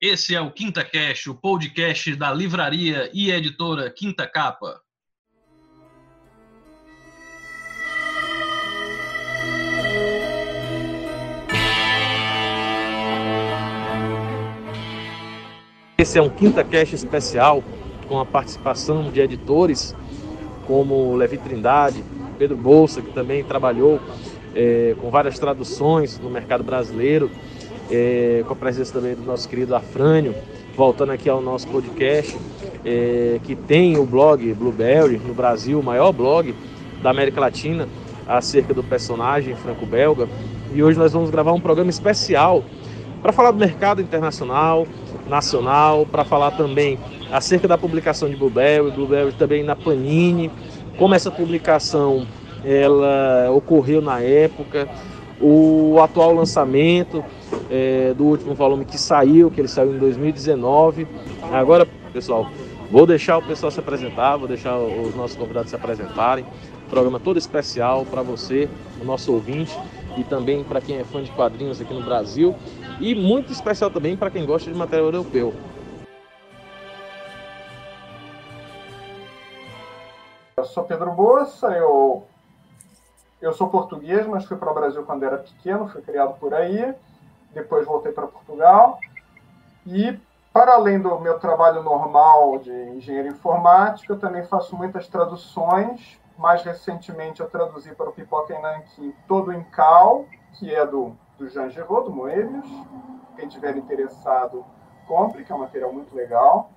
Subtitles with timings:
[0.00, 4.80] Esse é o Quinta Cash, o podcast da livraria e editora Quinta Capa.
[15.98, 17.64] Esse é um Quinta Cash especial
[18.06, 19.96] com a participação de editores
[20.68, 22.04] como Levi Trindade,
[22.38, 24.00] Pedro Bolsa, que também trabalhou
[24.54, 27.28] é, com várias traduções no mercado brasileiro,
[27.90, 30.34] é, com a presença também do nosso querido Afrânio,
[30.76, 32.36] voltando aqui ao nosso podcast,
[32.84, 36.54] é, que tem o blog Blueberry no Brasil, o maior blog
[37.02, 37.88] da América Latina
[38.26, 40.28] acerca do personagem franco-belga.
[40.72, 42.62] E hoje nós vamos gravar um programa especial
[43.22, 44.86] para falar do mercado internacional,
[45.28, 46.98] nacional, para falar também
[47.32, 50.50] acerca da publicação de Blueberry, Blueberry também na Panini,
[50.98, 52.26] como essa publicação
[52.64, 54.88] ela ocorreu na época,
[55.40, 57.24] o atual lançamento
[57.70, 61.06] é, do último volume que saiu, que ele saiu em 2019.
[61.52, 62.48] Agora, pessoal,
[62.90, 66.46] vou deixar o pessoal se apresentar, vou deixar os nossos convidados se apresentarem.
[66.88, 68.68] Programa todo especial para você,
[69.00, 69.78] o nosso ouvinte,
[70.16, 72.56] e também para quem é fã de quadrinhos aqui no Brasil,
[72.98, 75.54] e muito especial também para quem gosta de material europeu.
[80.56, 82.24] Eu sou Pedro Bossa, eu,
[83.40, 86.94] eu sou português, mas fui para o Brasil quando era pequeno, fui criado por aí,
[87.52, 88.98] depois voltei para Portugal.
[89.86, 90.18] E,
[90.52, 96.18] para além do meu trabalho normal de engenheiro informático, eu também faço muitas traduções.
[96.36, 98.54] Mais recentemente, eu traduzi para o Pipoca
[98.98, 100.24] e todo o Cal,
[100.54, 102.68] que é do, do Jean Giraud, do Moebius.
[103.34, 104.64] Quem tiver interessado,
[105.06, 106.70] compre, que é um material muito legal.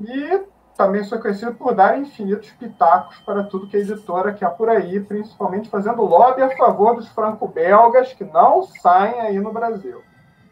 [0.00, 0.42] E
[0.78, 4.68] também sou conhecido por dar infinitos pitacos para tudo que é editora que há por
[4.68, 10.04] aí, principalmente fazendo lobby a favor dos franco-belgas que não saem aí no Brasil.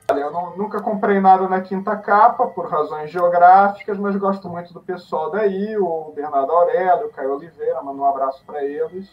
[0.08, 4.80] Eu não, nunca comprei nada na quinta capa, por razões geográficas, mas gosto muito do
[4.80, 9.08] pessoal daí, o Bernardo Aurélio, o Caio Oliveira, mando um abraço para eles.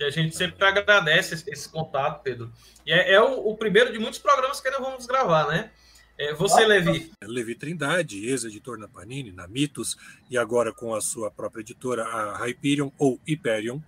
[0.00, 2.50] E a gente sempre agradece esse, esse contato, Pedro.
[2.86, 5.70] E é, é o, o primeiro de muitos programas que nós vamos gravar, né?
[6.18, 7.10] É, você, Levi.
[7.22, 9.96] Levi Trindade, ex-editor na Panini, na Mitos,
[10.30, 13.80] e agora com a sua própria editora, a Hyperion ou Hyperion.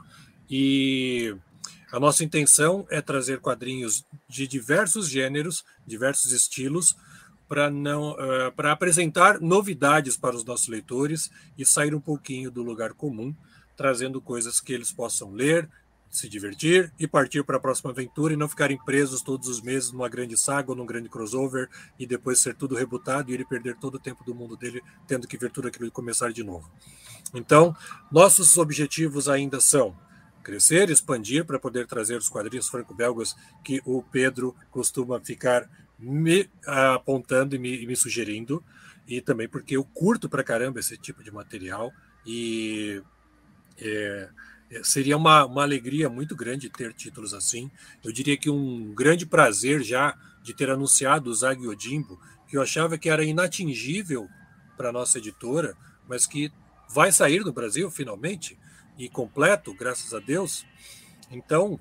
[0.50, 1.34] E
[1.92, 6.96] a nossa intenção é trazer quadrinhos de diversos gêneros, diversos estilos,
[7.48, 12.62] para não uh, para apresentar novidades para os nossos leitores e sair um pouquinho do
[12.62, 13.34] lugar comum,
[13.76, 15.68] trazendo coisas que eles possam ler,
[16.14, 19.90] se divertir e partir para a próxima aventura e não ficarem presos todos os meses
[19.90, 23.76] numa grande saga ou num grande crossover e depois ser tudo rebutado e ele perder
[23.76, 26.70] todo o tempo do mundo dele tendo que ver tudo aquilo e começar de novo.
[27.34, 27.74] Então,
[28.12, 29.96] nossos objetivos ainda são
[30.44, 37.56] crescer, expandir para poder trazer os quadrinhos franco-belgas que o Pedro costuma ficar me apontando
[37.56, 38.62] e me, e me sugerindo,
[39.08, 41.92] e também porque eu curto para caramba esse tipo de material
[42.24, 43.02] e
[43.78, 44.28] é,
[44.82, 47.70] seria uma, uma alegria muito grande ter títulos assim.
[48.02, 52.62] Eu diria que um grande prazer já de ter anunciado o Zag Odimbo, que eu
[52.62, 54.28] achava que era inatingível
[54.76, 55.76] para nossa editora,
[56.08, 56.52] mas que
[56.88, 58.58] vai sair no Brasil finalmente
[58.98, 60.64] e completo, graças a Deus.
[61.30, 61.78] Então,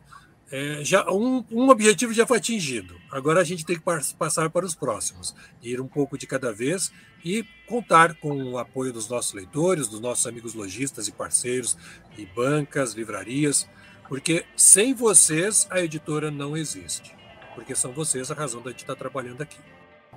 [0.55, 2.95] é, já um, um, objetivo já foi atingido.
[3.11, 3.81] Agora a gente tem que
[4.15, 6.93] passar para os próximos, ir um pouco de cada vez
[7.25, 11.75] e contar com o apoio dos nossos leitores, dos nossos amigos lojistas e parceiros,
[12.15, 13.67] e bancas, livrarias,
[14.07, 17.15] porque sem vocês a editora não existe,
[17.55, 19.57] porque são vocês a razão da gente estar trabalhando aqui.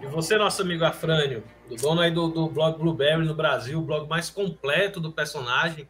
[0.02, 3.82] E você, nosso amigo Afrânio, do dono aí do, do blog Blueberry no Brasil, o
[3.82, 5.88] blog mais completo do personagem,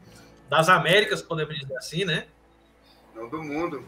[0.48, 2.28] das Américas, podemos dizer assim, né?
[3.12, 3.82] Não do mundo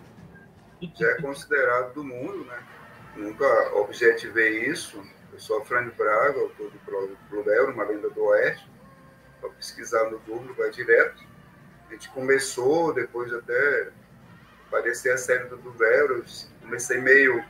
[0.94, 2.62] já é considerado do mundo, né?
[3.16, 5.03] Nunca objetivei isso.
[5.33, 8.69] Eu sou Afrânio Braga, autor do Plurel, uma lenda do Oeste.
[9.41, 11.25] Para pesquisar no Google, vai direto.
[11.88, 13.91] A gente começou, depois até
[14.67, 16.25] aparecer a série do Plurel,
[16.61, 17.44] comecei meio...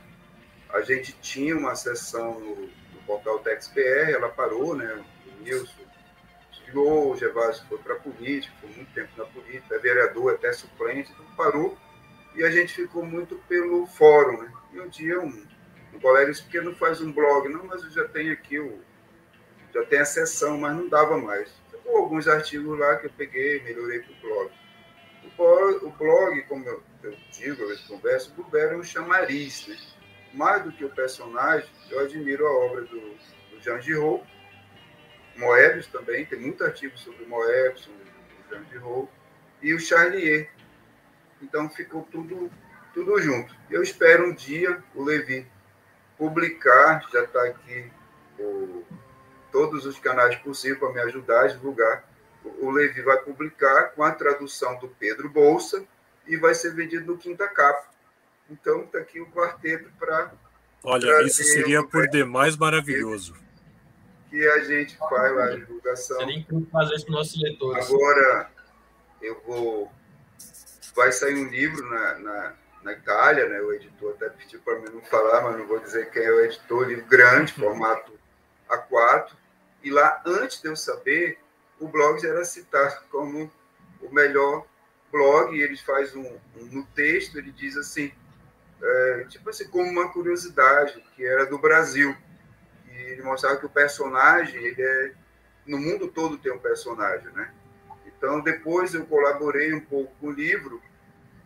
[0.69, 5.03] A gente tinha uma sessão no, no portal TexPR, ela parou, né?
[5.25, 5.83] O Nilson
[6.51, 10.53] tirou, o Gervásio foi para a política, foi muito tempo na política, é vereador, até
[10.53, 11.75] suplente, então parou
[12.35, 14.43] e a gente ficou muito pelo fórum.
[14.43, 14.51] Né?
[14.73, 15.45] E um dia um,
[15.93, 17.49] um colega disse, que não faz um blog?
[17.49, 18.79] Não, mas eu já tenho aqui o.
[19.73, 21.51] Já tem a sessão, mas não dava mais.
[21.69, 24.51] Ficou alguns artigos lá que eu peguei, melhorei para o blog.
[25.83, 29.67] O blog, como eu, eu digo, eu converso, o Blueberry é um chamariz.
[29.67, 29.77] Né?
[30.33, 34.23] Mais do que o personagem, eu admiro a obra do, do Jean Giraud,
[35.39, 39.09] Moebius também, tem muito artigo sobre Moebius, sobre o Jean Giraud,
[39.61, 40.49] e o Charlier,
[41.41, 42.51] então ficou tudo,
[42.93, 43.55] tudo junto.
[43.69, 45.47] Eu espero um dia o Levi
[46.17, 47.91] publicar, já está aqui
[48.37, 48.83] o,
[49.51, 52.03] todos os canais possíveis para me ajudar a divulgar.
[52.43, 55.85] O, o Levi vai publicar com a tradução do Pedro Bolsa
[56.27, 57.89] e vai ser vendido no Quinta Capa.
[58.49, 60.31] Então, está aqui o quarteto para.
[60.83, 63.35] Olha, isso seria por demais maravilhoso.
[64.29, 66.17] Que a gente faz lá a divulgação.
[66.17, 67.85] Seria incrível fazer isso para nossos leitores.
[67.85, 68.51] Agora,
[69.21, 69.91] eu vou.
[70.95, 72.53] Vai sair um livro na, na,
[72.83, 73.61] na Itália, né?
[73.61, 76.41] O editor até pediu para mim não falar, mas não vou dizer quem é o
[76.41, 78.11] editor, livro grande, formato
[78.69, 79.31] A4.
[79.83, 81.39] E lá, antes de eu saber,
[81.79, 83.51] o blog já era citado como
[84.01, 84.65] o melhor
[85.11, 85.55] blog.
[85.55, 88.11] E ele faz um, um no texto, ele diz assim,
[88.81, 92.15] é, tipo assim, como uma curiosidade, que era do Brasil.
[92.89, 95.13] E ele mostrava que o personagem, ele é.
[95.65, 97.53] No mundo todo tem um personagem, né?
[98.19, 100.81] Então, depois eu colaborei um pouco com o livro,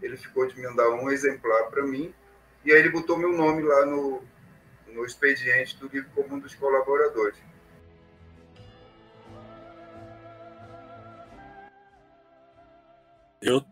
[0.02, 2.12] ele ficou de me mandar um exemplar para mim,
[2.66, 4.24] e aí ele botou meu nome lá no,
[4.88, 7.38] no expediente do livro como um dos colaboradores.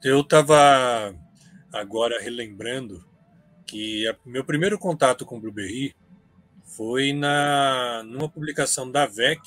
[0.03, 1.15] Eu estava
[1.74, 3.03] agora relembrando
[3.65, 5.95] que a, meu primeiro contato com Blueberry
[6.77, 9.42] foi na numa publicação da VEC,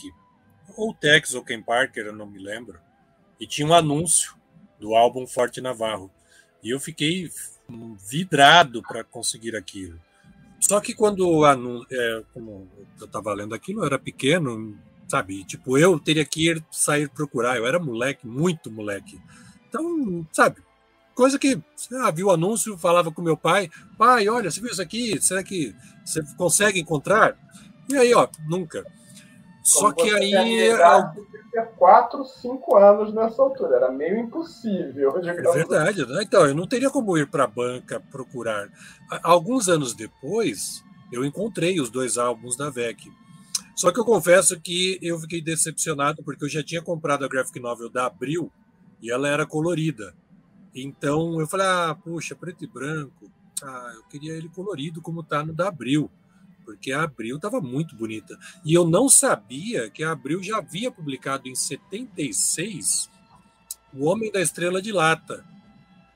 [0.76, 2.80] ou Tex ou Ken Parker, eu não me lembro,
[3.40, 4.34] e tinha um anúncio
[4.78, 6.10] do álbum Forte Navarro.
[6.62, 7.30] E eu fiquei
[8.08, 9.98] vidrado para conseguir aquilo.
[10.60, 11.44] Só que quando
[11.90, 15.44] é, como eu estava lendo aquilo, eu era pequeno, sabe?
[15.44, 17.56] Tipo, eu teria que ir sair procurar.
[17.56, 19.20] Eu era moleque, muito moleque.
[19.68, 20.62] Então, sabe?
[21.14, 21.60] Coisa que,
[22.00, 25.20] ah, viu o anúncio, falava com meu pai: pai, olha, você viu isso aqui?
[25.20, 27.36] Será que você consegue encontrar?
[27.88, 28.84] E aí, ó, nunca.
[29.64, 33.76] Só que aí tinha 4, 5 anos nessa altura.
[33.76, 35.14] Era meio impossível.
[35.24, 36.06] É verdade.
[36.06, 36.22] Né?
[36.22, 38.68] Então, eu não teria como ir para a banca procurar.
[39.22, 43.10] Alguns anos depois, eu encontrei os dois álbuns da VEC.
[43.74, 47.58] Só que eu confesso que eu fiquei decepcionado porque eu já tinha comprado a graphic
[47.58, 48.52] novel da Abril
[49.00, 50.14] e ela era colorida.
[50.74, 53.30] Então eu falei, ah, puxa, preto e branco.
[53.62, 56.10] Ah, eu queria ele colorido como está no da Abril
[56.64, 58.38] porque a Abril estava muito bonita.
[58.64, 63.10] E eu não sabia que a Abril já havia publicado em 76
[63.92, 65.44] O Homem da Estrela de Lata,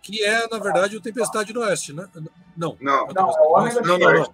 [0.03, 2.09] que é, na verdade, o Tempestade no Oeste, né?
[2.57, 4.25] Não, não, não, é o Homem da não, não, não.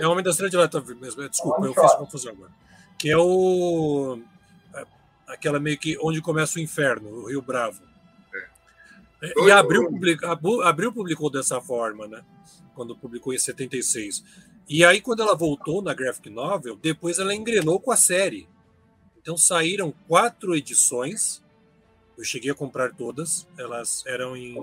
[0.00, 1.28] É o Homem da Estrela de Lata mesmo.
[1.28, 2.52] Desculpa, eu fiz confusão agora.
[2.98, 4.20] Que é o.
[4.74, 4.86] É,
[5.26, 7.80] aquela meio que onde começa o inferno, o Rio Bravo.
[9.22, 9.46] É.
[9.46, 12.22] E a Abril, publica, a Abril publicou dessa forma, né?
[12.74, 14.22] Quando publicou em 76.
[14.70, 18.48] E aí, quando ela voltou na graphic novel, depois ela engrenou com a série.
[19.20, 21.42] Então saíram quatro edições.
[22.16, 23.48] Eu cheguei a comprar todas.
[23.58, 24.54] Elas eram em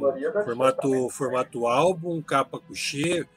[0.46, 3.28] formato, formato álbum, capa couché.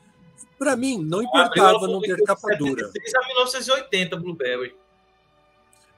[0.56, 2.88] Para mim, não importava não ter capa dura.
[2.94, 4.76] Desde a 1980, Blueberry.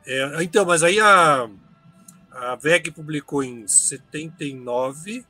[0.06, 1.50] É, então, mas aí a,
[2.30, 5.22] a VEG publicou em 79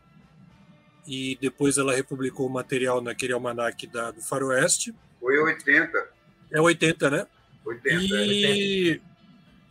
[1.04, 4.94] e depois ela republicou o material naquele almanac da, do Faroeste.
[5.22, 6.08] Foi 80.
[6.50, 7.26] É 80, né?
[7.64, 8.02] 80.
[8.02, 9.00] E, é.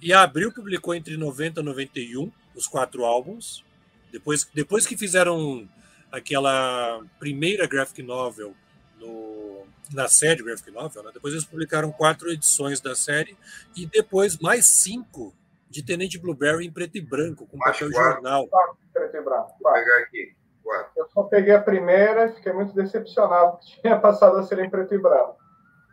[0.01, 3.65] e a Abril publicou entre 90 e 91 os quatro álbuns.
[4.09, 5.67] Depois, depois que fizeram
[6.09, 8.55] aquela primeira graphic novel
[8.97, 11.11] no, na série graphic novel, né?
[11.13, 13.37] depois eles publicaram quatro edições da série
[13.75, 15.33] e depois mais cinco
[15.69, 18.13] de Tenente Blueberry em preto e branco, com mais papel quatro.
[18.13, 18.47] jornal.
[18.47, 19.53] Quatro, preto e branco.
[19.61, 20.35] Vou pegar aqui.
[20.63, 20.91] Quatro.
[20.95, 24.69] Eu só peguei a primeira e fiquei muito decepcionado que tinha passado a ser em
[24.69, 25.40] preto e branco.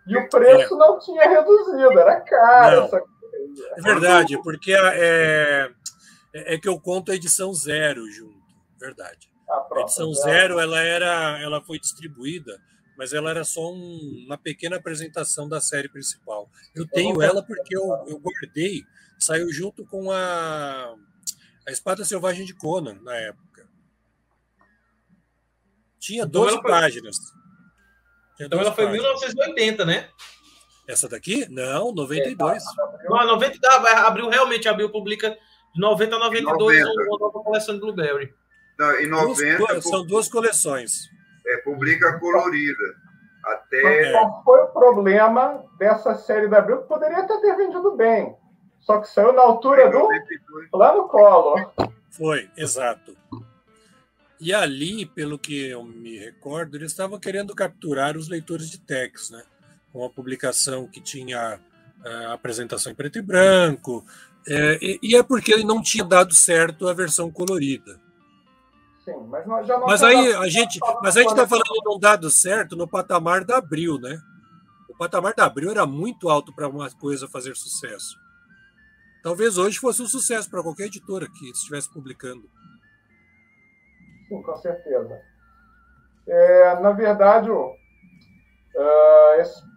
[0.08, 0.78] E o preço é.
[0.78, 3.18] não tinha reduzido, era caro essa coisa.
[3.76, 5.70] É verdade, porque é,
[6.32, 8.40] é, é que eu conto a edição zero junto,
[8.78, 9.30] verdade.
[9.48, 12.58] Ah, a edição zero, ela era, ela foi distribuída,
[12.96, 16.50] mas ela era só um, uma pequena apresentação da série principal.
[16.74, 18.84] Eu tenho ela porque eu, eu guardei,
[19.18, 20.94] saiu junto com a,
[21.66, 23.68] a Espada Selvagem de Conan na época.
[25.98, 27.16] Tinha então 12 páginas.
[28.40, 30.08] Então ela foi em 1980, né?
[30.88, 31.46] Essa daqui?
[31.50, 32.62] Não, 92.
[32.62, 33.68] É, não, 90
[34.06, 35.36] abriu realmente, abriu publica
[35.74, 37.08] de 90 a 92 90.
[37.08, 38.32] uma nova coleção de Blueberry.
[38.78, 41.10] Não, em 90 duas, são duas coleções.
[41.46, 42.94] É, publica colorida.
[43.44, 46.78] Até qual foi o problema dessa série da Abril?
[46.82, 48.36] Poderia até ter vendido bem.
[48.80, 50.08] Só que saiu na altura do
[50.72, 51.70] lá no colo.
[52.10, 53.16] Foi, exato.
[54.40, 59.30] E ali, pelo que eu me recordo, eles estavam querendo capturar os leitores de text,
[59.30, 59.42] né?
[59.92, 61.60] Com a publicação que tinha
[62.04, 64.04] a é, apresentação em preto e branco,
[64.46, 68.00] é, e, e, é porque ele não tinha dado certo a versão colorida.
[69.04, 71.88] Sim, mas, nós já não mas aí a gente, mas a gente está falando de
[71.88, 74.20] um dado certo no patamar da Abril, né?
[74.88, 78.16] O patamar da Abril era muito alto para uma coisa fazer sucesso.
[79.22, 82.48] Talvez hoje fosse um sucesso para qualquer editora que estivesse publicando.
[84.28, 85.20] Sim, com certeza.
[86.26, 87.74] É, na verdade, uh,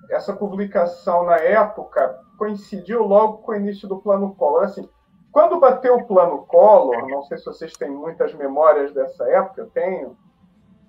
[0.10, 4.63] essa publicação na época coincidiu logo com o início do Plano Collor.
[4.63, 4.89] Assim,
[5.31, 9.70] quando bateu o Plano Collor, não sei se vocês têm muitas memórias dessa época, eu
[9.70, 10.17] tenho,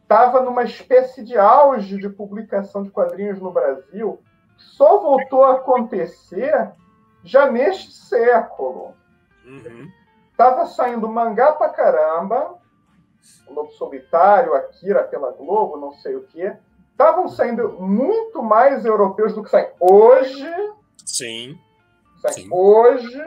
[0.03, 4.21] estava numa espécie de auge de publicação de quadrinhos no Brasil,
[4.57, 6.73] só voltou a acontecer
[7.23, 8.95] já neste século.
[10.33, 10.67] Estava uhum.
[10.67, 12.59] saindo mangá pra caramba,
[13.49, 16.57] Lobo Solitário, Akira pela Globo, não sei o quê.
[16.91, 20.47] Estavam saindo muito mais europeus do que saem hoje.
[21.05, 21.59] Sim.
[22.21, 22.49] Saem Sim.
[22.51, 23.23] hoje.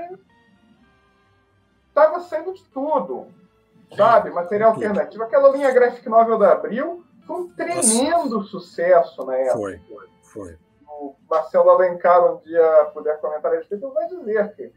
[1.87, 3.27] Estava saindo de tudo.
[3.95, 4.29] Sabe?
[4.29, 4.85] Material tudo.
[4.85, 5.23] alternativo.
[5.23, 8.49] Aquela linha graphic novel da Abril foi um tremendo Nossa.
[8.49, 9.57] sucesso na época.
[9.57, 9.81] Foi,
[10.21, 10.57] foi.
[10.87, 14.71] O Marcelo Alencar, um dia puder comentar a respeito, vai dizer que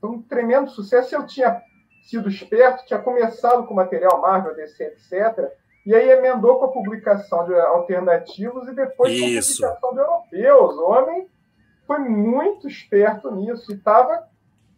[0.00, 1.14] foi um tremendo sucesso.
[1.14, 1.62] Eu tinha
[2.04, 5.50] sido esperto, tinha começado com material Marvel, DC, etc.
[5.86, 9.60] E aí emendou com a publicação de alternativos e depois Isso.
[9.60, 10.74] com a publicação de europeus.
[10.76, 11.28] O homem
[11.86, 14.28] foi muito esperto nisso e estava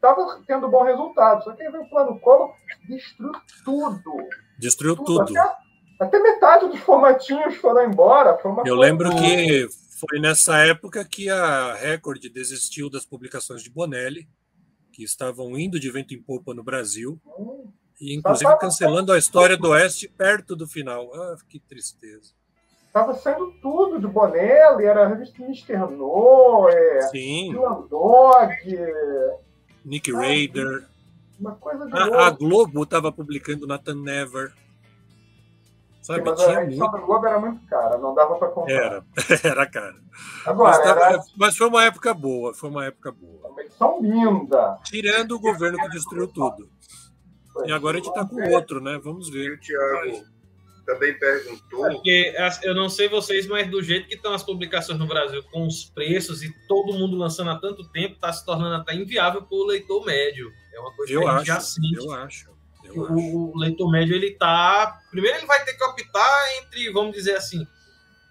[0.00, 1.44] tava tendo bom resultado.
[1.44, 2.52] Só que aí veio o plano Collor,
[2.88, 3.32] destruiu
[3.64, 4.28] tudo.
[4.58, 5.26] Destruiu tudo.
[5.26, 5.38] tudo.
[5.38, 5.56] Até,
[6.00, 8.38] até, metade dos formatinhos foram embora.
[8.64, 9.68] Eu lembro que
[9.98, 14.28] foi nessa época que a Record desistiu das publicações de Bonelli
[14.96, 17.20] que estavam indo de vento em popa no Brasil,
[18.00, 21.14] e inclusive cancelando a história do Oeste perto do final.
[21.14, 22.32] Ah, que tristeza.
[22.86, 27.52] Estava saindo tudo de Bonelli, era a revista Mister No, é, Sim.
[27.90, 28.56] Dog,
[29.84, 30.86] Nick Raider.
[31.38, 34.54] Uma coisa de a, a Globo estava publicando Nathan Never.
[36.06, 37.00] Sabe, mas a edição muito...
[37.00, 38.72] da Globo era muito cara, não dava para comprar.
[38.72, 39.04] Era,
[39.42, 39.96] era cara.
[40.46, 41.24] Agora, mas, era...
[41.36, 43.48] mas, foi uma época boa, foi uma época boa.
[43.48, 44.78] Uma edição linda.
[44.84, 46.70] Tirando o governo que destruiu tudo.
[47.64, 49.00] E agora a gente está com outro, né?
[49.02, 49.54] Vamos ver.
[49.54, 50.24] o Thiago
[50.86, 51.86] também perguntou.
[51.88, 55.42] É porque eu não sei vocês, mas do jeito que estão as publicações no Brasil,
[55.50, 59.42] com os preços e todo mundo lançando há tanto tempo, está se tornando até inviável
[59.42, 60.52] para o leitor médio.
[60.72, 61.96] É uma coisa eu que a gente acho, já sente.
[61.96, 62.55] Eu acho
[62.92, 65.00] o, o leitor médio ele tá.
[65.10, 67.66] Primeiro ele vai ter que optar entre, vamos dizer assim,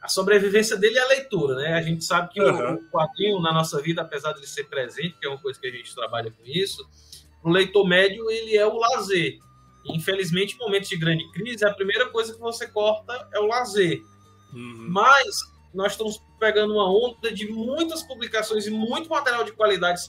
[0.02, 1.74] a sobrevivência dele é a leitura, né?
[1.74, 2.76] A gente sabe que uhum.
[2.76, 5.68] o, quadrinho na nossa vida, apesar de ele ser presente, que é uma coisa que
[5.68, 6.88] a gente trabalha com isso,
[7.44, 9.40] o leitor médio ele é o lazer.
[9.84, 13.48] E, infelizmente, em momentos de grande crise, a primeira coisa que você corta é o
[13.48, 14.00] lazer.
[14.54, 14.88] Uhum.
[14.90, 15.40] Mas
[15.74, 20.02] nós estamos pegando uma onda de muitas publicações e muito material de qualidade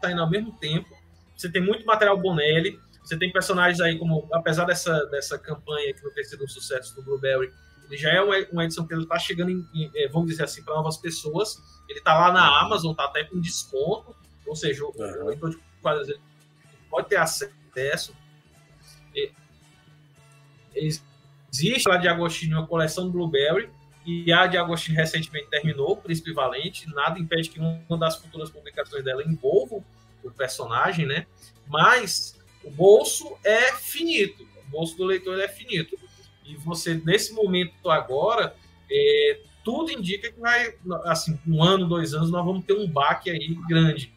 [0.00, 0.88] saindo ao mesmo tempo.
[1.36, 6.04] Você tem muito material Bonelli, você tem personagens aí como, apesar dessa, dessa campanha que
[6.04, 7.50] não ter sido um sucesso do Blueberry,
[7.86, 10.44] ele já é uma, uma edição que ele está chegando, em, em, é, vamos dizer
[10.44, 11.56] assim, para novas pessoas.
[11.88, 14.14] Ele está lá na Amazon, está até com desconto,
[14.46, 15.24] ou seja, o, uhum.
[15.24, 16.20] o leitor de quadrinhos
[16.90, 18.14] pode ter acesso.
[19.14, 19.32] E,
[21.50, 23.70] existe lá de Agostinho uma coleção Blueberry,
[24.04, 26.86] e a de Agostinho recentemente terminou, Príncipe Valente.
[26.94, 29.82] Nada impede que uma das futuras publicações dela envolva
[30.22, 31.26] o personagem, né?
[31.66, 32.37] Mas
[32.68, 35.98] o bolso é finito, o bolso do leitor é finito.
[36.44, 38.54] E você, nesse momento agora,
[38.90, 43.30] é, tudo indica que vai, assim, um ano, dois anos, nós vamos ter um baque
[43.30, 44.12] aí grande.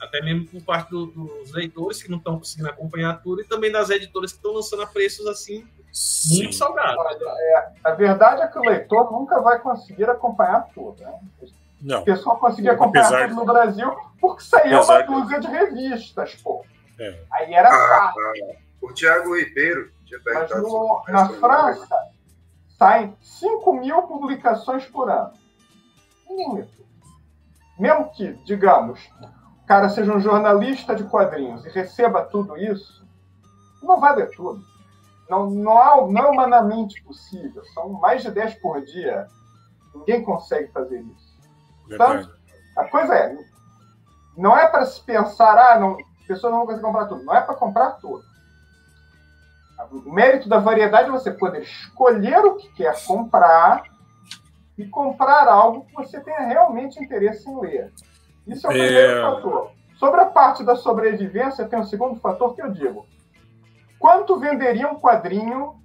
[0.00, 3.72] Até mesmo por parte do, dos leitores que não estão conseguindo acompanhar tudo e também
[3.72, 6.42] das editoras que estão lançando a preços assim Sim.
[6.42, 7.02] muito salgados.
[7.22, 11.00] É, a verdade é que o leitor nunca vai conseguir acompanhar tudo.
[11.00, 11.14] Né?
[11.80, 12.00] Não.
[12.02, 16.64] O pessoal conseguia acompanhar Apesar tudo no Brasil porque saiu uma dúzia de revistas, pô.
[16.98, 17.24] É.
[17.32, 18.56] Aí era ah, fácil.
[18.80, 20.62] o Tiago Ribeiro tinha perguntado.
[20.62, 21.96] Mas no, na França,
[22.78, 25.32] saem 5 mil publicações por ano.
[27.78, 29.00] Mesmo que, digamos,
[29.62, 33.06] o cara seja um jornalista de quadrinhos e receba tudo isso,
[33.82, 34.62] não vai ler tudo.
[35.28, 37.64] Não, não, há, não é humanamente possível.
[37.74, 39.26] São mais de 10 por dia.
[39.94, 41.36] Ninguém consegue fazer isso.
[41.88, 42.30] Portanto,
[42.76, 43.36] a coisa é,
[44.36, 45.96] não é para se pensar, ah, não,
[46.26, 47.24] a pessoa não vai conseguir comprar tudo.
[47.24, 48.24] Não é para comprar tudo.
[49.90, 53.84] O mérito da variedade é você poder escolher o que quer comprar
[54.76, 57.92] e comprar algo que você tenha realmente interesse em ler.
[58.46, 58.86] Isso é o é...
[58.86, 59.70] primeiro fator.
[59.96, 63.06] Sobre a parte da sobrevivência, tem um segundo fator que eu digo.
[63.98, 65.80] Quanto venderia um quadrinho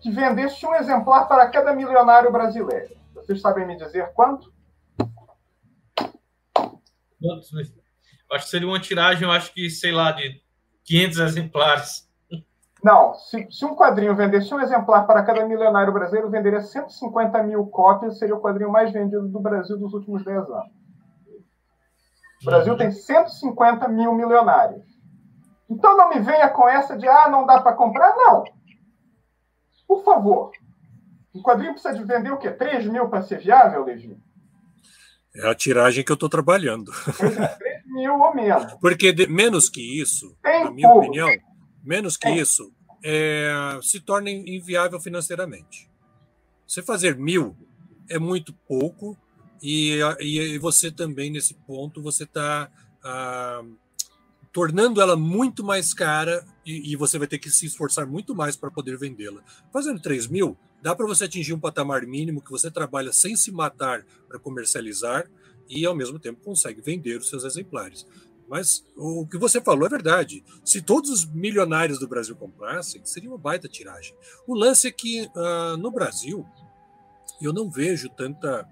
[0.00, 2.94] que vendesse um exemplar para cada milionário brasileiro?
[3.14, 4.52] Vocês sabem me dizer quanto?
[8.32, 10.40] Acho que seria uma tiragem, eu acho que, sei lá, de
[10.84, 12.08] 500 exemplares.
[12.82, 17.66] Não, se, se, um quadrinho vendesse um exemplar para cada milionário brasileiro, venderia 150 mil
[17.66, 20.84] cópias, seria o quadrinho mais vendido do Brasil dos últimos 10 anos.
[22.42, 24.84] O Brasil tem 150 mil milionários.
[25.70, 28.14] Então não me venha com essa de, ah, não dá para comprar.
[28.14, 28.44] Não.
[29.88, 30.50] Por favor.
[31.34, 32.50] Um quadrinho precisa de vender o quê?
[32.50, 34.16] 3 mil para ser viável, Levi?
[35.34, 36.92] É a tiragem que eu estou trabalhando.
[37.84, 38.72] 3 mil ou menos.
[38.80, 41.06] Porque de, menos que isso, tem na minha pouco.
[41.06, 41.30] opinião,
[41.82, 42.72] menos que isso,
[43.04, 45.90] é, se torna inviável financeiramente.
[46.66, 47.56] Você fazer mil
[48.08, 49.16] é muito pouco
[49.62, 52.70] e, e você também, nesse ponto, você está
[53.02, 53.62] ah,
[54.52, 58.56] tornando ela muito mais cara e, e, você vai ter que se esforçar muito mais
[58.56, 59.42] para poder vendê-la.
[59.72, 63.50] Fazendo 3 mil, dá para você atingir um patamar mínimo que você trabalha sem se
[63.50, 65.28] matar para comercializar
[65.68, 68.06] e, ao mesmo tempo, consegue vender os seus exemplares.
[68.48, 70.44] Mas o que você falou é verdade.
[70.64, 74.14] Se todos os milionários do Brasil comprassem, seria uma baita tiragem.
[74.46, 76.46] O lance é que uh, no Brasil
[77.40, 78.68] eu não vejo tanta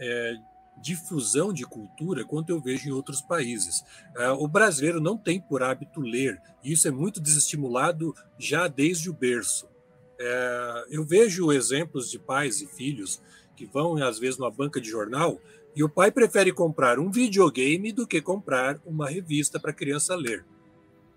[0.00, 0.34] é,
[0.82, 3.82] difusão de cultura quanto eu vejo em outros países.
[4.16, 9.08] Uh, o brasileiro não tem por hábito ler, e isso é muito desestimulado já desde
[9.08, 9.66] o berço.
[9.66, 13.22] Uh, eu vejo exemplos de pais e filhos
[13.56, 15.40] que vão, às vezes, numa banca de jornal
[15.74, 20.14] e o pai prefere comprar um videogame do que comprar uma revista para a criança
[20.14, 20.44] ler.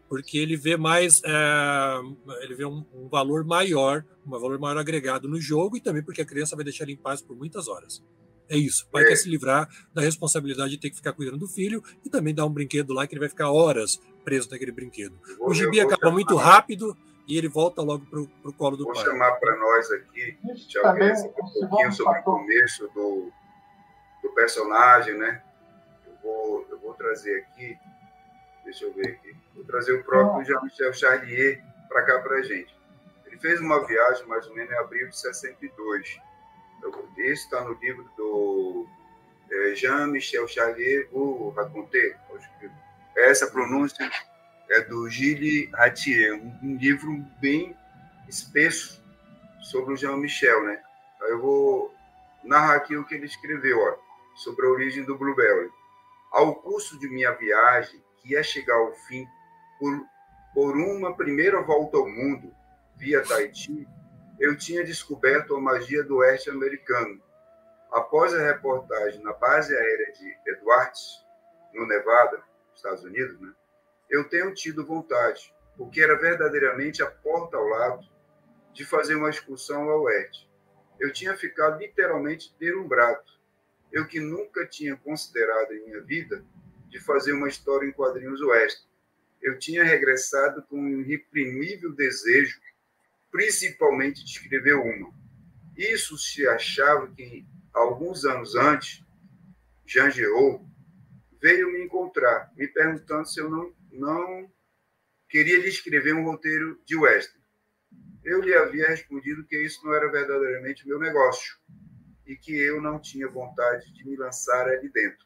[0.07, 1.99] Porque ele vê mais, é,
[2.43, 6.21] ele vê um, um, valor maior, um valor maior agregado no jogo e também porque
[6.21, 8.03] a criança vai deixar ele em paz por muitas horas.
[8.47, 8.85] É isso.
[8.85, 9.07] O pai é.
[9.07, 12.45] quer se livrar da responsabilidade de ter que ficar cuidando do filho e também dar
[12.45, 15.17] um brinquedo lá que ele vai ficar horas preso naquele brinquedo.
[15.39, 16.13] Vou, o gibi acaba chamar.
[16.13, 16.95] muito rápido
[17.27, 19.03] e ele volta logo para o colo do vou pai.
[19.03, 20.37] Vou chamar para nós aqui,
[20.69, 23.31] já um pouquinho sobre o começo do,
[24.25, 25.41] do personagem, né?
[26.07, 27.77] Eu vou, eu vou trazer aqui,
[28.63, 32.75] deixa eu ver aqui, vou trazer o próprio Jean-Michel Charlier para cá para a gente.
[33.27, 36.19] Ele fez uma viagem mais ou menos em abril de 62.
[37.17, 38.87] Isso está no livro do
[39.51, 42.17] é, Jean-Michel Charlier, o raconter.
[43.15, 44.09] Essa pronúncia
[44.69, 47.77] é do Gilles Ratier, um, um livro bem
[48.27, 49.03] espesso
[49.61, 50.81] sobre o Jean-Michel, né?
[51.21, 51.95] Eu vou
[52.43, 54.04] narrar aqui o que ele escreveu, ó
[54.35, 55.71] sobre a origem do Blueberry.
[56.31, 59.25] Ao curso de minha viagem, que ia chegar ao fim
[59.79, 60.05] por,
[60.53, 62.53] por uma primeira volta ao mundo
[62.97, 63.87] via Tahiti,
[64.39, 67.21] eu tinha descoberto a magia do oeste americano.
[67.91, 71.25] Após a reportagem na base aérea de Edwards,
[71.73, 72.43] no Nevada,
[72.73, 73.53] Estados Unidos, né,
[74.09, 78.05] eu tenho tido vontade, porque era verdadeiramente a porta ao lado,
[78.73, 80.49] de fazer uma excursão ao oeste.
[80.99, 83.23] Eu tinha ficado literalmente deslumbrado
[83.95, 86.43] eu que nunca tinha considerado em minha vida
[86.89, 88.85] de fazer uma história em quadrinhos oeste.
[89.41, 92.59] Eu tinha regressado com um irreprimível desejo,
[93.31, 95.13] principalmente de escrever uma.
[95.77, 99.01] Isso se achava que, alguns anos antes,
[99.85, 100.61] Jean Giraud
[101.41, 104.51] veio me encontrar, me perguntando se eu não, não
[105.29, 107.41] queria lhe escrever um roteiro de western.
[108.25, 111.57] Eu lhe havia respondido que isso não era verdadeiramente meu negócio
[112.25, 115.25] e que eu não tinha vontade de me lançar ali dentro.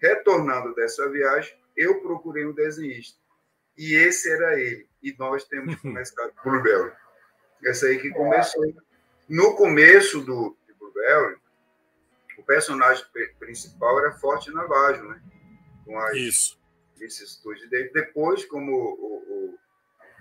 [0.00, 3.18] Retornando dessa viagem, eu procurei um desenhista.
[3.76, 4.88] E esse era ele.
[5.02, 6.92] E nós temos começado com Blueberry.
[7.64, 8.62] Essa aí que começou.
[9.28, 11.36] No começo do de Blueberry,
[12.36, 13.04] o personagem
[13.38, 15.22] principal era Forte Navajo, né?
[15.84, 16.60] Com as Isso.
[16.96, 17.90] vicissitudes dele.
[17.94, 19.58] Depois, como o,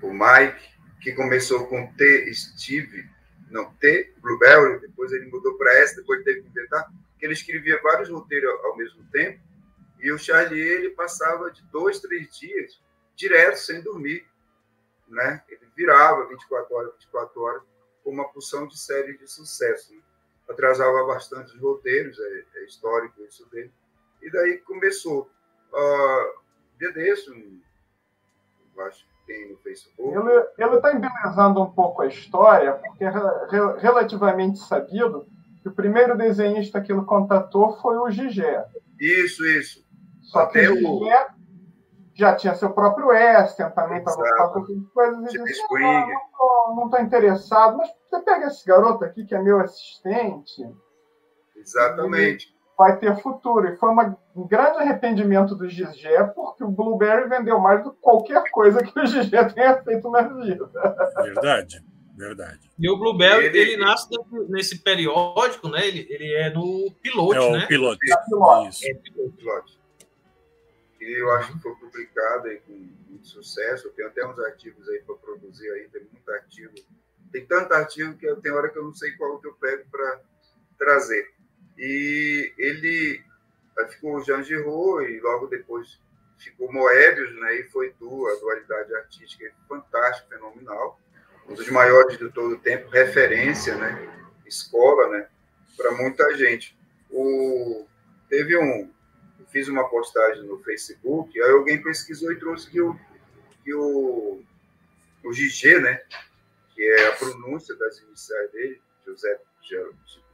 [0.03, 0.69] o, o Mike,
[1.01, 2.33] que começou com T.
[2.33, 3.09] Steve,
[3.51, 7.79] não, T, Blueberry, depois ele mudou para S, depois teve que inventar, que ele escrevia
[7.81, 9.39] vários roteiros ao mesmo tempo,
[9.99, 12.81] e o Charlie, ele passava de dois, três dias
[13.15, 14.25] direto, sem dormir,
[15.07, 15.43] né?
[15.47, 17.63] Ele virava 24 horas, 24 horas,
[18.03, 20.01] com uma porção de séries de sucesso, né?
[20.49, 23.71] Atrasava bastante os roteiros, é, é, histórico isso dele.
[24.21, 25.29] E daí começou.
[25.71, 26.41] Uh,
[26.77, 27.29] dia desse,
[28.75, 30.54] eu acho tem no Facebook.
[30.58, 33.12] Ele está embelezando um pouco a história, porque é
[33.80, 35.26] relativamente sabido
[35.62, 38.65] que o primeiro desenhista que ele contatou foi o Gigé.
[39.00, 39.86] Isso, isso.
[40.22, 41.28] Só Até que o Gigé
[42.13, 45.34] já tinha seu próprio Western, também estava fazendo coisas.
[45.34, 49.60] E disse, ah, não estou interessado, mas você pega esse garoto aqui que é meu
[49.60, 50.62] assistente.
[51.56, 53.67] Exatamente vai ter futuro.
[53.67, 58.02] E foi uma, um grande arrependimento do Gigé, porque o Blueberry vendeu mais do que
[58.02, 60.67] qualquer coisa que o Gigé tenha feito na vida.
[61.15, 61.86] Verdade,
[62.17, 62.72] verdade.
[62.80, 64.10] E o Blueberry, ele, ele nasce
[64.50, 65.88] nesse periódico, né?
[65.88, 67.67] Ele, ele é no piloto, é o né?
[67.67, 68.12] Pilote.
[68.12, 68.89] É, pilote.
[68.89, 69.80] É, pilote.
[70.98, 72.74] que eu acho que foi publicado aí com
[73.10, 73.89] muito sucesso.
[73.89, 76.74] Eu tenho até uns artigos aí para produzir aí, tem muito artigo.
[77.32, 79.84] Tem tanto artigo que eu tenho hora que eu não sei qual que eu pego
[79.91, 80.20] para
[80.80, 81.40] trazer.
[81.77, 83.21] E ele
[83.89, 85.99] ficou Jean Giraud e logo depois
[86.38, 87.55] ficou Moebius, né?
[87.60, 90.99] E foi Du, a dualidade artística é fantástica, fenomenal.
[91.47, 94.10] Um dos maiores de todo o tempo, referência, né?
[94.45, 95.27] Escola, né?
[95.77, 96.77] Para muita gente.
[97.10, 97.86] O...
[98.29, 98.89] Teve um,
[99.51, 102.97] fiz uma postagem no Facebook, aí alguém pesquisou e trouxe que o,
[103.63, 104.41] que o,
[105.23, 106.01] o Gigi, né,
[106.73, 109.39] que é a pronúncia das iniciais dele, José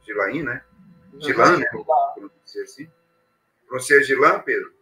[0.06, 0.62] Gilain, né?
[1.20, 1.66] Gilan, né?
[1.66, 2.90] Pronuncia assim.
[3.66, 4.72] Pronuncia Gilan, Pedro?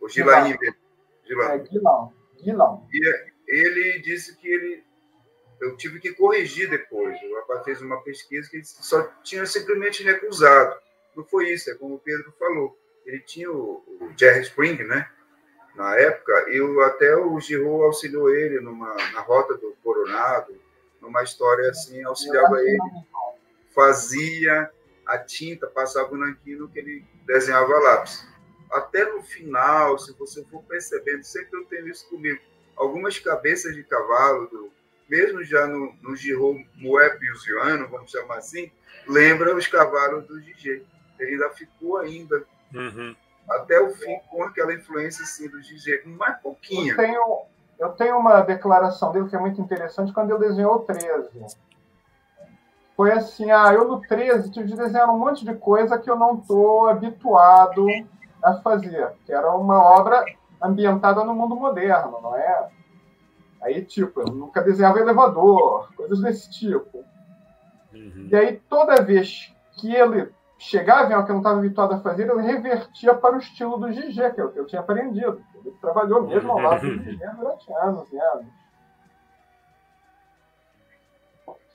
[0.00, 0.76] Ou Gilain mesmo?
[1.24, 1.44] Gilan.
[1.44, 2.12] É, Gilan.
[2.42, 2.82] Gilan.
[2.92, 4.84] E ele disse que ele
[5.60, 7.20] eu tive que corrigir depois.
[7.20, 10.78] O rapaz fez uma pesquisa que ele só tinha simplesmente recusado.
[11.16, 15.08] Não foi isso, é como o Pedro falou ele tinha o, o Jerry Spring, né?
[15.74, 20.54] Na época, e até o Giroud auxiliou ele numa, na rota do Coronado,
[21.00, 22.78] numa história assim, auxiliava ele,
[23.74, 24.70] fazia
[25.08, 28.26] a tinta, passava o nanquino que ele desenhava lápis.
[28.70, 32.40] Até no final, se você for percebendo, sempre eu tenho isso comigo,
[32.76, 34.70] algumas cabeças de cavalo, do,
[35.08, 38.70] mesmo já no, no Giro Moebiusiano, vamos chamar assim,
[39.06, 40.86] lembra os cavalos do Gigi.
[41.18, 43.14] Ele ainda ficou ainda Uhum.
[43.50, 46.92] Até o fim, com aquela influência assim, do Gigi, mais pouquinho.
[46.92, 47.42] Eu tenho,
[47.78, 51.30] eu tenho uma declaração dele que é muito interessante quando ele desenhou o 13.
[52.98, 56.16] Foi assim, ah, eu no 13 tive de desenhar um monte de coisa que eu
[56.16, 57.86] não estou habituado
[58.42, 60.24] a fazer, que era uma obra
[60.60, 62.68] ambientada no mundo moderno, não é?
[63.62, 67.04] Aí, tipo, eu nunca desenhava elevador, coisas desse tipo.
[67.94, 68.30] Uhum.
[68.32, 72.00] E aí, toda vez que ele chegava em algo que eu não estava habituado a
[72.00, 75.40] fazer, eu revertia para o estilo do Gigi, que é o que eu tinha aprendido.
[75.54, 78.57] Ele trabalhou mesmo ao lado do Gigi durante anos e anos.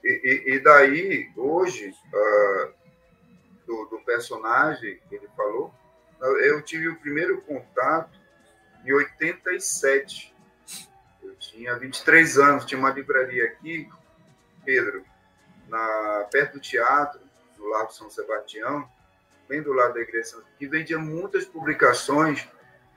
[0.03, 2.73] E, e, daí, hoje, uh,
[3.65, 5.73] do, do, personagem que ele falou,
[6.19, 8.19] eu tive o primeiro contato
[8.85, 10.35] em 87.
[11.21, 13.89] Eu tinha 23 anos, tinha uma livraria aqui,
[14.65, 15.05] Pedro,
[15.69, 17.21] na, perto do teatro,
[17.57, 18.87] do Largo São Sebastião,
[19.47, 22.45] bem do lado da igreja, que vendia muitas publicações.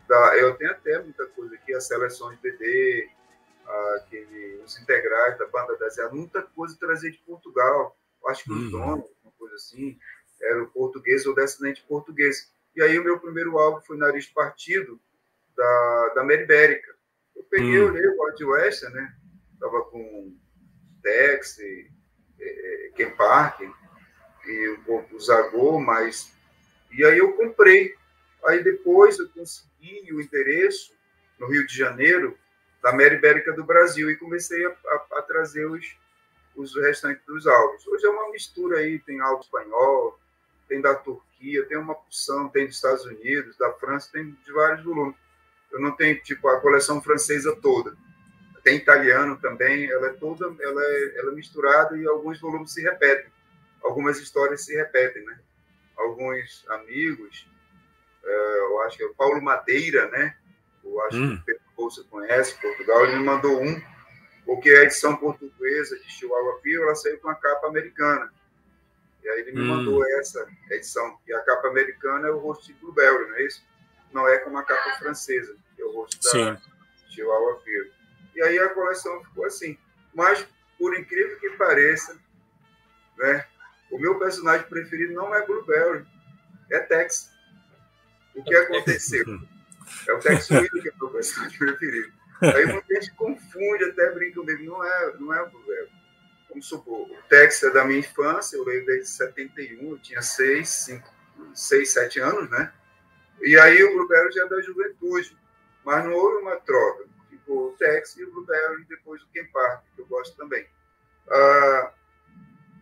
[0.09, 3.09] Da, eu tenho até muita coisa aqui, as seleções BD,
[3.97, 7.97] aquele, os integrais da banda desenhada, muita coisa trazia de Portugal.
[8.27, 8.71] Acho que os uhum.
[8.71, 9.99] donos, uma coisa assim,
[10.41, 12.51] era o português ou descendente português.
[12.75, 15.01] E aí o meu primeiro álbum foi Nariz Partido,
[15.57, 16.95] da, da Meribérica.
[17.35, 17.89] Eu peguei, uhum.
[17.89, 19.17] olhei o Wild West, né?
[19.59, 20.37] Tava com
[21.03, 21.91] Tex, e,
[22.39, 26.33] e, Ken Park, e o Zagor, mas.
[26.93, 27.95] E aí eu comprei.
[28.45, 30.95] Aí depois eu consegui o endereço
[31.39, 32.39] no Rio de Janeiro
[32.87, 35.97] da Mera Ibérica do Brasil e comecei a, a, a trazer os,
[36.55, 37.85] os restantes dos álbuns.
[37.85, 40.17] Hoje é uma mistura aí, tem álbum espanhol,
[40.69, 44.85] tem da Turquia, tem uma porção, tem dos Estados Unidos, da França, tem de vários
[44.85, 45.17] volumes.
[45.73, 47.97] Eu não tenho, tipo, a coleção francesa toda.
[48.63, 52.83] Tem italiano também, ela é toda, ela é, ela é misturada e alguns volumes se
[52.83, 53.35] repetem
[53.87, 55.39] algumas histórias se repetem, né?
[55.97, 57.49] Alguns amigos,
[58.25, 60.37] é, eu acho que é o Paulo Madeira, né?
[60.87, 61.43] Eu acho hum.
[61.45, 63.83] que Bolsa conhece, Portugal, ele me mandou um,
[64.45, 68.33] porque a edição portuguesa de Chihuahua Pio, ela saiu com a capa americana.
[69.23, 69.77] E aí ele me hum.
[69.77, 71.19] mandou essa edição.
[71.27, 73.65] E a capa americana é o rosto de Blueberry, não é isso?
[74.13, 76.57] Não é como a capa francesa, que é o rosto da Sim.
[77.09, 77.91] Chihuahua Pio.
[78.37, 79.77] E aí a coleção ficou assim.
[80.15, 80.47] Mas,
[80.79, 82.17] por incrível que pareça,
[83.19, 83.45] né,
[83.91, 86.07] o meu personagem preferido não é Blueberry,
[86.71, 87.31] é Tex.
[88.35, 89.25] O que aconteceu?
[90.09, 92.13] É o Tex Williams que é o meu personagem preferido.
[92.43, 95.91] Aí muita gente confunde, até brinca comigo, não é, não é o Blueberry.
[96.49, 100.69] Vamos supor, o Tex é da minha infância, eu leio desde 71, eu tinha 6,
[100.69, 101.15] 5,
[101.55, 102.73] 6, 7 anos, né?
[103.43, 105.37] E aí o Blueberry já é da juventude.
[105.87, 107.05] Mas não houve uma troca.
[107.31, 110.67] Ficou o Tex e o Blueberry e depois o Ken Park, que eu gosto também.
[111.31, 111.93] Ah,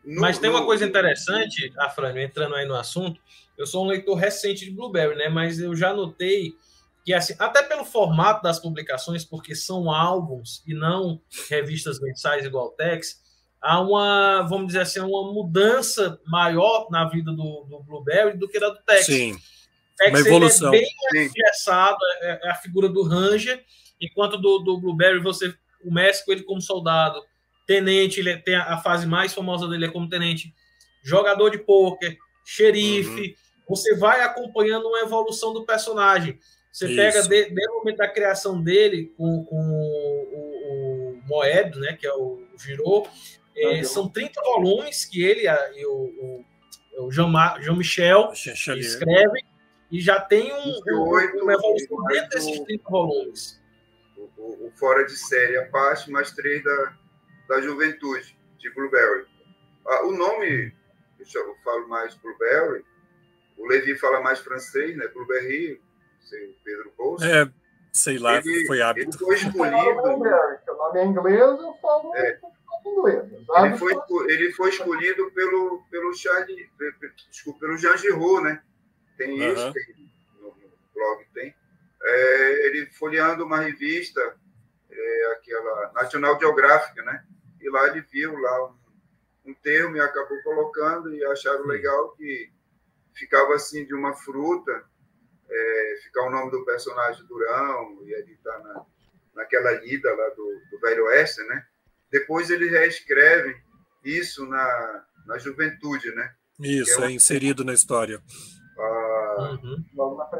[0.02, 3.20] no, Mas tem uma coisa interessante, Afrânio, entrando aí no assunto.
[3.58, 5.28] Eu sou um leitor recente de Blueberry, né?
[5.28, 6.56] Mas eu já notei
[7.04, 12.70] que, assim, até pelo formato das publicações, porque são álbuns e não revistas mensais igual
[12.70, 13.20] Tex,
[13.60, 18.58] há uma, vamos dizer assim, uma mudança maior na vida do, do Blueberry do que
[18.58, 19.06] da do Tex.
[19.06, 19.36] Sim.
[19.98, 20.74] Tex, uma evolução.
[20.74, 23.62] Ele é bem engessado, é, é, a figura do Ranger,
[24.00, 27.22] enquanto do, do Blueberry você começa com ele como soldado,
[27.66, 30.54] tenente, ele tem a fase mais famosa dele é como tenente,
[31.02, 33.10] jogador de pôquer, xerife.
[33.20, 33.34] Uhum.
[33.68, 36.38] Você vai acompanhando uma evolução do personagem.
[36.74, 36.96] Você Isso.
[36.96, 42.12] pega desde o momento da criação dele com, com o, o Moebius, né, que é
[42.12, 43.06] o, o Giro,
[43.56, 46.44] é, são 30 volumes que ele e o,
[46.98, 49.44] o, o Jean-Michel escrevem
[49.88, 53.62] e já tem um, 28, uma evolução dentro desses 30 volumes.
[54.16, 56.96] O, o, Fora de Série, a parte, mais três da,
[57.50, 59.26] da Juventude, de Blueberry.
[59.86, 60.74] Ah, o nome,
[61.20, 62.84] eu falo mais Blueberry,
[63.56, 65.06] o Levi fala mais francês, né?
[65.06, 65.80] Blueberry,
[66.24, 67.26] sei, Pedro Bolsa.
[67.26, 67.50] É,
[67.92, 69.10] sei lá, ele, foi hábito.
[69.10, 69.76] Ele foi escolhido.
[69.76, 72.40] o nome é inglês, eu falo é.
[72.84, 73.32] inglês.
[73.32, 76.68] Ele foi, ele foi escolhido pelo, pelo Charles,
[77.30, 78.62] desculpa, pelo Jean Giraud, né?
[79.16, 79.52] Tem uhum.
[79.52, 80.10] isso, tem,
[80.40, 81.54] no, no blog tem.
[82.02, 84.20] É, ele folheando uma revista,
[84.90, 87.24] é, aquela National Geographic, né?
[87.60, 92.50] E lá ele viu lá um, um termo e acabou colocando e acharam legal que
[93.14, 94.84] ficava assim de uma fruta,
[95.94, 98.84] é, ficar o nome do personagem Durão, e ele está na,
[99.34, 101.64] naquela lida lá do, do Velho Oeste, né?
[102.10, 103.56] Depois eles reescrevem
[104.04, 106.34] isso na, na juventude, né?
[106.60, 108.22] Isso, é, um, é, inserido na história.
[108.78, 109.84] Ah, uhum.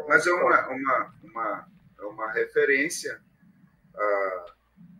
[0.08, 3.20] Mas é uma, uma, uma, é uma referência,
[3.94, 4.46] a,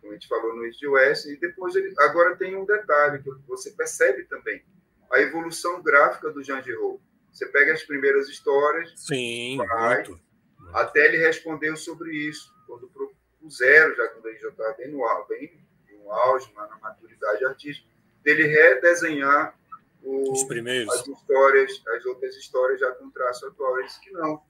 [0.01, 3.29] como a gente falou no East West, e depois ele, agora tem um detalhe que
[3.47, 4.63] você percebe também,
[5.11, 6.99] a evolução gráfica do Jean Giraud.
[7.31, 10.24] Você pega as primeiras histórias, Sim, vai, muito.
[10.73, 15.27] Até ele respondeu sobre isso, quando propuseram, já quando ele já estava bem no auge,
[15.29, 17.87] bem no auge, na maturidade artística,
[18.23, 19.57] dele redesenhar
[20.01, 20.93] o, os primeiros.
[20.93, 23.77] as histórias, as outras histórias já com traço atual.
[23.79, 24.41] Ele disse que não.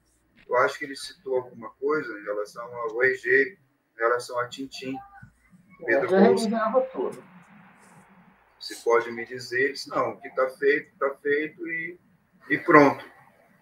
[0.48, 3.58] Eu acho que ele citou alguma coisa em relação ao EG,
[3.96, 4.94] em relação a Tintim.
[5.84, 7.22] Pedro é, tudo.
[8.60, 11.98] Se pode me dizer, ele disse, não, o que está feito, está feito e
[12.48, 13.04] e pronto.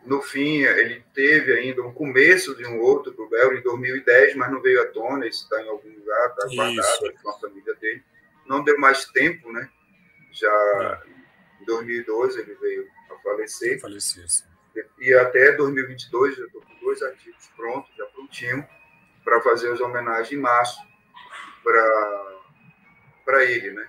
[0.05, 4.53] No fim, ele teve ainda um começo de um outro pro Belo em 2010, mas
[4.53, 8.03] não veio à tona, isso está em algum lugar, está guardado com a família dele.
[8.45, 9.67] Não deu mais tempo, né?
[10.31, 11.62] Já é.
[11.62, 13.81] em 2012 ele veio a falecer.
[13.81, 14.45] Falecer, sim.
[14.99, 18.67] E até 2022 já estou com dois artigos prontos, já prontinho,
[19.25, 20.79] para fazer as homenagens em março
[23.25, 23.88] para ele, né?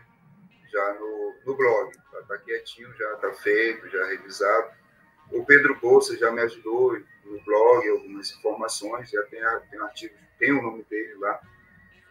[0.71, 1.89] Já no, no blog.
[1.89, 4.85] Está tá quietinho, já está feito, já revisado
[5.31, 10.51] o Pedro Bolsa já me ajudou no blog, algumas informações, já tem, tem artigos, tem
[10.51, 11.39] o nome dele lá.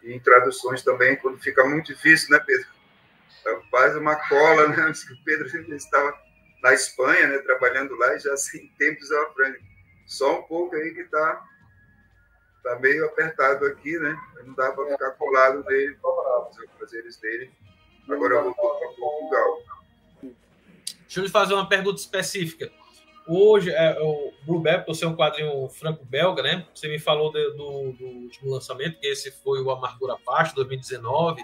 [0.03, 2.67] E em traduções também, quando fica muito difícil, né, Pedro?
[3.71, 4.91] Faz uma cola, né?
[4.91, 6.17] O Pedro estava
[6.61, 9.57] na Espanha, né, trabalhando lá e já sem tempo usava frango.
[10.07, 11.45] Só um pouco aí que está
[12.63, 14.17] tá meio apertado aqui, né?
[14.43, 17.51] Não dá para ficar colado nele, os prazeres dele.
[18.09, 19.57] Agora voltou para Portugal.
[21.01, 22.71] Deixa eu lhe fazer uma pergunta específica.
[23.27, 26.67] Hoje, é, o Blueberry, por ser um quadrinho franco-belga, né?
[26.73, 31.41] Você me falou de, do, do, último lançamento, que esse foi o Amargura Parte, 2019.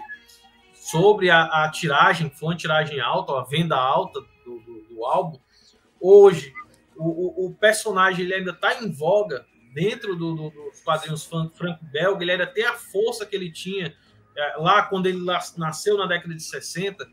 [0.74, 5.40] Sobre a, a, tiragem, foi uma tiragem alta, a venda alta do, do, do álbum.
[6.00, 6.52] Hoje,
[6.96, 12.32] o, o, o, personagem ele ainda está em voga dentro do, dos quadrinhos franco-belga, ele
[12.32, 13.92] ainda tem a força que ele tinha
[14.36, 15.24] é, lá quando ele
[15.56, 17.04] nasceu na década de 60.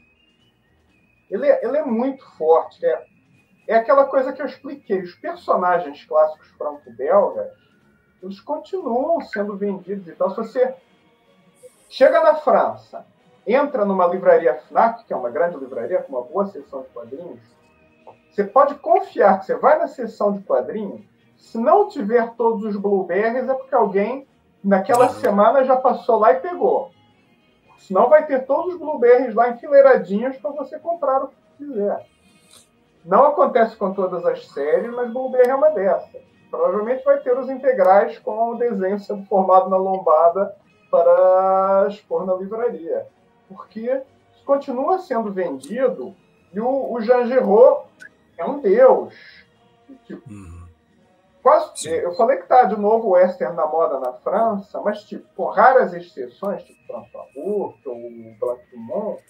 [1.29, 3.05] Ele, é, ele é muito forte, né?
[3.69, 5.03] É aquela coisa que eu expliquei.
[5.03, 7.51] Os personagens clássicos franco-belgas,
[8.21, 10.31] eles continuam sendo vendidos e tal.
[10.31, 10.73] Se você
[11.87, 13.05] chega na França,
[13.45, 17.39] entra numa livraria FNAC, que é uma grande livraria com uma boa seção de quadrinhos,
[18.31, 21.01] você pode confiar que você vai na seção de quadrinhos,
[21.37, 24.27] se não tiver todos os blueberries, é porque alguém
[24.63, 25.13] naquela uhum.
[25.19, 26.91] semana já passou lá e pegou.
[27.77, 32.07] Senão vai ter todos os blueberries lá enfileiradinhos para você comprar o que quiser.
[33.05, 36.21] Não acontece com todas as séries, mas Blueberry é uma dessas.
[36.49, 40.55] Provavelmente vai ter os integrais com o desenho sendo formado na lombada
[40.89, 43.07] para expor na livraria.
[43.47, 44.01] Porque
[44.45, 46.15] continua sendo vendido
[46.53, 47.85] e o, o Jean Giraud
[48.37, 49.13] é um deus.
[50.05, 50.63] Tipo, uhum.
[51.43, 55.27] quase, eu falei que está de novo o western na moda na França, mas tipo,
[55.35, 57.95] com raras exceções, tipo François Hourt ou
[58.39, 59.21] Blanc Dumont,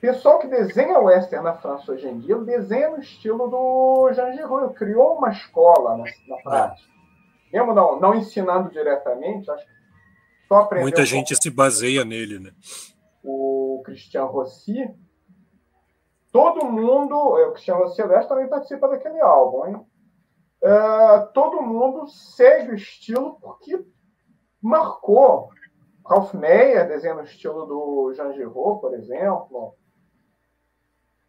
[0.00, 4.74] pessoal que desenha western na França hoje em dia, desenha no estilo do Jean Giraud.
[4.74, 6.88] Criou uma escola na, na prática.
[7.52, 7.56] É.
[7.58, 9.72] Mesmo não, não ensinando diretamente, acho que
[10.48, 10.84] só aprendeu.
[10.84, 12.52] Muita gente se baseia nele, né?
[13.22, 14.88] O Christian Rossi.
[16.32, 17.38] Todo mundo.
[17.38, 19.86] É, o Christian Rossi, aliás, também participa daquele álbum, hein?
[20.62, 23.84] Uh, todo mundo segue o estilo porque
[24.62, 25.48] marcou.
[26.06, 29.74] Ralph Meyer desenha no estilo do Jean Giraud, por exemplo.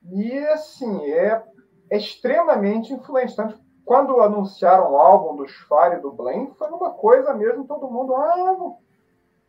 [0.10, 1.44] E, assim, é,
[1.90, 3.36] é extremamente influente.
[3.36, 7.90] Tanto quando anunciaram o álbum dos Fire e do Blend, foi uma coisa mesmo, todo
[7.90, 8.74] mundo, ah,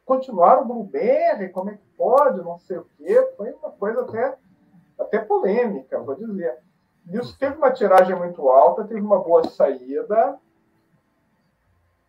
[0.04, 3.32] continuaram o Blueberry, como é que pode, não sei o quê.
[3.36, 4.36] Foi uma coisa até,
[4.98, 6.58] até polêmica, vou dizer.
[7.12, 10.38] Isso teve uma tiragem muito alta, teve uma boa saída.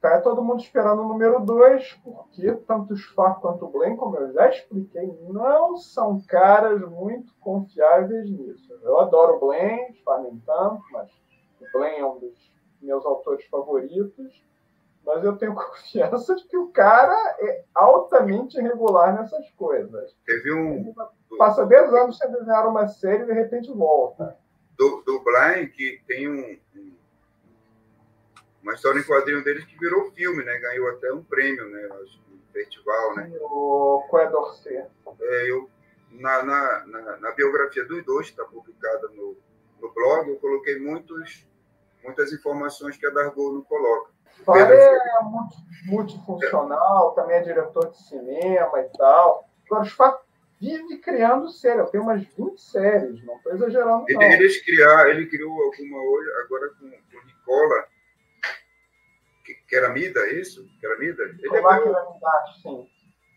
[0.04, 4.18] Tá todo mundo esperando o número 2, porque tanto o Sfar quanto o Blen, como
[4.18, 8.78] eu já expliquei, não são caras muito confiáveis nisso.
[8.84, 11.10] Eu adoro o Blen, Sfar nem tanto, mas
[11.62, 14.44] o Blen é um dos meus autores favoritos.
[15.06, 20.13] Mas eu tenho confiança de que o cara é altamente irregular nessas coisas.
[20.26, 20.94] Teve um.
[21.38, 24.38] Passa 10 anos sem desenhar uma série e de repente volta.
[24.78, 25.24] Do, do
[25.74, 26.58] que tem um,
[28.63, 30.58] uma história em quadrinho deles que virou filme, né?
[30.58, 31.89] Ganhou até um prêmio, né?
[32.32, 33.30] Um festival, né?
[33.41, 34.78] O Coé d'Orsay.
[35.19, 35.69] É, eu,
[36.12, 39.36] na, na, na, na, biografia dos dois, que está publicada no,
[39.82, 41.45] no blog, eu coloquei muitos,
[42.04, 44.12] muitas informações que a Dargo não coloca.
[44.45, 44.73] Pedro...
[44.73, 44.99] é
[45.86, 49.45] multifuncional, também é diretor de cinema e tal.
[49.65, 50.26] Agora, os fatos
[50.60, 51.80] vive criando série.
[51.80, 54.06] Eu tenho umas 20 séries, não estou exagerando.
[54.10, 54.21] Não.
[54.21, 57.92] Ele, eles criar, ele criou alguma hoje, agora com, com Nicola,
[59.68, 60.66] Queramida, é isso?
[60.80, 61.24] Queramida?
[61.24, 61.96] Ele é meu,
[62.62, 62.89] sim.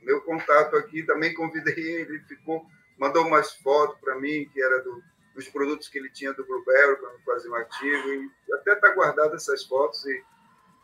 [0.03, 2.65] meu contato aqui, também convidei ele, ele ficou,
[2.99, 5.03] mandou umas fotos para mim, que era do,
[5.35, 9.35] dos produtos que ele tinha do Blueberry, para fazer um artigo, e até está guardado
[9.35, 10.25] essas fotos, e,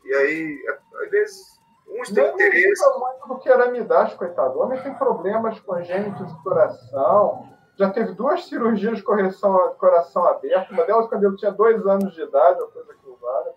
[0.05, 0.67] e aí,
[1.03, 2.83] às vezes, uns têm interesse...
[2.85, 8.45] Não muito do Queramidas, coitado, o homem tem problemas congênitos de coração, já teve duas
[8.47, 12.71] cirurgias de correção, coração aberto, uma delas quando ele tinha dois anos de idade, uma
[12.71, 13.51] coisa que não vale,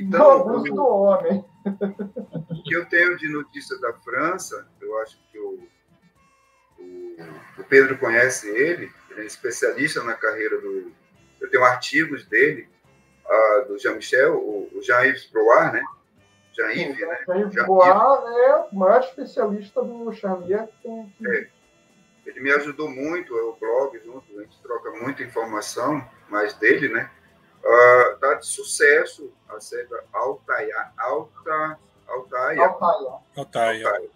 [0.00, 1.44] então, do homem.
[1.64, 5.58] O que eu tenho de notícia da França, eu acho que o,
[6.78, 7.16] o,
[7.58, 10.92] o Pedro conhece ele, ele é especialista na carreira do.
[11.40, 12.68] Eu tenho artigos dele,
[13.24, 15.84] uh, do Jean-Michel, o, o Jean-Yves Broard, né?
[16.52, 17.18] Jean-Yves, né?
[17.26, 20.68] Jean-Yves Broard é o maior especialista do Xavier.
[20.84, 21.48] É.
[22.26, 26.88] Ele me ajudou muito, é o blog junto, a gente troca muita informação, mais dele,
[26.88, 27.10] né?
[27.66, 30.92] Está ah, uh, de sucesso a série Altaia.
[30.96, 32.62] Alta, Altaia.
[32.64, 33.20] Altaia.
[33.36, 34.10] Altaia.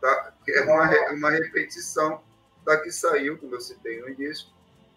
[0.00, 2.20] Tá, é uma, uma repetição
[2.64, 4.48] da que saiu, como eu citei no início,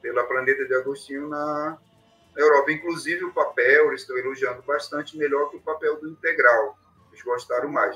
[0.02, 1.78] pela Planeta de Agostinho na,
[2.36, 2.72] na Europa.
[2.72, 6.78] Inclusive o papel, eles estão elogiando bastante melhor que o papel do integral.
[7.12, 7.96] Eles gostaram mais.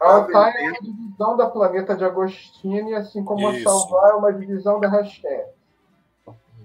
[0.00, 0.76] A Altaia vendendo...
[0.76, 3.66] é uma divisão da Planeta de Agostinho, assim como Isso.
[3.66, 5.50] a Salvar é uma divisão da Hashtag.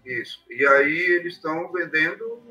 [0.05, 0.43] Isso.
[0.49, 2.41] E aí eles estão vendendo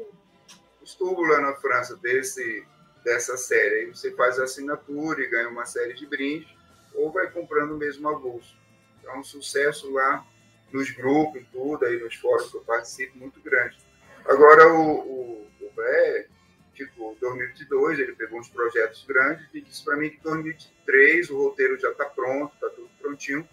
[0.94, 2.64] tubos lá na França desse,
[3.04, 3.80] dessa série.
[3.80, 6.48] Aí você faz a assinatura e ganha uma série de brindes,
[6.94, 8.54] ou vai comprando mesmo a bolsa.
[9.00, 10.24] Então, um sucesso lá
[10.72, 13.76] nos grupos e tudo, aí nos fóruns que eu participo, muito grande.
[14.24, 16.26] Agora, o, o, o Bé,
[16.74, 21.78] tipo, 2022, ele pegou uns projetos grandes e disse para mim que 2023 o roteiro
[21.78, 23.46] já está pronto, está tudo prontinho,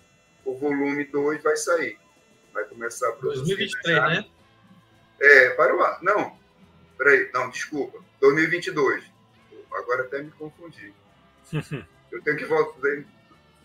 [0.46, 1.98] o volume 2 vai sair.
[2.54, 3.56] Vai começar a produzir.
[3.56, 4.26] 2023, né?
[5.20, 5.98] É, para o ano.
[6.02, 6.39] Não,
[7.00, 7.98] Peraí, não, desculpa.
[8.20, 9.10] 2022.
[9.72, 10.94] Agora até me confundi.
[12.12, 13.06] eu tenho que voltar,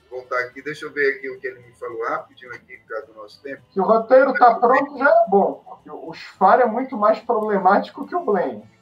[0.08, 0.62] voltar aqui.
[0.62, 3.42] Deixa eu ver aqui o que ele me falou rapidinho aqui, por causa do nosso
[3.42, 3.60] tempo.
[3.72, 5.64] Se o roteiro está pronto, já é bom.
[5.66, 8.62] Porque o Sfar é muito mais problemático que o Blaine.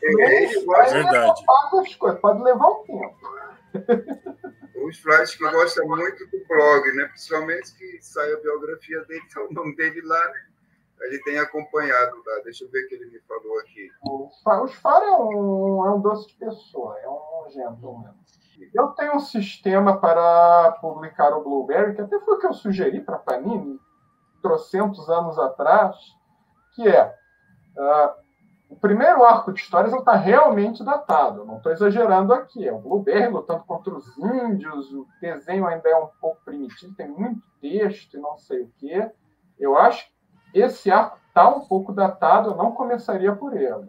[0.00, 1.44] É, ele gosta é verdade.
[1.98, 3.32] Coisas, pode levar um tempo.
[4.86, 7.06] Os Flight que gosta muito do blog, né?
[7.06, 10.40] Principalmente que sai a biografia dele, tá o nome dele lá, né?
[11.02, 12.40] Ele tem acompanhado tá?
[12.44, 13.88] Deixa eu ver o que ele me falou aqui.
[14.02, 14.28] O
[14.68, 18.14] Sfar é um, é um doce de pessoa, é um gentleman.
[18.72, 23.00] Eu tenho um sistema para publicar o Blueberry, que até foi o que eu sugeri
[23.00, 23.80] para a Panini,
[24.40, 25.96] trocentos anos atrás,
[26.74, 28.22] que é uh,
[28.68, 32.66] o primeiro arco de histórias está realmente datado, não estou exagerando aqui.
[32.66, 37.08] É o Blueberry lutando contra os índios, o desenho ainda é um pouco primitivo, tem
[37.08, 39.10] muito texto e não sei o quê.
[39.58, 40.11] Eu acho
[40.60, 43.88] esse arco está um pouco datado, eu não começaria por ele.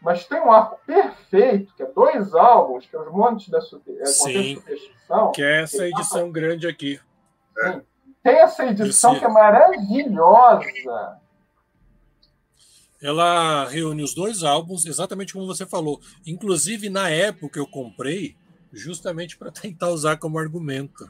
[0.00, 4.06] Mas tem um arco perfeito, que é dois álbuns, que é os Montes da é,
[4.06, 5.32] Sim, Superstição.
[5.32, 7.00] Que é essa edição grande aqui.
[7.58, 7.82] Sim.
[8.22, 9.20] Tem essa edição Esse...
[9.20, 11.20] que é maravilhosa.
[13.02, 16.00] Ela reúne os dois álbuns, exatamente como você falou.
[16.26, 18.34] Inclusive, na época eu comprei,
[18.72, 21.04] justamente para tentar usar como argumento.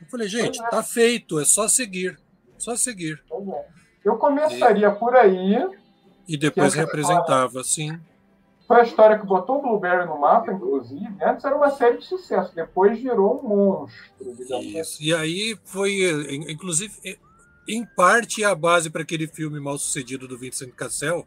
[0.00, 0.68] Eu falei, gente, é.
[0.68, 2.18] tá feito, é só seguir.
[2.58, 3.20] Só seguir.
[4.04, 4.08] É.
[4.08, 4.94] Eu começaria e...
[4.94, 5.68] por aí.
[6.28, 7.64] E depois representava, história...
[7.64, 8.00] sim.
[8.66, 11.06] Foi a história que botou o Blueberry no mapa, inclusive.
[11.20, 14.02] Antes era uma série de sucesso, depois virou um monstro.
[14.40, 14.80] Isso.
[14.80, 15.04] Assim.
[15.04, 15.92] E aí foi,
[16.48, 16.94] inclusive,
[17.68, 21.26] em parte a base para aquele filme mal sucedido do Vincent Cassel,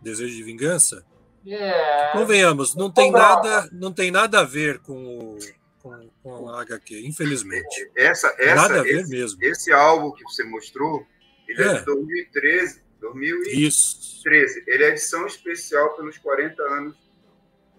[0.00, 1.04] Desejo de Vingança.
[1.46, 2.12] É.
[2.12, 5.38] Convenhamos, não tem nada, não tem nada a ver com,
[5.80, 7.90] com, com a HQ, infelizmente.
[7.96, 9.38] Essa, essa, nada a ver esse, mesmo.
[9.42, 11.06] esse álbum que você mostrou,
[11.48, 11.78] ele é, É.
[11.78, 12.82] de 2013.
[13.00, 13.66] 2013.
[13.66, 14.22] Isso.
[14.66, 16.96] Ele é edição especial pelos 40 anos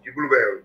[0.04, 0.64] de Blueberry.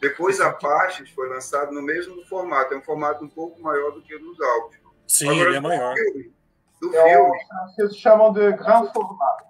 [0.00, 4.02] Depois a Pastes foi lançado no mesmo formato, é um formato um pouco maior do
[4.02, 4.76] que o dos álbuns.
[5.06, 5.94] Sim, Agora, ele é do maior.
[5.94, 6.32] filme,
[6.80, 9.44] do É filme, franceses chamam de grand format.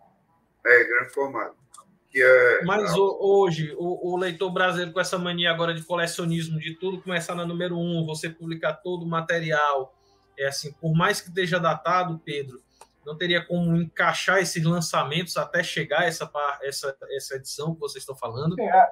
[0.67, 1.57] é grande formato.
[2.11, 6.59] Que é, Mas o- hoje, o, o leitor brasileiro com essa mania agora de colecionismo,
[6.59, 9.95] de tudo começar na número um, você publicar todo o material,
[10.37, 12.61] é assim, por mais que esteja datado, Pedro,
[13.05, 18.03] não teria como encaixar esses lançamentos até chegar essa, par- essa, essa edição que vocês
[18.03, 18.55] estão falando?
[18.55, 18.89] Sim, a,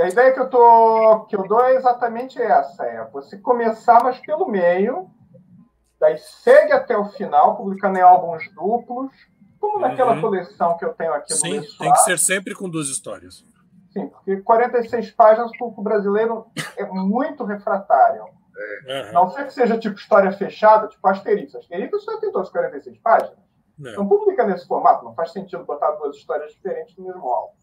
[0.00, 4.18] a ideia que eu, tô, que eu dou é exatamente essa: é você começar, mas
[4.20, 5.08] pelo meio,
[6.00, 9.12] daí segue até o final, publicando em álbuns duplos,
[9.60, 10.20] como naquela Uhum.
[10.20, 13.44] coleção que eu tenho aqui no Sim, tem que ser sempre com duas histórias.
[13.92, 16.46] Sim, porque 46 páginas, o público brasileiro
[16.76, 18.24] é muito refratário.
[19.08, 21.54] A Não sei que seja tipo história fechada, tipo Asterix.
[21.54, 23.38] Asterix só tem todas as 46 páginas.
[23.78, 23.92] Não.
[23.92, 27.54] Não publica nesse formato, não faz sentido botar duas histórias diferentes no mesmo álbum.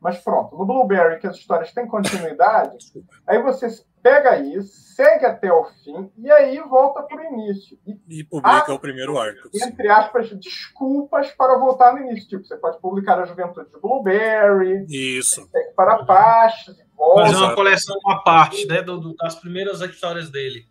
[0.00, 2.76] Mas pronto, no Blueberry, que as histórias têm continuidade,
[3.26, 3.68] aí você
[4.00, 7.78] pega isso, segue até o fim e aí volta para o início.
[7.86, 9.48] E, E publica o primeiro arco.
[9.52, 9.64] sim.
[9.64, 12.28] entre aspas, desculpas para voltar no início.
[12.28, 15.46] Tipo, você pode publicar a juventude de Blueberry, Isso.
[15.48, 16.87] segue para Pastes e.
[16.98, 20.66] Fazer uma coleção à parte, né, do- do- das primeiras histórias dele.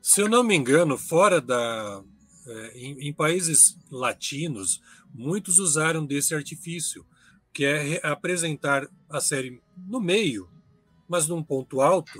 [0.00, 2.02] Se eu não me engano, fora da.
[2.46, 4.80] é, em, em países latinos,
[5.14, 7.06] muitos usaram desse artifício,
[7.52, 10.48] que é re- apresentar a série no meio,
[11.08, 12.12] mas num ponto alto,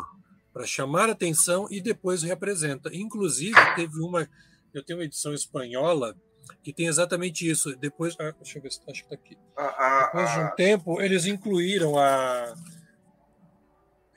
[0.53, 2.89] para chamar atenção e depois reapresenta.
[2.95, 4.29] Inclusive, teve uma.
[4.73, 6.17] Eu tenho uma edição espanhola
[6.63, 7.77] que tem exatamente isso.
[7.77, 8.15] Depois.
[8.19, 9.37] ah, deixa eu ver se acho que está aqui.
[9.57, 12.55] a, a, Depois de um a, tempo, eles incluíram a.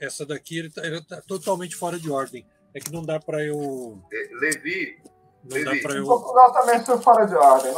[0.00, 2.46] Essa daqui ele tá, ele tá totalmente fora de ordem.
[2.74, 4.00] É que não dá para eu.
[4.40, 4.98] Levi,
[5.44, 5.82] Não dá Levi.
[5.82, 6.04] para Em eu.
[6.04, 7.72] Portugal também foi fora de ordem,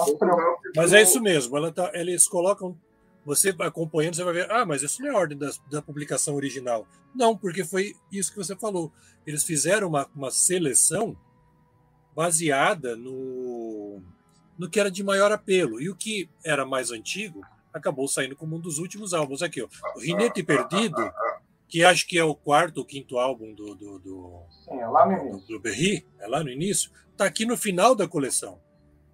[0.77, 1.57] Mas é isso mesmo.
[1.57, 2.77] Ela tá, eles colocam.
[3.25, 4.51] Você acompanhando, você vai ver.
[4.51, 6.87] Ah, mas isso não é a ordem da, da publicação original.
[7.15, 8.93] Não, porque foi isso que você falou.
[9.27, 11.17] Eles fizeram uma, uma seleção
[12.15, 14.01] baseada no,
[14.59, 15.81] no que era de maior apelo.
[15.81, 17.43] E o que era mais antigo
[17.73, 19.43] acabou saindo como um dos últimos álbuns.
[19.43, 19.69] Aqui, ó.
[19.95, 21.13] O Rinete Perdido,
[21.71, 25.07] que acho que é o quarto ou quinto álbum do, do, do, Sim, é lá
[25.07, 25.49] no do, início.
[25.49, 28.59] do Berry, é lá no início, tá aqui no final da coleção.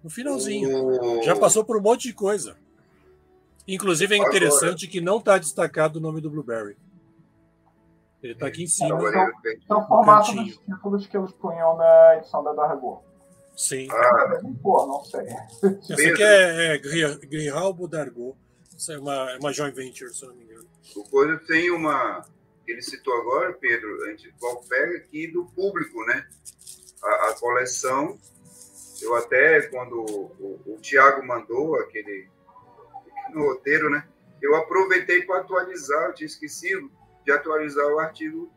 [0.03, 1.21] No finalzinho.
[1.23, 2.57] Já passou por um monte de coisa.
[3.67, 6.77] Inclusive é Agora- interessante que não está destacado o nome do Blueberry.
[8.23, 8.89] Ele está aqui em cima.
[9.69, 10.45] É o formato cantinho.
[10.45, 13.03] dos títulos que eles punham na edição da Dargo.
[13.55, 13.87] Sim.
[13.91, 15.25] Ah, Pô, não sei.
[15.89, 18.35] Esse aqui é, é Gri- Grijalbo Dargo.
[18.75, 20.67] Isso é uma, é uma joint venture, se não me engano.
[20.95, 22.23] o coisa tem uma.
[22.67, 24.33] Ele citou agora, Pedro, a gente
[24.67, 26.27] pega aqui do público, né?
[27.01, 28.19] A, a coleção.
[29.01, 32.27] Eu até, quando o, o, o Tiago mandou aquele
[33.33, 34.05] no roteiro, né?
[34.41, 36.91] Eu aproveitei para atualizar, eu tinha esquecido
[37.23, 38.51] de atualizar o artigo.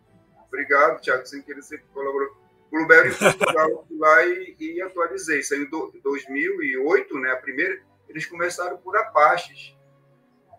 [0.48, 2.36] Obrigado, Tiago, sem querer você colaborou.
[2.70, 5.42] Blueberry em Portugal, lá e, e atualizei.
[5.42, 7.30] Saiu em 2008, né?
[7.32, 7.80] A primeira.
[8.08, 9.76] Eles começaram por Apaches.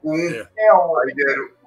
[0.02, 0.18] O 1.
[0.18, 0.52] É.
[0.58, 1.61] É Aí deram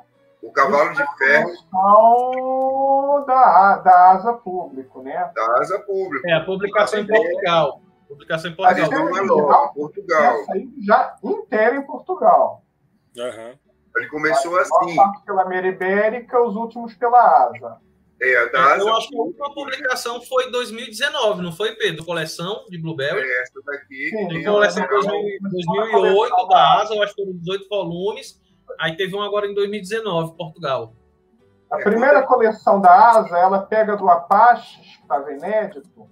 [0.48, 5.30] o Cavalo de Ferro questão da, da asa público, né?
[5.34, 6.28] da Asa Pública.
[6.28, 7.80] É, a publicação em Portugal.
[8.08, 8.90] Publicação em A Portugal.
[8.90, 9.22] Portugal.
[9.22, 10.34] menor, Portugal.
[10.40, 12.62] Essa aí já inteira em Portugal.
[13.18, 13.54] Aham.
[13.96, 14.96] Ele começou A assim.
[14.96, 17.78] maior parte pela Meira Ibérica, os últimos pela asa.
[18.20, 21.74] É, a da Asa Eu acho que a última publicação foi em 2019, não foi,
[21.76, 22.04] Pedro?
[22.04, 23.20] Coleção de Blueberry.
[23.20, 24.10] É essa daqui.
[24.10, 28.40] Sim, coleção a- em 2000 2008 da Asa, eu acho que foram 18 volumes.
[28.80, 30.92] Aí teve um agora em 2019, Portugal.
[31.70, 36.08] A É, primeira coleção da asa, ela pega do Apache, que estava inédito,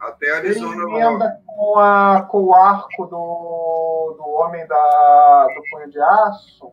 [0.00, 0.94] até e Arizona Rock.
[0.94, 6.72] emenda com, a, com o arco do, do Homem da, do Punho de Aço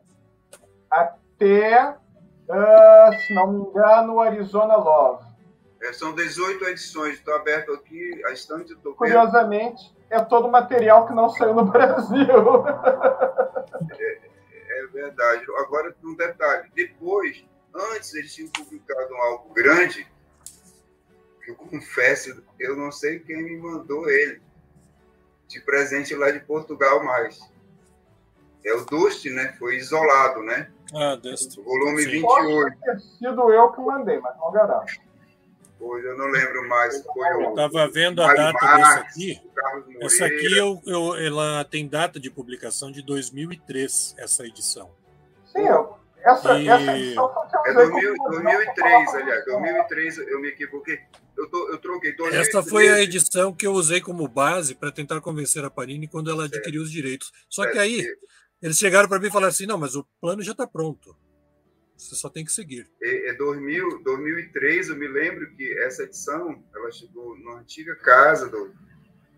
[0.90, 1.96] até,
[2.50, 5.26] ah, se não me engano, o Arizona Love.
[5.84, 7.16] É, são 18 edições.
[7.16, 12.66] Estou aberto aqui, a estante do Curiosamente, é todo material que não saiu no Brasil.
[14.00, 14.31] É
[14.92, 15.46] verdade.
[15.58, 16.70] Agora, um detalhe.
[16.76, 20.08] Depois, antes eles tinham publicado um álbum grande,
[21.44, 24.42] que eu confesso, eu não sei quem me mandou ele,
[25.48, 27.39] de presente lá de Portugal mais.
[28.64, 29.54] É o Dust, né?
[29.58, 30.72] Foi isolado, né?
[30.94, 31.58] Ah, Dust.
[31.58, 32.12] O volume Sim.
[32.12, 32.28] 28.
[32.28, 35.11] Pode ter sido eu que mandei, mas não garanto.
[35.82, 37.04] Pois eu não lembro mais.
[37.04, 39.50] Foi eu estava vendo a data Marques, desse aqui.
[40.00, 44.92] Essa aqui eu, eu, ela tem data de publicação de 2003, essa edição.
[45.44, 46.68] Sim, eu, essa, e...
[46.68, 47.34] essa edição
[47.66, 49.46] é 2000, 2003, aliás.
[49.46, 51.00] 2003 eu me equivoquei.
[51.36, 52.16] Eu, tô, eu troquei.
[52.16, 52.48] 2003.
[52.48, 56.30] Essa foi a edição que eu usei como base para tentar convencer a Panini quando
[56.30, 57.32] ela adquiriu os direitos.
[57.50, 58.06] Só que aí
[58.62, 61.16] eles chegaram para mim e falaram assim: não, mas o plano já está pronto.
[62.02, 62.89] Você só tem que seguir.
[62.99, 68.49] É, é 2000, 2003, eu me lembro que essa edição ela chegou na antiga casa
[68.49, 68.74] do,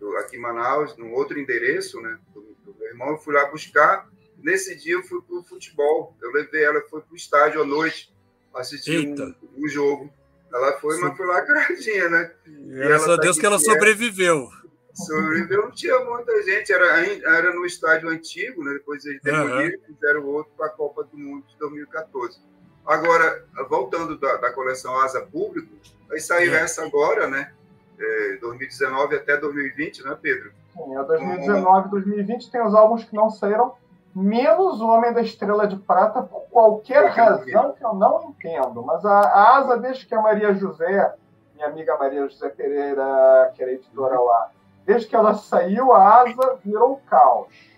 [0.00, 2.18] do aqui em Manaus, num outro endereço, né?
[2.32, 4.08] Do, do, meu irmão, eu fui lá buscar.
[4.38, 6.16] Nesse dia eu fui para o futebol.
[6.22, 8.10] Eu levei ela, foi para o estádio à noite,
[8.54, 10.10] assistir um, um, jogo.
[10.50, 11.02] Ela foi, Sim.
[11.02, 12.32] mas foi lacradinha, né?
[12.46, 14.48] Graças a tá Deus que ela sobreviveu.
[14.94, 18.72] Sobreviveu, não tinha muita gente, era, era no estádio antigo, né?
[18.72, 22.53] depois eles demoliram e fizeram outro para a Copa do Mundo de 2014.
[22.86, 25.74] Agora, voltando da, da coleção Asa Público,
[26.10, 26.60] aí saiu é.
[26.60, 27.52] essa agora, né?
[27.98, 30.52] É, 2019 até 2020, né, Pedro?
[30.74, 33.74] Sim, é 2019 e 2020 tem os álbuns que não saíram,
[34.14, 38.82] menos o Homem da Estrela de Prata, por qualquer razão que eu não entendo.
[38.82, 41.14] Mas a, a Asa, desde que a Maria José,
[41.54, 44.50] minha amiga Maria José Pereira, que era editora lá,
[44.84, 47.73] desde que ela saiu, a Asa virou caos.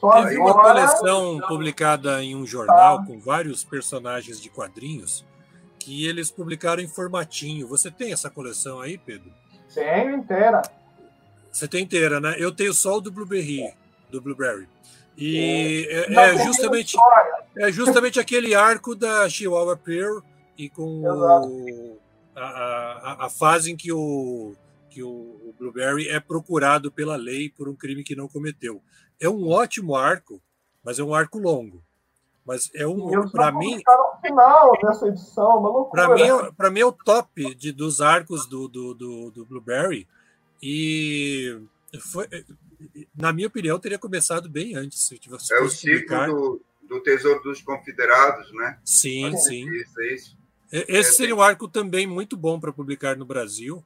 [0.00, 5.24] Teve uma coleção publicada em um jornal com vários personagens de quadrinhos
[5.78, 7.66] que eles publicaram em formatinho.
[7.68, 9.32] Você tem essa coleção aí, Pedro?
[9.72, 10.62] Tenho inteira.
[11.50, 12.34] Você tem inteira, né?
[12.38, 13.72] Eu tenho só o do Blueberry,
[14.10, 14.68] do Blueberry.
[15.16, 16.96] E é, é justamente
[17.56, 20.18] é justamente aquele arco da Chihuahua Pearl
[20.58, 21.98] e com o,
[22.34, 24.54] a, a, a fase em que o
[24.90, 28.82] que o, Blueberry é procurado pela lei por um crime que não cometeu.
[29.20, 30.40] É um ótimo arco,
[30.84, 31.82] mas é um arco longo.
[32.44, 33.82] Mas é um para mim
[34.22, 38.68] final dessa edição, Para mim, é, para mim é o top de, dos arcos do,
[38.68, 40.06] do, do, do Blueberry
[40.62, 41.60] e
[42.00, 42.28] foi,
[43.16, 47.42] na minha opinião teria começado bem antes se tivesse É o ciclo do, do Tesouro
[47.42, 48.78] dos Confederados, né?
[48.84, 49.68] Sim, é sim.
[49.74, 50.36] Isso, é isso.
[50.70, 53.84] Esse seria um arco também muito bom para publicar no Brasil.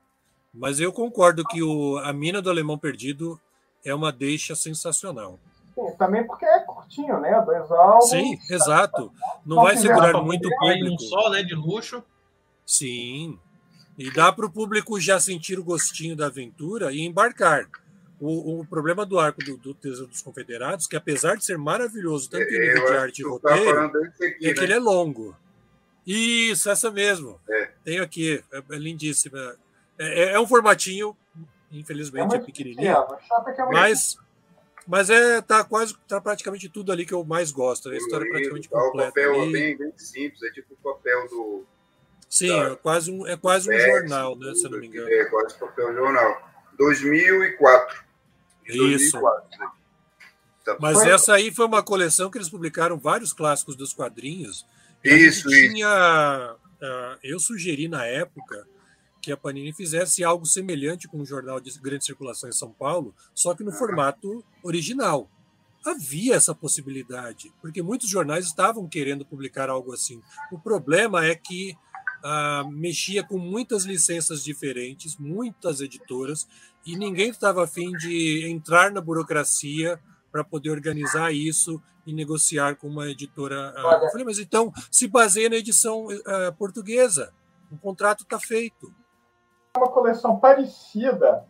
[0.52, 3.40] Mas eu concordo que o, a Mina do Alemão Perdido
[3.84, 5.38] é uma deixa sensacional.
[5.74, 7.40] Sim, também porque é curtinho, né?
[7.46, 8.10] Dois álbuns.
[8.10, 9.12] Sim, exato.
[9.46, 10.94] Não vai segurar muito o público.
[10.94, 11.42] Um só, né?
[11.42, 12.02] De luxo.
[12.66, 13.38] Sim.
[13.96, 17.68] E dá para o público já sentir o gostinho da aventura e embarcar.
[18.20, 22.28] O, o problema do arco do, do Tesouro dos Confederados, que apesar de ser maravilhoso,
[22.28, 24.64] tanto em nível de arte e roteiro, aqui, é que né?
[24.64, 25.34] ele é longo.
[26.06, 27.40] Isso, essa mesmo.
[27.48, 27.70] É.
[27.82, 29.56] Tenho aqui, é, é lindíssima.
[30.00, 31.14] É, é, é um formatinho,
[31.70, 32.90] infelizmente, é, é pequenininho.
[32.90, 34.16] É mas,
[34.86, 37.90] mas é, tá quase, tá praticamente tudo ali que eu mais gosto.
[37.90, 39.10] A história é praticamente completa.
[39.10, 41.64] O papel é bem, bem simples, é tipo o papel do.
[42.30, 44.54] Sim, da, é quase um, é quase um jornal, né?
[44.54, 45.10] Se não me engano.
[45.10, 46.50] É quase papel jornal.
[46.78, 48.04] 2004.
[48.66, 49.20] Isso.
[49.20, 49.70] 2004, né?
[50.64, 50.76] Tá.
[50.80, 54.66] Mas essa aí foi uma coleção que eles publicaram vários clássicos dos quadrinhos.
[55.04, 56.86] Isso, tinha, isso.
[56.86, 58.66] Uh, eu sugeri na época
[59.20, 63.14] que a Panini fizesse algo semelhante com um jornal de grande circulação em São Paulo,
[63.34, 65.28] só que no formato original.
[65.84, 70.20] Havia essa possibilidade, porque muitos jornais estavam querendo publicar algo assim.
[70.52, 71.74] O problema é que
[72.22, 76.46] ah, mexia com muitas licenças diferentes, muitas editoras,
[76.84, 79.98] e ninguém estava afim de entrar na burocracia
[80.30, 83.72] para poder organizar isso e negociar com uma editora.
[83.76, 87.32] Ah, eu falei, mas então se baseia na edição ah, portuguesa.
[87.70, 88.92] O contrato está feito
[89.76, 91.46] uma coleção parecida,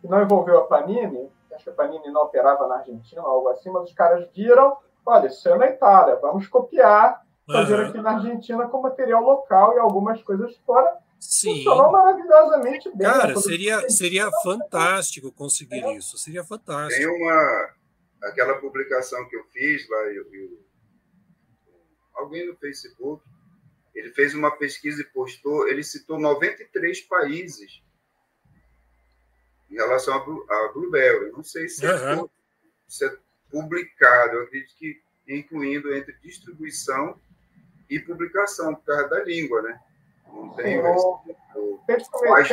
[0.00, 3.70] que não envolveu a Panini, acho que a Panini não operava na Argentina, algo assim,
[3.70, 7.88] mas os caras viram, olha, isso é na Itália, vamos copiar, fazer uhum.
[7.88, 10.98] aqui na Argentina com material local e algumas coisas fora.
[11.20, 11.56] Sim.
[11.56, 13.06] Funcionou maravilhosamente bem.
[13.06, 15.96] Cara, seria, seria fantástico conseguir é.
[15.96, 17.00] isso, seria fantástico.
[17.00, 17.70] Tem uma,
[18.24, 20.58] aquela publicação que eu fiz lá, eu, eu,
[22.14, 23.24] alguém no Facebook,
[23.94, 27.82] ele fez uma pesquisa e postou, ele citou 93 países
[29.70, 31.30] em relação a, Blueberry.
[31.32, 32.24] Não sei se, uhum.
[32.24, 32.28] é,
[32.88, 33.16] se é
[33.50, 37.18] publicado, eu acredito que incluindo entre distribuição
[37.88, 39.80] e publicação, por causa da língua, né?
[40.26, 40.82] Não tem.
[40.82, 42.48] Mas,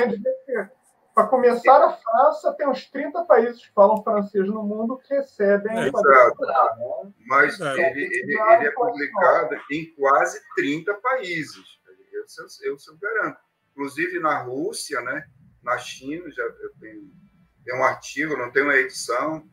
[1.22, 5.78] para começar, a França tem uns 30 países que falam francês no mundo que recebem.
[5.78, 6.42] É, exato.
[6.42, 7.14] Né?
[7.28, 7.92] Mas é.
[7.92, 11.80] Ele, ele, ele, é publicado em quase 30 países.
[12.12, 12.32] Eu,
[12.64, 13.40] eu, eu garanto.
[13.72, 15.26] Inclusive na Rússia, né?
[15.62, 17.12] na China, já eu tenho,
[17.64, 19.48] tem um artigo, não tem uma edição.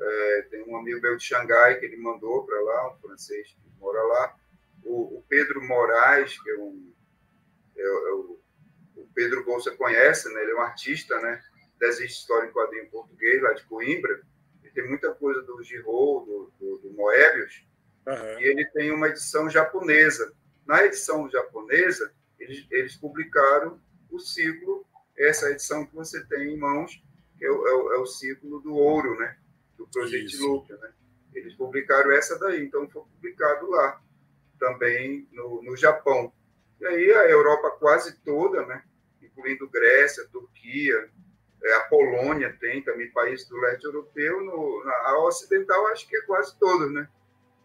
[0.00, 3.80] É, tem um amigo meu de Xangai que ele mandou para lá, um francês que
[3.80, 4.36] mora lá.
[4.84, 6.92] O, o Pedro Moraes, que é um.
[7.76, 8.37] É, é o o
[9.14, 10.42] Pedro Bolsa conhece, né?
[10.42, 11.42] Ele é um artista, né?
[11.78, 14.20] Desenho história em quadrinho português, lá de Coimbra.
[14.62, 17.64] Ele tem muita coisa do Giraud, do, do, do Moebius,
[18.06, 18.40] uhum.
[18.40, 20.32] e ele tem uma edição japonesa.
[20.66, 23.80] Na edição japonesa, eles, eles publicaram
[24.10, 24.86] o ciclo,
[25.16, 27.02] essa edição que você tem em mãos,
[27.36, 29.36] que é o, é o, é o ciclo do ouro, né?
[29.76, 30.92] Do Project Loop, né?
[31.34, 34.00] Eles publicaram essa daí, então foi publicado lá,
[34.58, 36.32] também no, no Japão.
[36.80, 38.82] E aí a Europa quase toda, né?
[39.38, 41.08] Incluindo Grécia, Turquia,
[41.62, 46.22] é, a Polônia tem também, países do leste europeu, no, a ocidental acho que é
[46.22, 47.08] quase todos, né?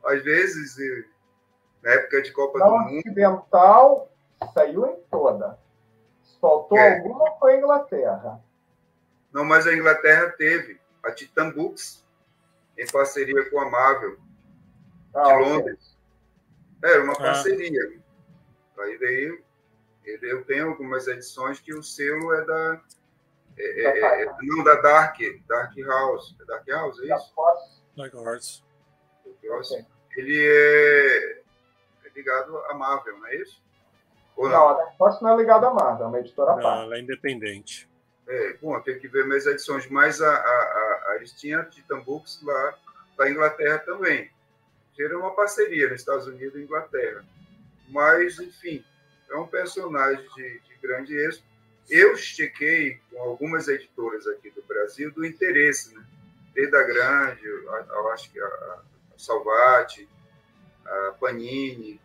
[0.06, 0.78] Às vezes,
[1.82, 3.00] na época de Copa Na do Mundo...
[3.00, 4.12] ocidental
[4.54, 5.58] saiu em toda.
[6.40, 6.98] Faltou é.
[6.98, 8.44] alguma foi a Inglaterra.
[9.32, 12.06] Não, mas a Inglaterra teve a Titan Books,
[12.78, 14.18] em parceria com a Marvel,
[15.16, 15.98] ah, de Londres.
[16.78, 16.92] Okay.
[16.92, 17.18] Era uma ah.
[17.18, 18.04] parceria.
[18.80, 19.44] Aí veio,
[20.06, 22.82] eu tenho algumas edições que o selo é da.
[23.58, 26.36] É, é, é, não, da Dark, Dark House.
[26.42, 27.34] É Dark House, é isso?
[27.96, 28.64] Dark Horse.
[29.26, 29.86] Okay.
[30.18, 31.42] Ele é,
[32.06, 33.62] é ligado à Marvel, não é isso?
[34.36, 36.84] Ou não, não, a Dark Horse não é ligada à Marvel, é uma editora não,
[36.84, 37.90] Ela é independente.
[38.28, 42.00] É, bom, tem que ver minhas edições, mas a, a, a, a eles tinham Titan
[42.02, 42.78] Books lá
[43.18, 44.32] da Inglaterra também.
[44.98, 47.26] Era uma parceria nos Estados Unidos e Inglaterra.
[47.90, 48.84] Mas, enfim,
[49.34, 51.46] é um personagem de, de grande êxito.
[51.90, 56.04] Eu chequei com algumas editoras aqui do Brasil do interesse, né?
[56.54, 58.82] Desde a Grande, eu acho que a, a
[59.18, 60.08] Salvati,
[60.86, 62.00] a Panini,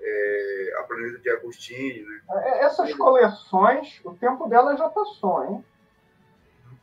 [0.00, 2.02] é, a Planeta de Agostini.
[2.02, 2.22] Né?
[2.30, 5.64] É, essas coleções, o tempo delas já passou, hein?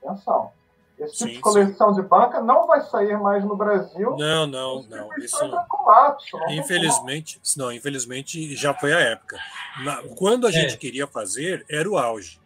[0.04, 0.54] Atenção.
[1.00, 2.02] Esse tipo sim, de coleção sim.
[2.02, 4.16] de banca não vai sair mais no Brasil.
[4.18, 5.18] Não, não, não.
[5.18, 5.64] Isso não.
[5.66, 9.38] Colapso, não infelizmente, não, infelizmente já foi a época.
[9.84, 10.54] Na, quando a é.
[10.54, 12.40] gente queria fazer, era o auge.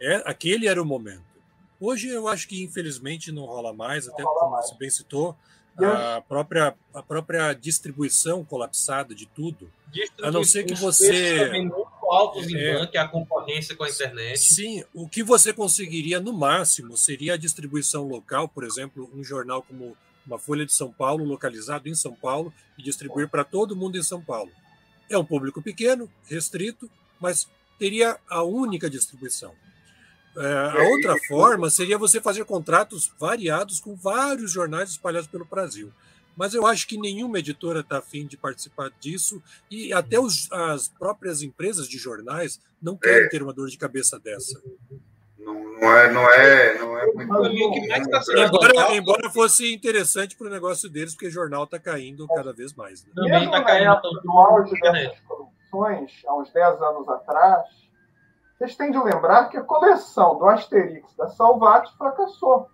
[0.00, 1.24] É, aquele era o momento.
[1.80, 4.66] Hoje eu acho que infelizmente não rola mais, não até rola como mais.
[4.66, 5.36] você bem citou,
[5.84, 9.70] a própria, a própria distribuição colapsada de tudo.
[10.22, 11.50] A não ser que você.
[12.12, 14.38] Altos em é, banco, a concorrência com a internet.
[14.38, 19.62] Sim, o que você conseguiria no máximo seria a distribuição local, por exemplo, um jornal
[19.62, 19.96] como
[20.26, 24.02] uma Folha de São Paulo, localizado em São Paulo, e distribuir para todo mundo em
[24.02, 24.50] São Paulo.
[25.08, 26.90] É um público pequeno, restrito,
[27.20, 27.48] mas
[27.78, 29.52] teria a única distribuição.
[30.36, 35.90] É, a outra forma seria você fazer contratos variados com vários jornais espalhados pelo Brasil.
[36.36, 40.88] Mas eu acho que nenhuma editora está afim de participar disso e até os, as
[40.88, 43.28] próprias empresas de jornais não querem é.
[43.28, 44.60] ter uma dor de cabeça dessa.
[45.38, 50.50] Não, não é, não é, não é muito tá embora, embora fosse interessante para o
[50.50, 53.04] negócio deles, porque o jornal está caindo cada vez mais.
[53.04, 53.12] Né?
[53.14, 54.00] Também está caindo.
[54.24, 57.64] No auge dessas produções, há uns 10 anos atrás,
[58.58, 62.68] vocês têm de lembrar que a coleção do Asterix da Salvat fracassou.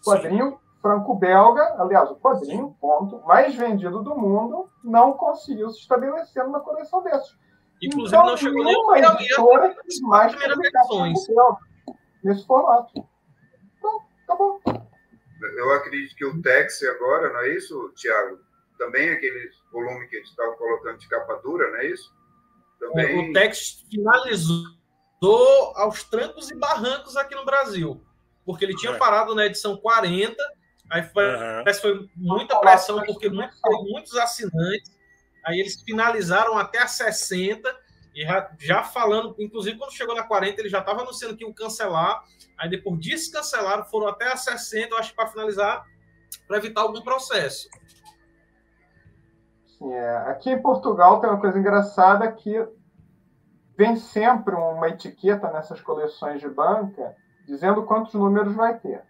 [0.00, 6.44] O quadrinho franco-belga, aliás, o quadrinho, ponto, mais vendido do mundo, não conseguiu se estabelecer
[6.44, 7.34] numa coleção dessas.
[7.80, 11.18] Inclusive, então, não chegou nenhuma editora que mais publicações
[12.22, 13.08] nesse formato.
[13.78, 14.60] Então, acabou.
[15.56, 18.38] Eu acredito que o Tex agora, não é isso, Tiago?
[18.76, 22.14] Também aquele volume que a gente estava colocando de capa dura, não é isso?
[22.78, 23.30] Também...
[23.30, 24.66] O Tex finalizou
[25.76, 28.04] aos trancos e barrancos aqui no Brasil.
[28.44, 28.98] Porque ele tinha é.
[28.98, 30.36] parado na edição 40,
[30.94, 31.74] aí foi, uhum.
[31.80, 33.58] foi muita pressão, porque muitos,
[33.90, 34.94] muitos assinantes.
[35.44, 37.68] Aí eles finalizaram até a 60,
[38.14, 41.52] e já, já, falando, inclusive quando chegou na 40, ele já estava anunciando que iam
[41.52, 42.22] cancelar.
[42.56, 45.84] Aí depois disso cancelaram, foram até a 60, eu acho, para finalizar,
[46.46, 47.68] para evitar algum processo.
[49.66, 50.16] Sim, é.
[50.28, 52.54] Aqui em Portugal tem uma coisa engraçada que
[53.76, 59.02] vem sempre uma etiqueta nessas coleções de banca dizendo quantos números vai ter.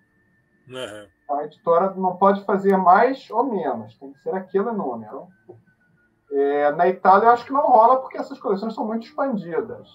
[0.66, 1.13] Uhum.
[1.30, 5.28] A editora não pode fazer mais ou menos, tem que ser aquele número.
[6.30, 9.88] É, na Itália, eu acho que não rola porque essas coleções são muito expandidas.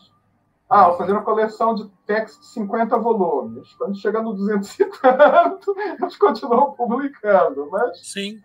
[0.70, 3.74] Ah, vou fazer uma coleção de textos de 50 volumes.
[3.74, 5.60] Quando chega no 250,
[6.00, 7.68] eles continuam publicando.
[7.72, 8.40] Mas Sim.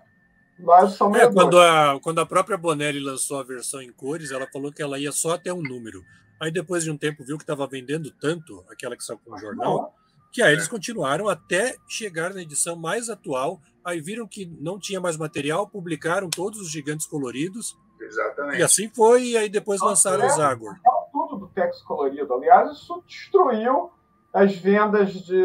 [0.59, 4.47] Mas são é, quando, a, quando a própria Bonelli lançou a versão em cores, ela
[4.53, 6.03] falou que ela ia só até um número.
[6.41, 9.39] Aí depois de um tempo viu que estava vendendo tanto, aquela que saiu com o
[9.39, 9.95] jornal,
[10.35, 13.61] que aí eles continuaram até chegar na edição mais atual.
[13.85, 17.79] Aí viram que não tinha mais material, publicaram todos os gigantes coloridos.
[18.01, 18.59] Exatamente.
[18.59, 20.75] E assim foi, e aí depois lançaram os Agor.
[21.13, 22.35] Tudo do texto colorido.
[22.35, 23.93] Aliás, isso destruiu
[24.33, 25.41] as vendas de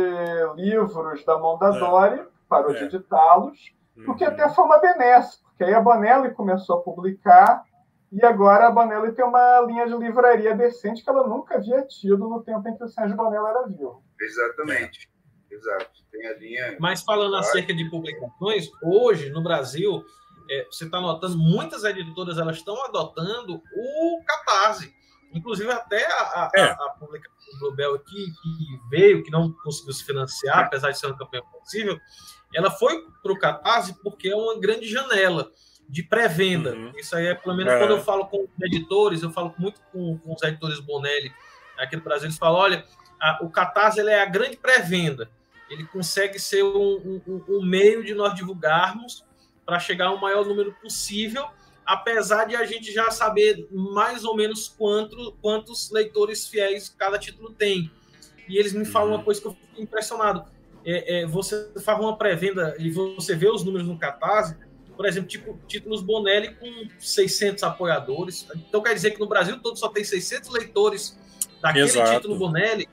[0.55, 2.27] livros da Mondadori, é.
[2.49, 2.79] parou é.
[2.79, 3.57] de editá-los
[4.05, 4.31] porque uhum.
[4.31, 7.63] até foi uma benesse, porque aí a Bonelli começou a publicar
[8.11, 12.27] E agora a Bonelli tem uma linha de livraria decente que ela nunca havia tido
[12.27, 14.03] no tempo em que o Sérgio Bonelli era vivo.
[14.19, 15.09] Exatamente.
[15.49, 15.99] Exato.
[16.11, 16.77] Tem a linha.
[16.79, 20.05] Mas falando acerca de publicações, hoje no Brasil,
[20.49, 24.93] é, você está notando muitas editoras elas estão adotando o Catarse.
[25.33, 26.61] Inclusive, até a, a, é.
[26.61, 30.97] a, a publicação do Bluebell aqui, que veio, que não conseguiu se financiar, apesar de
[30.97, 31.99] ser uma campanha possível,
[32.53, 35.51] ela foi para o Catarse porque é uma grande janela
[35.87, 36.73] de pré-venda.
[36.73, 36.93] Uhum.
[36.97, 37.79] Isso aí é, pelo menos, é.
[37.79, 41.31] quando eu falo com editores, eu falo muito com, com os editores Bonelli
[41.77, 42.85] aqui no Brasil, eles falam: olha,
[43.19, 45.29] a, o Catarse é a grande pré-venda.
[45.69, 49.23] Ele consegue ser um, um, um meio de nós divulgarmos
[49.65, 51.45] para chegar ao maior número possível
[51.89, 57.49] apesar de a gente já saber mais ou menos quanto, quantos leitores fiéis cada título
[57.49, 57.91] tem.
[58.47, 59.23] E eles me falam uma uhum.
[59.23, 60.45] coisa que eu fico impressionado.
[60.85, 64.55] É, é, você faz uma pré-venda e você vê os números no Catarse,
[64.95, 68.47] por exemplo, tipo, títulos Bonelli com 600 apoiadores.
[68.55, 71.17] Então quer dizer que no Brasil todo só tem 600 leitores
[71.59, 72.11] daquele Exato.
[72.11, 72.87] título Bonelli.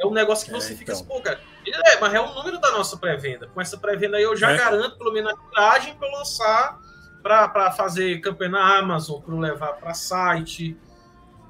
[0.00, 1.02] É um negócio que é, você é, fica então.
[1.02, 1.40] assim, pô, cara.
[1.66, 3.48] É, mas é o número da nossa pré-venda.
[3.48, 4.56] Com essa pré-venda aí eu já é.
[4.56, 6.80] garanto pelo menos a tiragem para lançar
[7.22, 10.74] para fazer campanha na Amazon, para levar para site.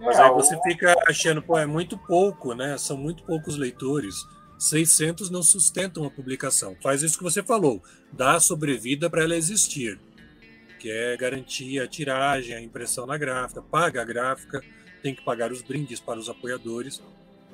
[0.00, 2.76] Mas aí você fica achando, pô, é muito pouco, né?
[2.76, 4.16] São muito poucos leitores.
[4.58, 6.76] 600 não sustentam a publicação.
[6.82, 7.82] Faz isso que você falou,
[8.12, 9.98] dá sobrevida para ela existir,
[10.78, 14.62] que é garantir a tiragem, a impressão na gráfica, paga a gráfica,
[15.02, 17.02] tem que pagar os brindes para os apoiadores,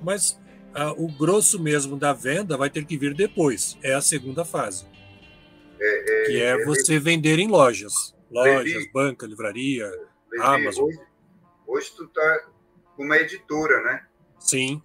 [0.02, 0.36] mas
[0.76, 4.86] ah, o grosso mesmo da venda vai ter que vir depois, é a segunda fase.
[5.80, 8.14] É, é, que é, é você vender em lojas.
[8.30, 9.86] Lojas, Levi, banca, livraria,
[10.30, 10.84] Levi, Amazon.
[10.84, 11.00] Hoje,
[11.66, 12.46] hoje tu tá
[12.94, 14.06] com uma editora, né?
[14.38, 14.82] Sim.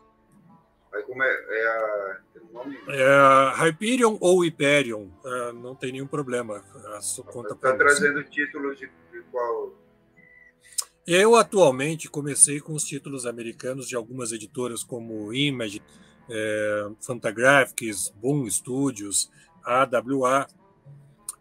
[0.93, 2.21] Aí como é, é a.
[2.53, 2.77] Nome...
[2.87, 6.63] É Hyperion ou Hyperion, é, não tem nenhum problema.
[6.95, 9.73] A sua conta tá trazendo títulos de, de qual
[11.05, 15.81] eu atualmente comecei com os títulos americanos de algumas editoras como Image,
[16.29, 19.29] é, Fantagraphics, Boom Studios,
[19.63, 20.47] AWA,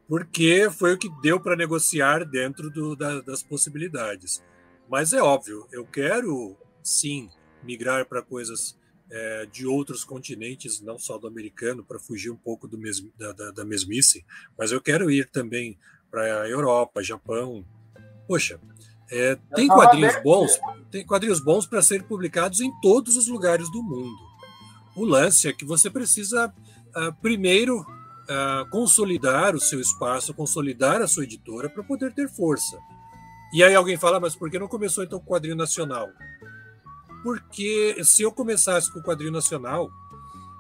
[0.09, 4.43] porque foi o que deu para negociar dentro do, da, das possibilidades.
[4.89, 7.31] Mas é óbvio, eu quero sim
[7.63, 8.77] migrar para coisas
[9.11, 12.79] é, de outros continentes, não só do americano, para fugir um pouco do
[13.17, 14.25] da, da, da mesmice,
[14.59, 15.79] mas eu quero ir também
[16.11, 17.65] para a Europa, Japão.
[18.27, 18.61] Poxa,
[19.11, 23.83] é, tem quadrinhos bons, tem quadrinhos bons para serem publicados em todos os lugares do
[23.83, 24.17] mundo.
[24.95, 31.09] O lance é que você precisa uh, primeiro uh, consolidar o seu espaço, consolidar a
[31.09, 32.79] sua editora para poder ter força.
[33.53, 36.09] E aí alguém fala, mas por que não começou então com o quadrinho nacional?
[37.23, 39.91] Porque se eu começasse com o quadrinho nacional,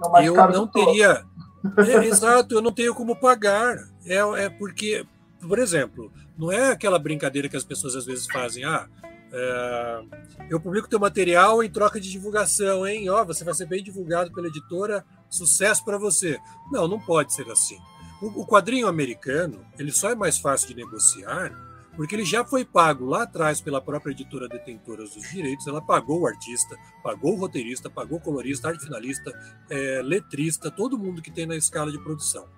[0.00, 1.24] não, eu não teria.
[1.76, 3.76] É, exato, eu não tenho como pagar.
[4.06, 5.04] É, é porque,
[5.46, 8.64] por exemplo, não é aquela brincadeira que as pessoas às vezes fazem.
[8.64, 8.88] Ah,
[9.30, 10.02] é,
[10.48, 13.10] eu publico teu material em troca de divulgação, hein?
[13.10, 16.38] Ó, você vai ser bem divulgado pela editora, sucesso para você.
[16.72, 17.78] Não, não pode ser assim.
[18.22, 21.52] O, o, quadrinho americano, ele só é mais fácil de negociar
[21.96, 25.66] porque ele já foi pago lá atrás pela própria editora detentora dos direitos.
[25.66, 29.30] Ela pagou o artista, pagou o roteirista, pagou o colorista, arte finalista,
[29.68, 32.48] é, letrista, todo mundo que tem na escala de produção.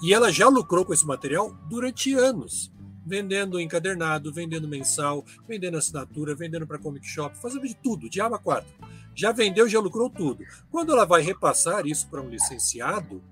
[0.00, 2.70] E ela já lucrou com esse material durante anos
[3.06, 8.38] vendendo encadernado, vendendo mensal, vendendo assinatura, vendendo para comic shop, fazendo de tudo, de aba
[8.38, 8.68] 4.
[9.14, 10.44] Já vendeu, já lucrou tudo.
[10.70, 13.22] Quando ela vai repassar isso para um licenciado,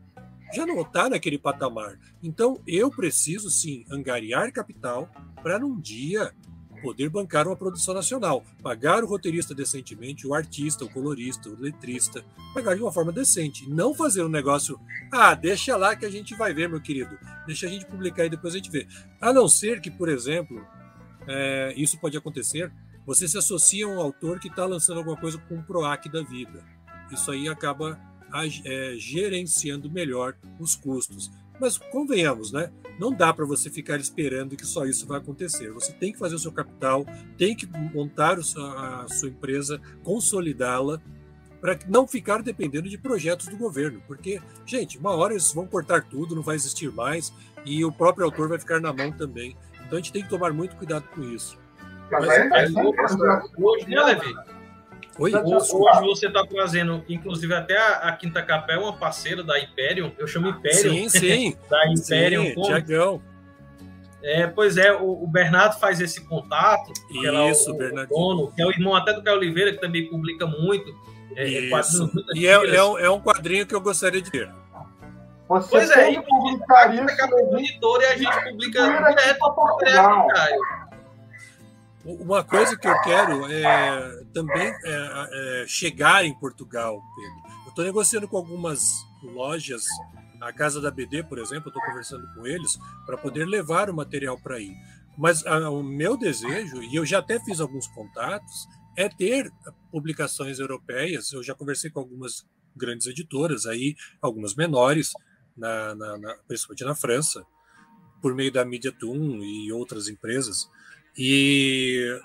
[0.55, 1.99] já não está naquele patamar.
[2.23, 5.11] Então eu preciso sim angariar capital
[5.43, 6.33] para num dia
[6.85, 12.23] poder bancar uma produção nacional, pagar o roteirista decentemente, o artista, o colorista, o letrista,
[12.53, 14.79] pagar de uma forma decente, não fazer um negócio,
[15.11, 18.29] ah, deixa lá que a gente vai ver, meu querido, deixa a gente publicar e
[18.29, 18.87] depois a gente vê.
[19.19, 20.63] A não ser que, por exemplo,
[21.27, 22.71] é, isso pode acontecer,
[23.07, 26.23] você se associa a um autor que está lançando alguma coisa com um PROAC da
[26.23, 26.63] vida.
[27.11, 27.99] Isso aí acaba
[28.67, 31.31] é, gerenciando melhor os custos.
[31.59, 32.71] Mas convenhamos, né?
[32.99, 35.71] Não dá para você ficar esperando que só isso vai acontecer.
[35.73, 37.05] Você tem que fazer o seu capital,
[37.37, 41.01] tem que montar a sua empresa, consolidá-la,
[41.61, 44.03] para não ficar dependendo de projetos do governo.
[44.07, 47.33] Porque, gente, uma hora eles vão cortar tudo, não vai existir mais,
[47.65, 49.57] e o próprio autor vai ficar na mão também.
[49.87, 51.59] Então a gente tem que tomar muito cuidado com isso.
[52.11, 52.73] Mas, Mas,
[53.57, 54.54] hoje, né, Levi?
[55.19, 55.33] Oi?
[55.35, 60.11] Hoje você está trazendo, inclusive até a, a, Quinta Capé é uma parceira da Hyperion,
[60.19, 60.93] eu chamo Hyperion.
[60.93, 61.57] Sim, sim.
[61.71, 62.45] da Hyperion.
[62.45, 63.23] Sim, Tiagão.
[64.23, 66.93] É, pois é, o, o, Bernardo faz esse contato.
[67.25, 68.09] É Isso, o, Bernardo.
[68.09, 70.91] dono, que é o irmão até do Caio Oliveira, que também publica muito.
[71.37, 72.11] É, é Isso.
[72.35, 74.51] e é, é, um, é um quadrinho que eu gostaria de ter.
[75.47, 79.39] Você pois é, e publicar isso, editora e a gente publica direto,
[79.79, 80.61] direto, Caio.
[82.05, 87.55] Uma coisa que eu quero é também é, é chegar em Portugal, Pedro.
[87.65, 88.83] Eu estou negociando com algumas
[89.23, 89.85] lojas,
[90.41, 94.39] a Casa da BD, por exemplo, estou conversando com eles para poder levar o material
[94.39, 94.75] para aí.
[95.17, 99.51] Mas a, o meu desejo, e eu já até fiz alguns contatos, é ter
[99.91, 101.33] publicações europeias.
[101.33, 102.45] Eu já conversei com algumas
[102.77, 105.13] grandes editoras aí, algumas menores,
[105.57, 107.47] na, na, na, principalmente na França,
[108.21, 110.69] por meio da Mediatoon e outras empresas.
[111.17, 112.21] E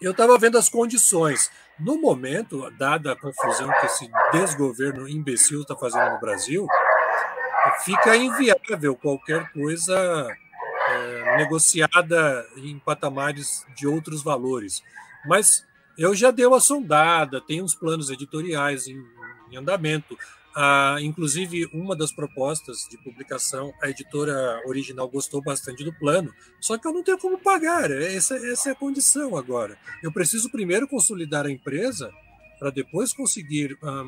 [0.00, 1.50] eu estava vendo as condições.
[1.78, 6.66] No momento, dada a confusão que esse desgoverno imbecil está fazendo no Brasil,
[7.84, 10.28] fica inviável qualquer coisa
[10.88, 14.82] é, negociada em patamares de outros valores.
[15.26, 19.04] Mas eu já dei uma sondada, tem uns planos editoriais em,
[19.50, 20.16] em andamento.
[20.60, 26.76] Ah, inclusive, uma das propostas de publicação, a editora original gostou bastante do plano, só
[26.76, 29.78] que eu não tenho como pagar, essa, essa é a condição agora.
[30.02, 32.10] Eu preciso primeiro consolidar a empresa
[32.58, 34.02] para depois conseguir ah,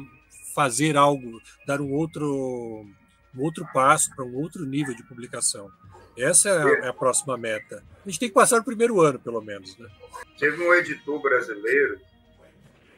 [0.53, 2.85] fazer algo, dar um outro,
[3.33, 5.71] um outro passo para um outro nível de publicação.
[6.19, 7.85] Essa é a, é a, próxima meta.
[8.05, 9.79] A gente tem que passar o primeiro ano, pelo menos.
[9.79, 9.89] Né?
[10.37, 12.01] Teve um editor brasileiro,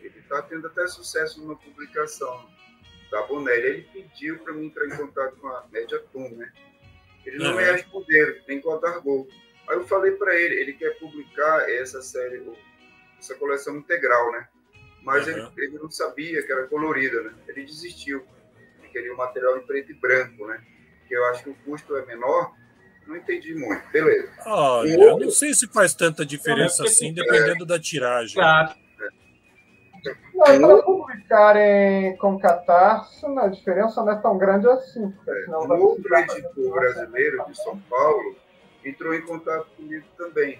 [0.00, 2.50] ele está tendo até sucesso numa publicação
[3.12, 3.66] da Bonelli.
[3.66, 6.50] Ele pediu para mim entrar em contato com a Mediatum, né?
[7.24, 7.56] Ele não uhum.
[7.58, 9.28] me respondeu, nem com a Dargo.
[9.68, 12.42] Aí eu falei para ele, ele quer publicar essa série,
[13.18, 14.48] essa coleção integral, né?
[15.02, 15.32] Mas uhum.
[15.32, 17.34] ele, ele não sabia que era colorida, né?
[17.46, 18.24] Ele desistiu.
[18.80, 20.60] Ele queria o material em preto e branco, né?
[21.06, 22.52] Que eu acho que o custo é menor
[23.06, 23.82] não entendi muito.
[23.90, 24.32] Beleza.
[24.46, 28.34] Olha, eu não sei se faz tanta diferença assim, dependendo da tiragem.
[28.34, 28.74] Claro.
[30.34, 35.12] Não, para publicarem com catarse, a diferença não é tão grande assim.
[35.26, 38.36] É, um outro editor brasileiro de São Paulo
[38.84, 40.58] entrou em contato comigo também.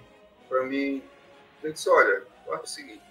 [0.49, 1.03] Para mim,
[1.63, 3.03] ele disse: olha, faz o seguinte.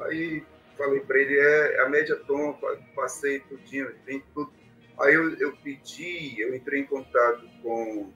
[0.00, 0.44] Aí
[0.78, 2.58] falei para ele: é a média tom,
[2.94, 4.52] passei tudinho, tem tudo.
[5.00, 8.12] Aí eu, eu pedi, eu entrei em contato com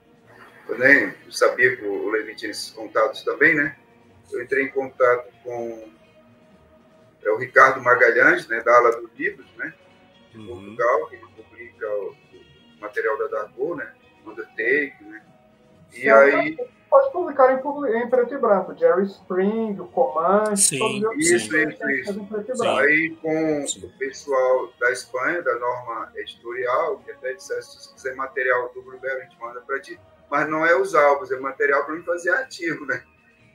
[0.69, 3.75] eu nem sabia que o Levi tinha esses contatos também, né?
[4.31, 5.89] Eu entrei em contato com
[7.23, 9.73] é, o Ricardo Magalhães, né, da ala dos livros, né,
[10.31, 10.47] de uhum.
[10.47, 13.91] Portugal, que publica o, o material da Dargo, né,
[14.25, 15.21] Undertake, né,
[15.93, 16.57] e Sim, aí...
[16.89, 22.63] Pode publicar em, em, preto e branco, Jerry Spring, o Comanche, sim, isso, isso, isso.
[22.63, 23.85] Aí com sim.
[23.85, 29.21] o pessoal da Espanha, da norma editorial, que até dissesse, se quiser material do Blueberry,
[29.21, 29.99] a gente manda para ti
[30.29, 33.03] mas não é os álbuns, é material para mim fazer artigo, né?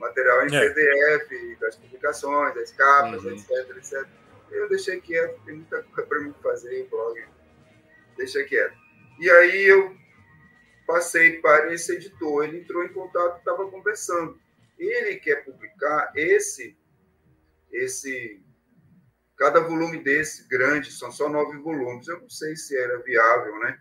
[0.05, 0.69] Material em é.
[0.69, 3.31] PDF, das publicações, das capas, uhum.
[3.31, 4.07] etc, etc.
[4.51, 7.25] Eu deixei quieto, tem muita coisa para mim fazer em blog.
[8.19, 8.77] Deixei quieto.
[9.19, 9.97] E aí eu
[10.87, 14.39] passei para esse editor, ele entrou em contato, estava conversando.
[14.79, 16.77] Ele quer publicar esse,
[17.73, 18.43] esse,
[19.39, 22.09] cada volume desse grande, são só nove volumes.
[22.09, 23.81] Eu não sei se era viável, né?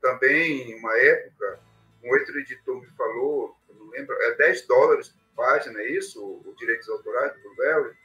[0.00, 1.60] Também, em uma época,
[2.02, 6.22] um outro editor me falou, eu não lembro, é 10 dólares página, é isso?
[6.22, 7.96] O direitos autorais do Velho?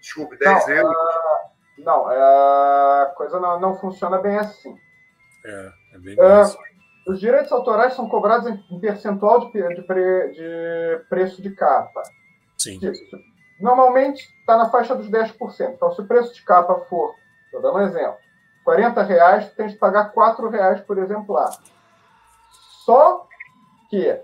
[0.00, 0.96] Desculpe, 10 não, euros?
[0.96, 4.76] Uh, não, a coisa não, não funciona bem assim.
[5.44, 11.04] É, é bem uh, Os direitos autorais são cobrados em percentual de, de, pre, de
[11.08, 12.02] preço de capa.
[12.58, 12.80] Sim.
[13.60, 15.74] Normalmente está na faixa dos 10%.
[15.74, 17.14] Então, se o preço de capa for,
[17.46, 18.18] estou dando um exemplo,
[18.64, 21.50] 40 reais, tu tem que pagar 4 reais por exemplar.
[22.84, 23.26] Só
[23.88, 24.20] que,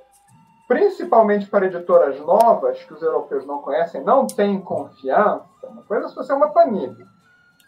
[0.72, 6.08] principalmente para editoras novas, que os europeus não conhecem, não têm confiança, uma coisa é
[6.08, 7.06] se você é uma Panini.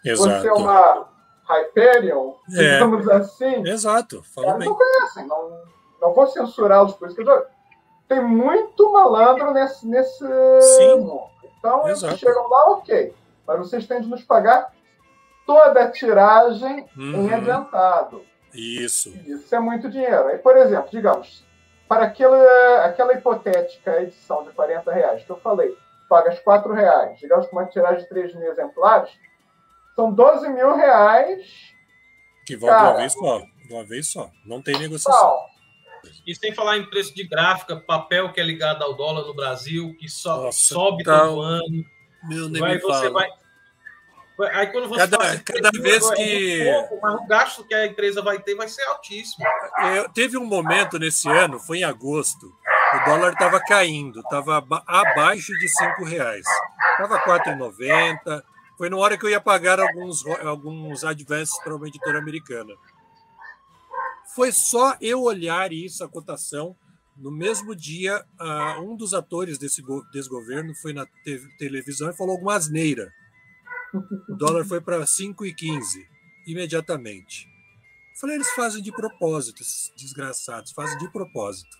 [0.03, 0.41] Exato.
[0.41, 1.07] Você é uma
[1.47, 2.73] Hyperion, é.
[2.73, 3.67] digamos assim.
[3.67, 4.67] Exato, Fala bem.
[4.67, 5.61] não conhecem, não,
[6.01, 7.45] não vou censurá-los por isso que eu
[8.07, 10.25] tem muito malandro nesse, nesse
[10.61, 10.99] Sim.
[10.99, 11.21] mundo.
[11.57, 12.13] Então, Exato.
[12.13, 13.15] eles chegam lá, ok.
[13.47, 14.71] Mas vocês têm de nos pagar
[15.45, 17.25] toda a tiragem uhum.
[17.25, 18.23] em adiantado.
[18.53, 19.09] Isso.
[19.25, 20.27] Isso é muito dinheiro.
[20.27, 21.44] Aí, por exemplo, digamos,
[21.87, 25.75] para aquela, aquela hipotética edição de 40 reais que eu falei,
[26.09, 29.11] pagas 4 reais, digamos com uma tiragem de 3 mil exemplares,
[29.95, 31.45] são 12 mil reais.
[32.45, 33.39] Que vão cara, de uma vez só.
[33.39, 34.29] De uma vez só.
[34.45, 35.29] Não tem negociação.
[35.29, 35.55] Não.
[36.27, 39.95] E sem falar em preço de gráfica, papel que é ligado ao dólar no Brasil,
[39.99, 41.85] que so, Nossa, sobe então, todo ano.
[42.27, 43.11] Meu, nem vai, você fala.
[43.11, 43.44] vai
[44.51, 46.61] Aí quando você cada, faz, cada vez que.
[46.61, 49.45] É pouco, mas o gasto que a empresa vai ter vai ser altíssimo.
[49.79, 55.53] É, teve um momento nesse ano, foi em agosto, o dólar estava caindo, estava abaixo
[55.53, 56.45] de cinco reais.
[56.91, 58.43] Estava 4,90.
[58.77, 62.73] Foi na hora que eu ia pagar alguns, alguns advances para uma editora americana.
[64.35, 66.75] Foi só eu olhar isso, a cotação,
[67.17, 69.81] no mesmo dia, uh, um dos atores desse
[70.11, 73.13] desgoverno foi na te televisão e falou alguma asneira.
[74.29, 76.05] O dólar foi para 5,15
[76.45, 77.49] imediatamente.
[78.19, 81.75] falei, eles fazem de propósito, esses desgraçados, fazem de propósito.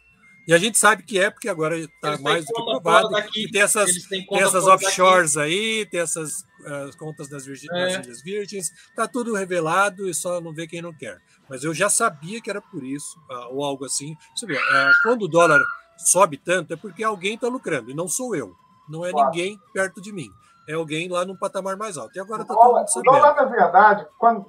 [0.47, 3.09] E a gente sabe que é, porque agora está mais do que provado.
[3.09, 5.47] Daqui, que tem essas, tem essas offshores daqui.
[5.47, 7.97] aí, tem essas uh, contas das, Virgin, é.
[7.97, 11.19] das Ilhas Virgens, está tudo revelado e só não vê quem não quer.
[11.49, 14.15] Mas eu já sabia que era por isso, uh, ou algo assim.
[14.35, 15.61] Você vê, uh, quando o dólar
[15.97, 18.55] sobe tanto, é porque alguém está lucrando, e não sou eu.
[18.87, 19.31] Não é claro.
[19.31, 20.29] ninguém perto de mim.
[20.67, 22.15] É alguém lá num patamar mais alto.
[22.15, 23.13] E agora está todo mundo sabendo.
[23.13, 24.45] Dólar, na verdade, quando,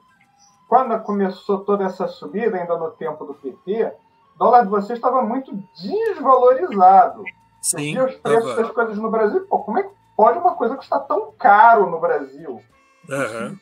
[0.68, 3.92] quando começou toda essa subida, ainda no tempo do PT,
[4.34, 7.22] o dólar de vocês estava muito desvalorizado.
[7.60, 7.94] Sim.
[7.94, 8.62] Vi os preços tava...
[8.62, 9.46] das coisas no Brasil.
[9.46, 12.62] Pô, como é que pode uma coisa custar tão caro no Brasil?
[13.08, 13.58] Uhum.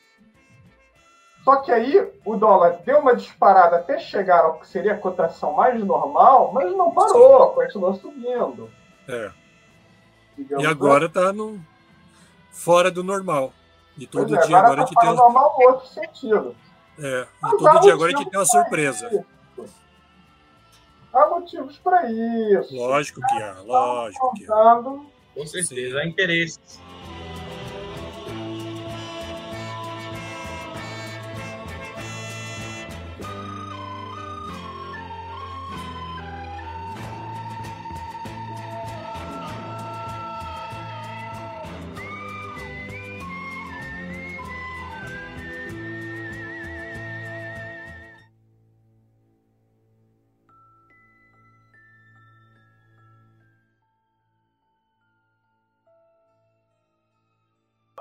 [1.43, 5.53] Só que aí o dólar deu uma disparada até chegar ao que seria a cotação
[5.53, 7.55] mais normal, mas não parou, Sim.
[7.55, 8.69] continuou subindo.
[9.07, 9.31] É.
[10.37, 11.59] e agora está no...
[12.55, 13.53] fora do normal.
[13.97, 15.13] E todo é, dia agora, agora a gente tem.
[15.13, 16.55] normal no outro sentido.
[16.97, 19.25] É, e mas todo dia agora a gente tem uma surpresa.
[21.13, 22.75] Há motivos para isso.
[22.75, 24.81] Lógico que há, lógico que há.
[25.33, 26.79] Com certeza, há interesses.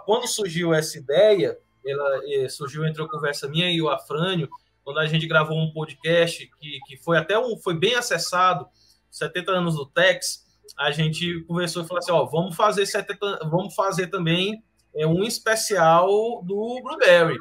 [0.04, 4.48] Quando surgiu essa ideia, ela eh, surgiu entre a conversa minha e o Afrânio,
[4.82, 8.68] quando a gente gravou um podcast que, que foi até um, foi bem acessado,
[9.10, 10.44] 70 anos do Tex,
[10.78, 14.62] a gente conversou e falou assim, ó, vamos fazer 70, vamos fazer também
[14.94, 17.38] é, um especial do Blueberry,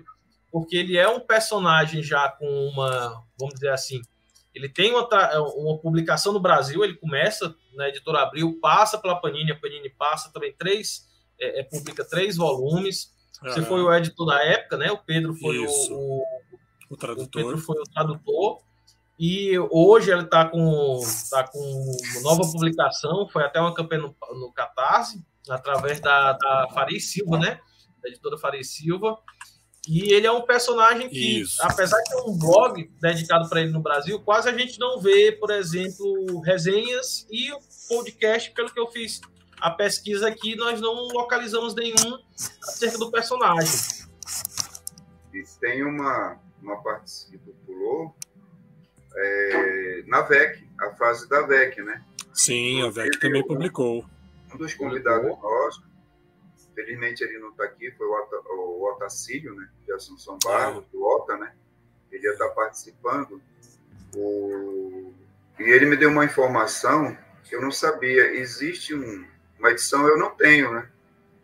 [0.51, 4.01] porque ele é um personagem já com uma, vamos dizer assim,
[4.53, 5.07] ele tem uma,
[5.55, 10.31] uma publicação no Brasil, ele começa na editora Abril, passa pela Panini, a Panini passa
[10.31, 13.11] também três é, é, publica três volumes.
[13.43, 14.91] Você foi o editor da época, né?
[14.91, 16.23] O Pedro foi o, o,
[16.91, 17.25] o, tradutor.
[17.25, 18.61] O Pedro foi o tradutor.
[19.19, 24.51] E hoje ele está com, tá com nova publicação, foi até uma campanha no, no
[24.53, 27.59] Catarse, através da, da Faria Silva, né?
[28.01, 29.17] Da editora Faria Silva.
[29.87, 31.61] E ele é um personagem que, Isso.
[31.61, 35.33] apesar de ter um blog dedicado para ele no Brasil, quase a gente não vê,
[35.33, 37.59] por exemplo, resenhas e o
[37.89, 39.19] podcast, pelo que eu fiz
[39.63, 42.19] a pesquisa aqui, nós não localizamos nenhum
[42.61, 44.05] acerca do personagem.
[45.33, 48.13] E tem uma, uma parte que tu pulou
[49.15, 52.03] é, na VEC, a fase da VEC, né?
[52.33, 54.05] Sim, a VEC também um, publicou.
[54.53, 55.81] Um dos convidados nossos,
[56.75, 59.69] felizmente ele não está aqui, foi o, Ota, o Otacílio, né?
[59.85, 60.91] De Assunção Barro, ah.
[60.91, 61.53] do OTA, né?
[62.11, 63.41] Ele ia estar tá participando.
[64.13, 65.13] O...
[65.57, 68.33] E ele me deu uma informação que eu não sabia.
[68.33, 69.25] Existe um,
[69.63, 70.89] uma edição eu não tenho, né?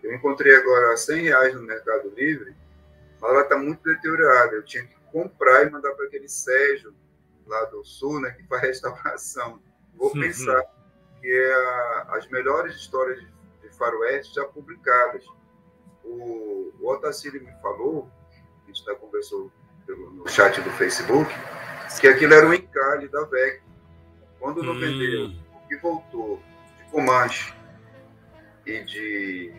[0.03, 2.53] Eu encontrei agora 100 reais no Mercado Livre,
[3.19, 4.55] mas ela está muito deteriorada.
[4.55, 6.93] Eu tinha que comprar e mandar para aquele Sérgio
[7.47, 9.61] lá do Sul, né, que faz restauração.
[9.95, 10.19] Vou uhum.
[10.21, 10.61] pensar
[11.21, 13.27] que é a, as melhores histórias de,
[13.61, 15.25] de faroeste já publicadas.
[16.03, 18.09] O, o Otacílio me falou,
[18.63, 19.51] a gente está conversando
[19.85, 21.33] pelo, no chat do Facebook,
[22.01, 23.61] que aquilo era um encalhe da VEC.
[24.39, 24.79] Quando não hum.
[24.79, 25.31] vendeu
[25.69, 26.41] e voltou
[26.77, 27.58] de Comanche
[28.69, 29.53] e, de,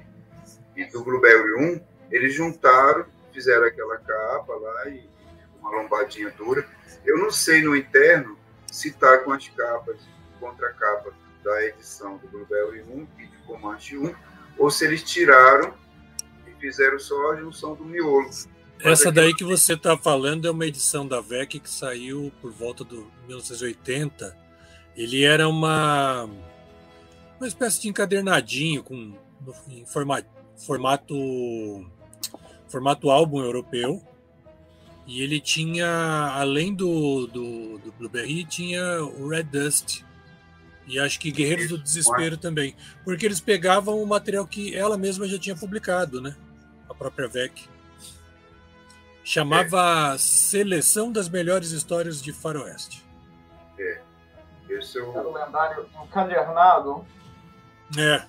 [0.77, 1.81] e do Blueberry 1,
[2.11, 5.09] eles juntaram, fizeram aquela capa lá e
[5.61, 6.67] uma lombadinha dura.
[7.05, 9.97] Eu não sei no interno se está com as capas,
[10.39, 14.15] contra capa da edição do Blueberry 1 e de Comanche 1,
[14.59, 15.75] ou se eles tiraram
[16.47, 18.31] e fizeram só a junção do miolo.
[18.83, 22.83] Essa daí que você está falando é uma edição da VEC que saiu por volta
[22.83, 24.35] do 1980.
[24.97, 26.29] Ele era uma
[27.41, 29.15] uma espécie de encadernadinho com
[29.69, 31.15] em formato, formato
[32.69, 34.03] formato álbum europeu.
[35.07, 35.89] E ele tinha
[36.37, 40.05] além do, do, do Blueberry tinha o Red Dust.
[40.87, 42.77] E acho que Guerreiros do Desespero também.
[43.05, 46.37] Porque eles pegavam o material que ela mesma já tinha publicado né?
[46.89, 47.69] A própria VEC
[49.25, 50.19] chamava é.
[50.19, 53.05] Seleção das Melhores Histórias de Faroeste.
[53.79, 54.01] É.
[54.69, 55.17] Esse é o...
[55.17, 57.05] Era o lendário encadernado
[57.99, 58.27] é.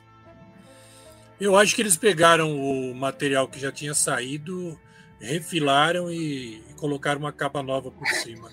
[1.40, 4.80] Eu acho que eles pegaram o material que já tinha saído,
[5.20, 8.52] refilaram e, e colocaram uma capa nova por cima.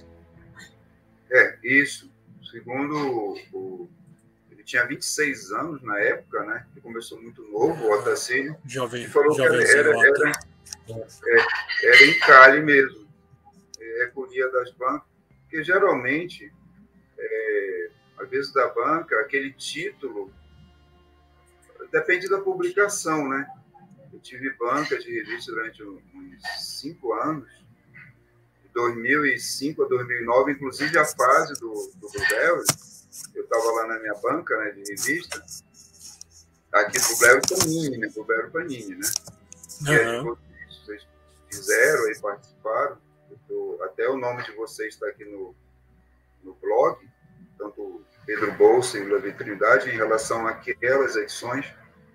[1.30, 2.10] É, isso.
[2.50, 3.90] segundo o,
[4.50, 6.66] ele tinha 26 anos na época, né?
[6.72, 8.56] Ele começou muito novo, o Otacílio.
[8.64, 10.32] Jovem, e falou jovem que era, era, era,
[10.88, 13.06] é, era em Cali mesmo.
[13.78, 15.06] É, recolhia das bancas,
[15.42, 16.50] porque geralmente,
[17.18, 20.32] é, às vezes da banca, aquele título
[21.90, 23.46] depende da publicação, né?
[24.12, 27.48] Eu tive banca de revista durante uns cinco anos,
[28.62, 32.64] de 2005 a 2009, inclusive a fase do, do Blueberry,
[33.34, 35.44] eu estava lá na minha banca né, de revista,
[36.72, 38.08] aqui do Blueberry Panini, né?
[38.14, 39.08] Blueberry Panini, né?
[39.82, 41.06] E aí vocês, vocês
[41.50, 42.98] fizeram e participaram,
[43.46, 45.54] tô, até o nome de vocês está aqui no,
[46.42, 46.98] no blog,
[47.56, 51.66] tanto Pedro Bolsa e Levi Trindade, em relação àquelas edições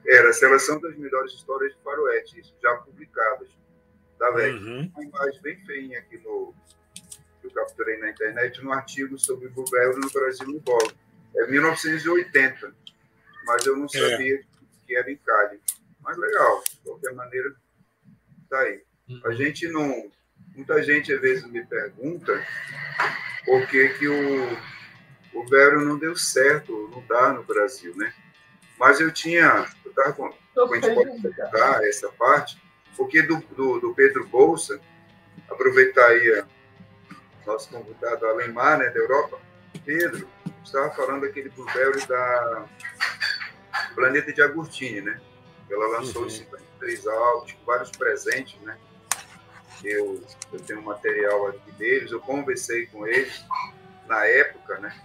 [0.06, 3.49] era a seleção das melhores histórias de faroeste, já publicadas,
[4.20, 4.56] da VEC.
[4.56, 4.91] Uhum.
[4.95, 6.54] Uma imagem bem feinha aqui no
[7.41, 10.93] que eu capturei na internet, no artigo sobre o governo no Brasil no Bolo.
[11.36, 12.74] É 1980,
[13.45, 13.89] mas eu não é.
[13.89, 14.43] sabia é.
[14.88, 15.60] que era em Cali.
[15.99, 17.54] Mas legal, de qualquer maneira,
[18.49, 18.82] tá aí.
[19.10, 19.22] Uhum.
[19.26, 20.12] A gente não.
[20.56, 22.45] Muita gente às vezes me pergunta
[23.45, 24.58] por que, que o,
[25.34, 28.14] o Vero não deu certo, não dá no Brasil, né?
[28.78, 32.61] Mas eu tinha, eu estava com, a gente pode comentar essa parte,
[32.95, 34.79] porque do, do, do, Pedro Bolsa,
[35.49, 36.43] aproveitar aí
[37.45, 39.39] nosso convidado Alemar, né, da Europa,
[39.85, 40.27] Pedro,
[40.63, 42.65] estava falando daquele Blueberry da
[43.95, 45.19] Planeta de Agostini, né?
[45.69, 46.27] Ela lançou uhum.
[46.27, 48.77] os 53 álbuns, vários presentes, né?
[49.83, 50.23] Eu,
[50.53, 53.43] eu tenho um material aqui deles, eu conversei com eles
[54.07, 54.95] na época, né?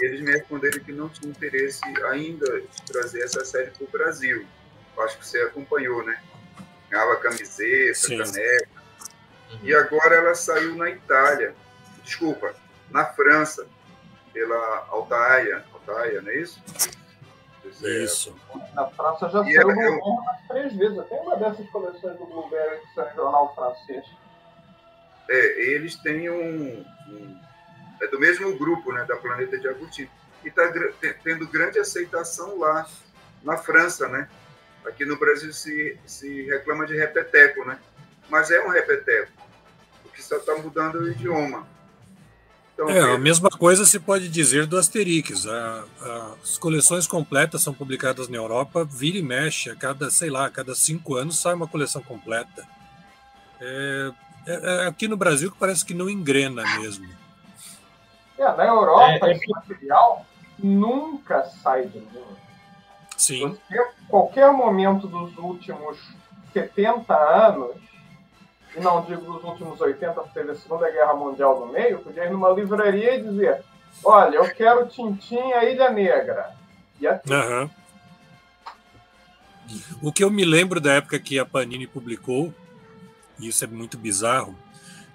[0.00, 1.80] Eles me responderam que não tinha interesse
[2.10, 4.46] ainda de trazer essa série para o Brasil.
[4.96, 6.20] Eu acho que você acompanhou, né?
[6.88, 8.18] Ganhava camiseta, Sim.
[8.18, 8.68] caneca.
[9.50, 9.58] Uhum.
[9.62, 11.54] E agora ela saiu na Itália.
[12.02, 12.54] Desculpa,
[12.90, 13.66] na França,
[14.32, 15.64] pela Altaia.
[15.72, 16.62] Altaia, não é isso?
[17.82, 18.34] Isso.
[18.74, 19.98] Na França já e saiu ela, eu...
[19.98, 21.06] umas três vezes.
[21.08, 24.04] Tem uma dessas coleções do Blueberry que saiu em jornal francês.
[25.28, 27.40] É, eles têm um, um
[28.00, 30.10] é do mesmo grupo, né, da Planeta de Agostinho,
[30.44, 30.70] e está
[31.24, 32.88] tendo grande aceitação lá
[33.42, 34.28] na França, né?
[34.86, 37.78] Aqui no Brasil se, se reclama de repeteco, né?
[38.28, 39.32] Mas é um repeteco,
[40.02, 41.66] porque só está mudando o idioma.
[42.74, 45.48] Então, é, a mesma coisa se pode dizer do Asterix.
[45.48, 50.30] A, a, as coleções completas são publicadas na Europa, vira e mexe, a cada, sei
[50.30, 52.64] lá, a cada cinco anos sai uma coleção completa.
[53.60, 54.12] É,
[54.46, 57.08] é, é aqui no Brasil que parece que não engrena mesmo.
[58.38, 59.32] É, na Europa, é, é...
[59.32, 60.24] esse material
[60.58, 62.38] nunca sai de linha.
[63.16, 63.48] Sim.
[63.48, 65.98] Você, qualquer momento dos últimos
[66.52, 67.76] 70 anos,
[68.76, 72.24] e não digo dos últimos 80, porque teve a Segunda Guerra Mundial no meio, podia
[72.24, 73.64] ir numa livraria e dizer:
[74.04, 76.54] Olha, eu quero Tintim a Ilha Negra.
[77.00, 77.32] E assim.
[77.32, 77.70] Uhum.
[80.00, 82.54] O que eu me lembro da época que a Panini publicou,
[83.38, 84.56] e isso é muito bizarro,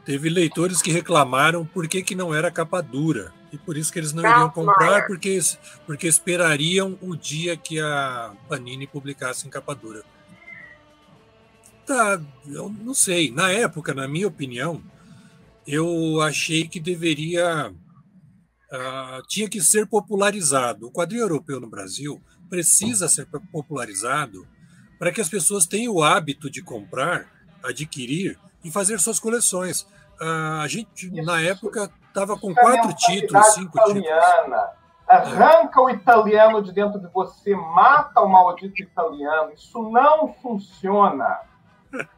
[0.05, 3.33] Teve leitores que reclamaram por que, que não era capa dura.
[3.51, 5.39] E por isso que eles não iriam comprar, porque,
[5.85, 10.03] porque esperariam o dia que a Panini publicasse em capa dura.
[11.85, 13.31] Tá, eu não sei.
[13.31, 14.81] Na época, na minha opinião,
[15.67, 17.73] eu achei que deveria.
[18.71, 20.87] Uh, tinha que ser popularizado.
[20.87, 24.47] O quadrinho europeu no Brasil precisa ser popularizado
[24.97, 27.27] para que as pessoas tenham o hábito de comprar,
[27.61, 29.81] adquirir e fazer suas coleções.
[30.21, 31.25] Uh, a gente, Isso.
[31.25, 34.41] na época, estava com quatro títulos, cinco italiana.
[34.41, 34.83] títulos.
[35.07, 35.83] Arranca é.
[35.83, 39.51] o italiano de dentro de você, mata o maldito italiano.
[39.51, 41.39] Isso não funciona.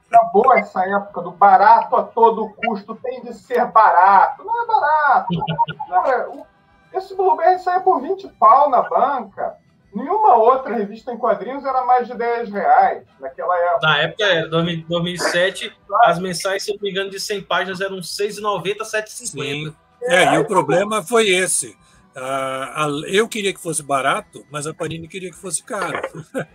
[0.08, 4.44] Acabou essa época do barato a todo custo, tem de ser barato.
[4.44, 6.48] Não é barato.
[6.94, 9.58] esse Blueberry saia por 20 pau na banca.
[9.96, 13.88] Nenhuma outra revista em quadrinhos era mais de 10 reais naquela época.
[13.88, 15.74] Na época era, 2007,
[16.04, 19.74] as mensais, se eu não me engano, de 100 páginas eram 6,90, 7,50.
[20.04, 21.78] É, é, e o problema foi esse.
[22.14, 26.02] Uh, eu queria que fosse barato, mas a Panini queria que fosse caro.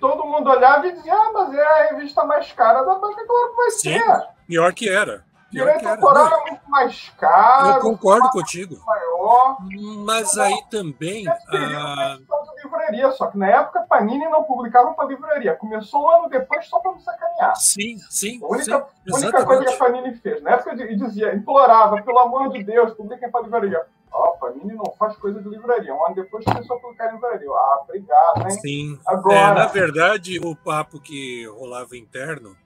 [0.00, 3.50] Todo mundo olhava e dizia, ah, mas é a revista mais cara da banca, claro
[3.50, 4.28] que vai Sim, ser.
[4.48, 5.24] Pior que era.
[5.50, 7.68] Direito autoral é muito mais caro.
[7.68, 8.76] Eu concordo contigo.
[8.86, 9.56] Maior.
[10.04, 11.26] Mas aí também.
[11.28, 12.18] É a...
[12.62, 15.54] livraria, só que na época Panini não publicava para livraria.
[15.54, 17.56] Começou um ano depois só para me sacanear.
[17.56, 18.40] Sim, sim.
[18.42, 20.42] A única, sim, única coisa que a Panini fez.
[20.42, 23.82] Na época e dizia, implorava, pelo amor de Deus, publiquem para livraria.
[24.12, 25.94] Ó, oh, Panini não faz coisa de livraria.
[25.94, 27.48] Um ano depois começou a publicar em livraria.
[27.50, 28.50] Ah, obrigado, hein?
[28.50, 28.98] Sim.
[29.06, 29.36] Agora...
[29.36, 32.56] É, na verdade, o papo que rolava interno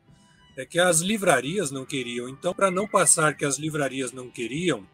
[0.57, 2.29] é que as livrarias não queriam.
[2.29, 4.87] Então, para não passar que as livrarias não queriam,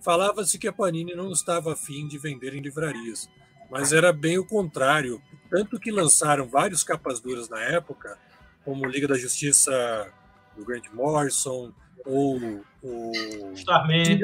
[0.00, 3.28] falava-se que a Panini não estava afim de vender em livrarias,
[3.70, 5.20] mas era bem o contrário.
[5.50, 8.18] Tanto que lançaram vários capas duras na época,
[8.64, 10.12] como Liga da Justiça
[10.56, 11.72] do Grant Morrison,
[12.04, 12.38] ou
[12.82, 14.20] o Starman,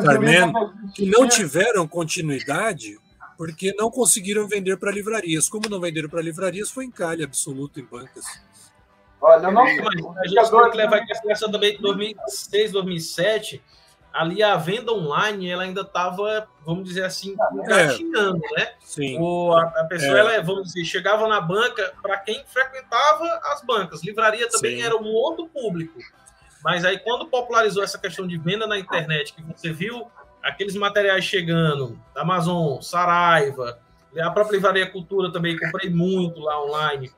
[0.00, 0.52] Starman
[0.94, 2.98] que não tiveram continuidade
[3.38, 5.48] porque não conseguiram vender para livrarias.
[5.48, 8.24] Como não venderam para livrarias, foi encalhe absoluto em bancas.
[9.22, 9.78] Olha, não, mas
[10.18, 13.62] a gente tem que levar em consideração também que 2006, 2007,
[14.12, 18.60] ali a venda online ela ainda estava, vamos dizer assim, engatinhando, é.
[18.60, 18.72] né?
[18.80, 19.20] Sim.
[19.20, 20.20] O, a, a pessoa, é.
[20.20, 24.82] ela, vamos dizer, chegava na banca, para quem frequentava as bancas, livraria também Sim.
[24.82, 26.00] era um outro público.
[26.64, 30.10] Mas aí, quando popularizou essa questão de venda na internet, que você viu
[30.42, 33.78] aqueles materiais chegando, Amazon, Saraiva,
[34.20, 37.10] a própria Livraria Cultura também, comprei muito lá online.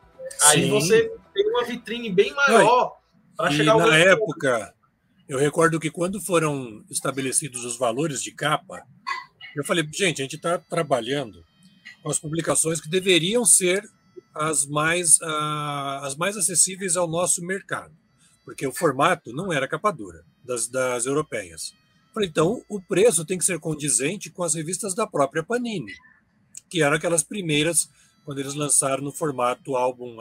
[0.42, 0.70] Aí Sim.
[0.70, 1.12] você
[1.54, 2.96] uma vitrine bem maior
[3.36, 4.74] para chegar ao Na época,
[5.28, 8.82] eu recordo que quando foram estabelecidos os valores de capa,
[9.56, 11.44] eu falei, gente, a gente está trabalhando
[12.02, 13.82] com as publicações que deveriam ser
[14.34, 17.94] as mais, uh, as mais acessíveis ao nosso mercado
[18.44, 21.74] porque o formato não era capa dura das, das europeias.
[22.18, 25.92] Então, o preço tem que ser condizente com as revistas da própria Panini,
[26.68, 27.88] que eram aquelas primeiras
[28.24, 30.16] quando eles lançaram no formato álbum,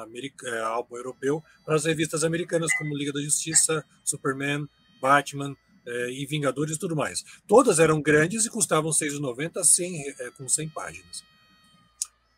[0.45, 4.67] é, álbum europeu para as revistas americanas como Liga da Justiça, Superman,
[5.01, 5.55] Batman
[5.85, 7.23] é, e Vingadores e tudo mais.
[7.47, 11.23] Todas eram grandes e custavam R$ 6,90 100, é, com 100 páginas.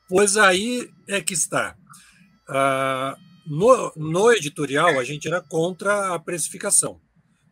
[0.07, 1.75] Pois aí é que está.
[2.47, 6.99] Ah, no, no editorial, a gente era contra a precificação.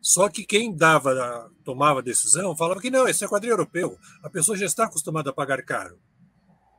[0.00, 3.98] Só que quem dava, tomava a decisão, falava que não, esse é quadrinho europeu.
[4.22, 5.98] A pessoa já está acostumada a pagar caro.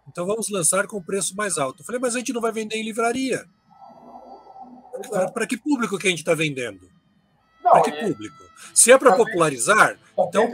[0.08, 1.82] Então vamos lançar com preço mais alto.
[1.82, 3.46] Eu falei, mas a gente não vai vender em livraria.
[5.34, 6.90] Para que público que a gente está vendendo?
[7.62, 8.44] Para que público?
[8.74, 10.50] Se é para popularizar, então,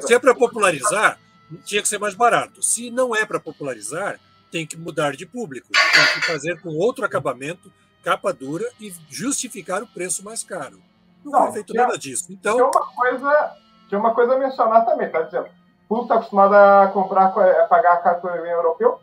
[0.00, 1.18] se é para popularizar,
[1.64, 2.62] tinha que ser mais barato.
[2.62, 4.18] Se não é para popularizar,
[4.50, 5.68] tem que mudar de público.
[5.72, 10.80] Tem que fazer com outro acabamento capa dura e justificar o preço mais caro.
[11.24, 12.26] Não, não foi feito nada disso.
[12.30, 13.56] Então, tinha uma coisa,
[13.88, 15.48] tinha uma coisa a mencionar também, tá dizendo.
[15.88, 19.00] Tu está acostumado a comprar, a pagar quadrinho europeu?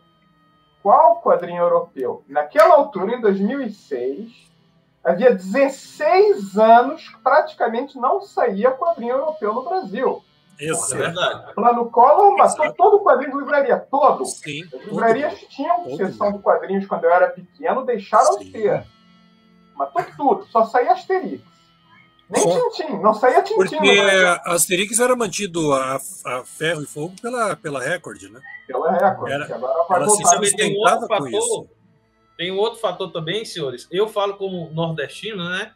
[0.82, 2.22] Qual quadrinho europeu?
[2.28, 4.30] Naquela altura, em 2006,
[5.02, 10.22] havia 16 anos que praticamente não saía quadrinho europeu no Brasil.
[10.60, 11.54] Isso, é verdade.
[11.54, 14.24] Plano Collor matou todo o quadrinho de livraria, todo.
[14.24, 18.44] Sim, As livrarias todo, tinham todo sessão de quadrinhos quando eu era pequeno, deixaram Sim.
[18.44, 18.86] de ter.
[19.74, 21.42] Matou tudo, só saía Asterix.
[22.28, 22.70] Nem só...
[22.70, 23.56] Tintim, não saía Tintim.
[23.56, 23.78] Porque
[24.44, 28.40] Asterix era mantido a, a, ferro e fogo pela, pela Record, né?
[28.66, 31.68] Pela Record, era, agora ela se sustentava com isso.
[32.36, 33.86] Tem um outro fator também, senhores.
[33.90, 35.72] Eu falo como nordestino, né?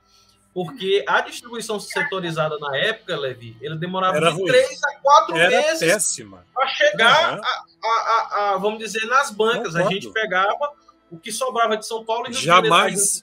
[0.52, 5.50] Porque a distribuição setorizada na época, Levi, ele demorava era de três a quatro era
[5.50, 6.18] meses
[6.52, 7.42] para chegar, uhum.
[7.44, 9.76] a, a, a, vamos dizer, nas bancas.
[9.76, 10.72] a gente pegava
[11.10, 13.22] o que sobrava de São Paulo e Rio Jamais,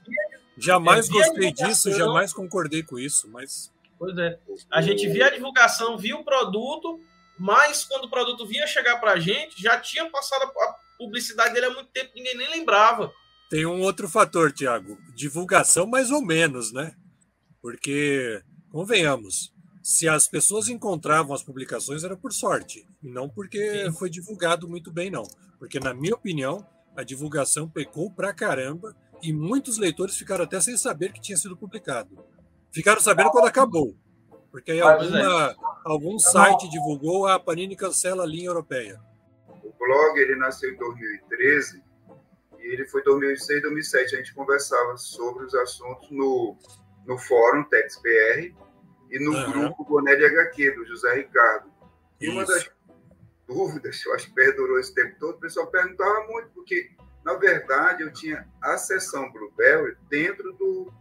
[0.58, 3.72] jamais gostei disso, jamais concordei com isso, mas...
[3.98, 4.38] Pois é.
[4.72, 7.00] A gente via a divulgação, via o produto,
[7.40, 11.68] mas quando o produto vinha chegar para a gente, já tinha passado a publicidade dele
[11.68, 13.12] há muito tempo, ninguém nem lembrava.
[13.50, 14.98] Tem um outro fator, Tiago.
[15.16, 16.96] Divulgação mais ou menos, né?
[17.62, 18.42] Porque,
[18.72, 19.54] convenhamos,
[19.84, 23.94] se as pessoas encontravam as publicações era por sorte, e não porque Sim.
[23.94, 25.24] foi divulgado muito bem, não.
[25.60, 26.66] Porque, na minha opinião,
[26.96, 28.96] a divulgação pecou pra caramba
[29.30, 32.18] e muitos leitores ficaram até sem saber que tinha sido publicado.
[32.72, 33.96] Ficaram sabendo quando acabou.
[34.52, 35.56] Porque aí alguma, é.
[35.84, 39.00] algum site divulgou, a Panini cancela a linha europeia.
[39.64, 41.84] O blog ele nasceu em 2013
[42.60, 44.16] e ele foi 2006, 2007.
[44.16, 46.58] A gente conversava sobre os assuntos no
[47.06, 48.56] no fórum TexBR
[49.12, 49.52] e no uhum.
[49.52, 51.72] grupo de HQ, do José Ricardo.
[52.20, 52.34] E Isso.
[52.34, 52.70] uma das
[53.48, 56.90] dúvidas, eu acho que perdurou esse tempo todo, o pessoal perguntava muito, porque,
[57.26, 60.94] na verdade, eu tinha a seção Blueberry dentro do,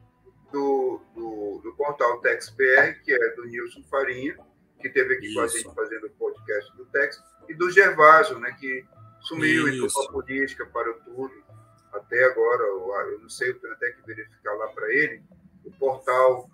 [0.51, 4.35] do, do, do portal TexBR, que é do Nilson Farinha,
[4.81, 5.35] que teve aqui Isso.
[5.35, 8.87] com a gente fazendo o podcast do Tex, e do Gervásio, né, que
[9.21, 9.77] sumiu Isso.
[9.77, 11.45] e tocou a política, parou tudo.
[11.93, 15.23] Até agora, eu não sei, eu tenho até que verificar lá para ele,
[15.63, 16.49] o portal,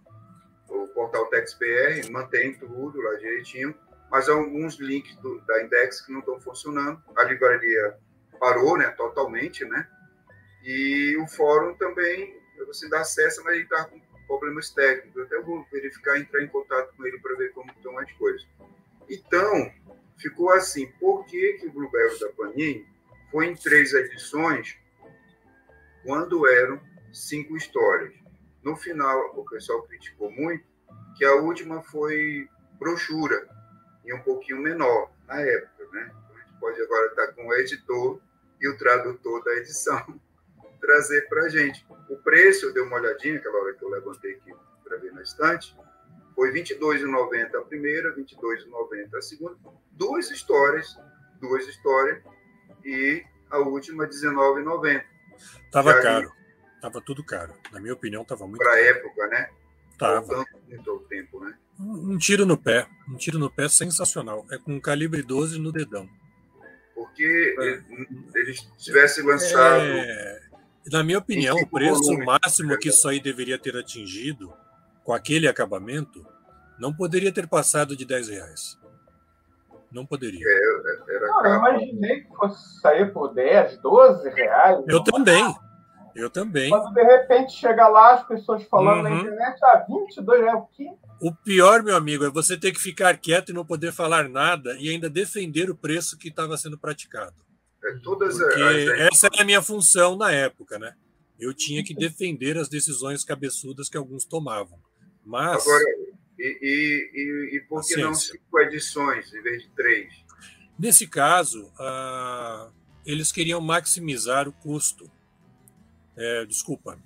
[0.69, 3.73] o portal TextBR mantém tudo lá direitinho,
[4.11, 7.01] mas há alguns links do, da Index que não estão funcionando.
[7.17, 7.97] A livraria
[8.41, 9.87] parou, né, totalmente, né?
[10.65, 12.37] E o fórum também,
[12.67, 15.17] você dá acesso, mas ele está com problemas técnicos.
[15.17, 18.47] Eu até vou verificar, entrar em contato com ele para ver como estão as coisas.
[19.09, 19.73] Então,
[20.19, 22.87] ficou assim, por que, que o Blueberry da Panini
[23.31, 24.77] foi em três edições
[26.05, 26.81] quando eram
[27.13, 28.15] cinco histórias?
[28.63, 30.65] No final, o pessoal criticou muito
[31.17, 32.49] que a última foi
[32.79, 33.49] brochura.
[34.05, 36.11] e um pouquinho menor na época, né?
[36.11, 38.21] Então, a gente pode agora estar com o editor
[38.61, 40.05] e o tradutor da edição
[40.81, 41.87] trazer para a gente.
[42.09, 44.53] O preço, eu dei uma olhadinha, aquela hora que eu levantei aqui
[44.85, 45.77] para ver na estante,
[46.35, 49.57] foi R$ 22,90 a primeira, R$ 22,90 a segunda.
[49.93, 50.97] Duas histórias,
[51.41, 52.23] duas histórias,
[52.85, 55.05] e a última R$ 19,90.
[55.71, 56.33] Tava caro.
[56.81, 57.55] Tava tudo caro.
[57.73, 59.51] Na minha opinião, tava muito Para a época, né?
[59.99, 60.47] Tava.
[60.67, 61.55] Muito tempo, né?
[61.79, 62.87] Um tiro no pé.
[63.09, 64.47] Um tiro no pé sensacional.
[64.51, 66.09] É com calibre 12 no dedão.
[67.01, 68.41] Porque é.
[68.41, 69.81] eles tivessem lançado.
[69.81, 70.41] É...
[70.93, 74.53] Na minha opinião, o preço máximo que isso aí deveria ter atingido
[75.03, 76.27] com aquele acabamento
[76.79, 78.79] não poderia ter passado de 10 reais.
[79.91, 80.45] Não poderia.
[80.47, 84.85] É, era não, eu imaginei que fosse sair por 10, 12 reais.
[84.87, 85.55] Eu também.
[86.15, 86.69] Eu também.
[86.69, 89.03] Quando de repente chega lá, as pessoas falando uhum.
[89.03, 90.91] na internet, ah, 22 reais, o quê?
[91.21, 94.77] O pior, meu amigo, é você ter que ficar quieto e não poder falar nada
[94.79, 97.37] e ainda defender o preço que estava sendo praticado.
[97.85, 99.13] É, todas Porque as...
[99.13, 100.95] essa era a minha função na época, né?
[101.39, 104.79] Eu tinha que defender as decisões cabeçudas que alguns tomavam.
[105.25, 105.63] Mas.
[105.63, 105.85] Agora,
[106.39, 110.13] e, e, e por que não cinco edições em vez de três?
[110.79, 112.73] Nesse caso, uh,
[113.05, 115.11] eles queriam maximizar o custo.
[116.17, 116.99] É, desculpa,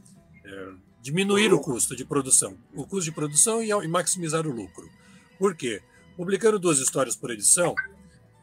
[0.45, 0.73] é,
[1.05, 2.56] diminuir o custo de produção.
[2.74, 4.89] O custo de produção e, maximizar o lucro.
[5.39, 5.82] Por quê?
[6.16, 7.74] Publicando duas histórias por edição,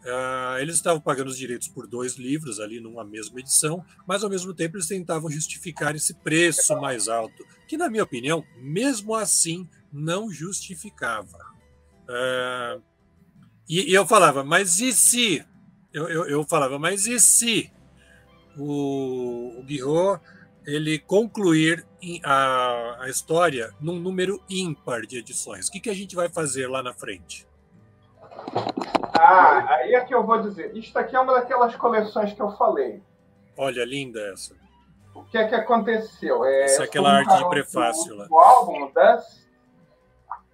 [0.03, 4.31] Uh, eles estavam pagando os direitos por dois livros ali numa mesma edição, mas ao
[4.31, 9.69] mesmo tempo eles tentavam justificar esse preço mais alto, que na minha opinião, mesmo assim,
[9.93, 11.37] não justificava.
[12.09, 12.81] Uh,
[13.69, 15.45] e, e, eu falava, mas e se?
[15.93, 17.71] Eu, eu, eu falava, mas e se
[18.57, 19.63] o, o
[20.71, 21.85] ele concluir
[22.23, 25.67] a, a história num número ímpar de edições?
[25.67, 27.47] O que, que a gente vai fazer lá na frente?
[29.17, 30.75] Ah, aí é que eu vou dizer.
[30.75, 33.01] Isto aqui é uma daquelas coleções que eu falei.
[33.57, 34.55] Olha, linda essa.
[35.13, 36.45] O que é que aconteceu?
[36.45, 38.27] É, essa é aquela arte de prefácio lá.
[38.29, 39.41] O álbum, Dust.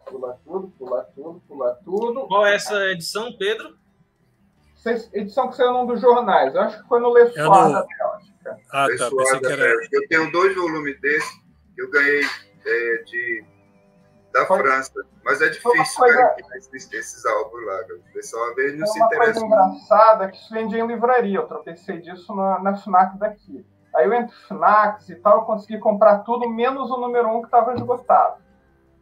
[0.06, 2.28] Pula tudo, pula tudo, pula tudo.
[2.28, 3.78] Qual é essa edição, Pedro?
[5.14, 6.56] Edição que saiu num dos jornais.
[6.56, 7.74] Eu acho que foi no Le Soir é no...
[7.74, 8.37] da Bélgica.
[8.72, 9.10] Ah, tá.
[9.10, 9.74] Pensei que era...
[9.92, 11.42] Eu tenho dois volumes desse
[11.76, 12.22] que eu ganhei
[12.66, 13.46] é, de
[14.34, 14.60] da Foi.
[14.60, 14.94] França.
[15.24, 16.18] Mas é difícil coisa...
[16.18, 17.80] né, esses, esses álbuns lá.
[17.82, 19.40] O pessoal às vezes não se interessa.
[19.40, 21.40] Uma coisa engraçada que se vende em livraria.
[21.40, 23.66] Eu tropecei disso na, na FNAC daqui.
[23.96, 27.48] Aí eu entre FNACs e tal, eu consegui comprar tudo, menos o número um que
[27.48, 28.42] estava esgotado.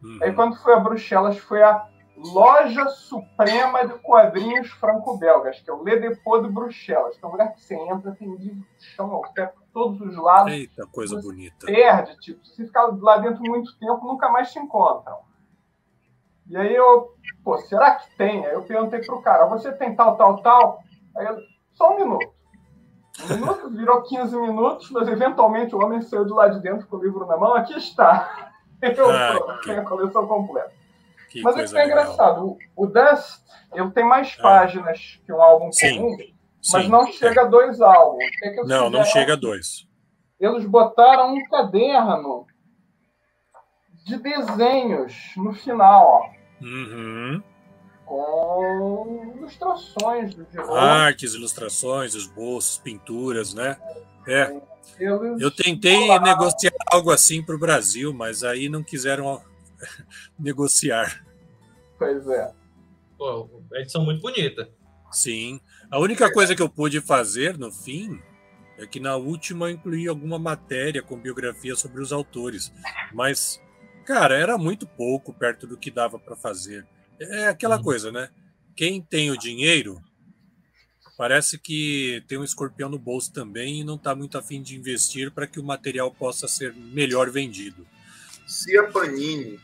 [0.02, 0.18] Uhum.
[0.22, 1.86] Aí quando fui a Bruxelas, foi a
[2.16, 7.14] Loja Suprema de Quadrinhos Franco-Belgas, que é o Le Depot de Bruxelas.
[7.16, 10.52] Então, lugar que você entra, tem livro chão ao pé por todos os lados.
[10.52, 11.66] Eita, coisa bonita.
[11.66, 15.18] Perde, tipo, se ficar lá dentro muito tempo, nunca mais se encontram.
[16.48, 17.14] E aí eu,
[17.44, 18.46] pô, será que tem?
[18.46, 20.80] Aí eu perguntei pro cara, você tem tal, tal, tal?
[21.16, 21.36] Aí eu,
[21.74, 22.32] só um minuto.
[23.30, 26.96] Um minuto virou 15 minutos, mas eventualmente o homem saiu de lá de dentro com
[26.96, 27.54] o livro na mão.
[27.54, 28.52] Aqui está.
[28.80, 30.70] Eu ah, tenho a coleção completa.
[31.30, 32.56] Que mas é que é engraçado.
[32.74, 33.40] O, Dust,
[33.72, 34.42] ele tem mais ah.
[34.42, 35.96] páginas que um álbum Sim.
[35.96, 36.16] comum,
[36.72, 36.90] mas Sim.
[36.90, 38.24] não chega a dois álbuns.
[38.38, 39.86] Que é que não, não chega a dois.
[40.38, 42.46] Eles botaram um caderno
[44.04, 46.36] de desenhos no final, ó.
[46.64, 47.42] Uhum.
[48.04, 53.76] Com ilustrações do Artes, ilustrações, esboços, pinturas, né?
[54.28, 54.56] É.
[54.98, 59.42] Eu tentei negociar algo assim para o Brasil, mas aí não quiseram
[60.38, 61.24] negociar.
[61.98, 62.52] Pois é.
[63.16, 64.68] Pô, edição muito bonita.
[65.10, 65.60] Sim.
[65.90, 68.20] A única coisa que eu pude fazer no fim
[68.78, 72.72] é que na última eu incluí alguma matéria com biografia sobre os autores.
[73.14, 73.60] Mas
[74.06, 76.86] Cara, era muito pouco perto do que dava para fazer.
[77.18, 77.82] É aquela uhum.
[77.82, 78.30] coisa, né?
[78.76, 80.00] Quem tem o dinheiro
[81.18, 85.32] parece que tem um escorpião no bolso também e não está muito afim de investir
[85.32, 87.84] para que o material possa ser melhor vendido.
[88.46, 89.58] Se a Panini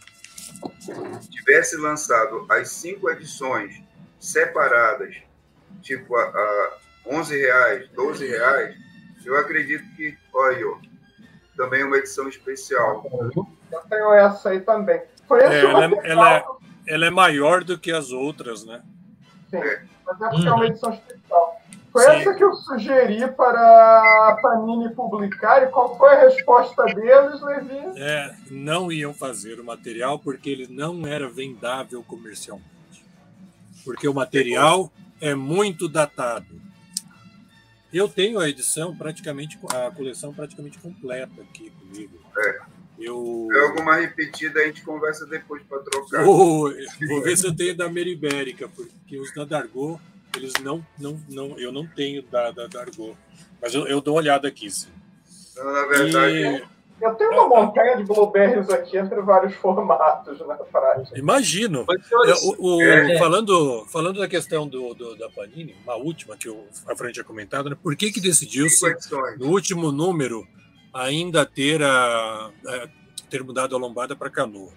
[1.31, 3.83] tivesse lançado as cinco edições
[4.19, 5.17] separadas,
[5.81, 8.77] tipo a, a 11 reais, 12 reais,
[9.25, 10.77] eu acredito que, olha,
[11.57, 13.05] também é uma edição especial.
[13.71, 15.03] Eu tenho essa aí também.
[15.27, 16.45] Foi é, ela, é, ela, é,
[16.87, 18.83] ela é maior do que as outras, né?
[19.51, 19.61] Sim,
[20.05, 21.62] mas é porque é uma edição especial.
[21.93, 22.11] Foi Sim.
[22.11, 28.01] essa que eu sugeri para a Panini publicar, e qual foi a resposta deles, Levi?
[28.01, 32.71] É, não iam fazer o material porque ele não era vendável comercialmente.
[33.85, 34.91] Porque o material
[35.21, 36.63] é muito datado.
[37.93, 42.19] Eu tenho a edição praticamente, a coleção praticamente completa aqui comigo.
[42.39, 42.61] É.
[42.99, 43.49] Eu...
[43.53, 46.25] É alguma repetida, a gente conversa depois para trocar.
[46.27, 46.71] Oh,
[47.09, 50.01] vou ver se eu tenho da Meribérica, porque os da Dargo,
[50.37, 53.17] eles não, não, não, eu não tenho da, da Dargo.
[53.61, 54.71] Mas eu, eu dou uma olhada aqui.
[54.71, 54.91] Sim.
[55.57, 56.73] Não, na verdade, e...
[57.03, 61.05] Eu tenho uma montanha de blueberries aqui entre vários formatos na praia.
[61.17, 61.85] Imagino.
[62.45, 63.19] O, o, é.
[63.19, 67.25] falando, falando da questão do, do, da Panini, uma última que o, a Fran tinha
[67.25, 67.77] comentado, né?
[67.83, 68.87] por que, que decidiu-se,
[69.37, 70.47] no último número,
[70.95, 72.89] ainda ter, a, a
[73.29, 74.71] ter mudado a lombada para canoa?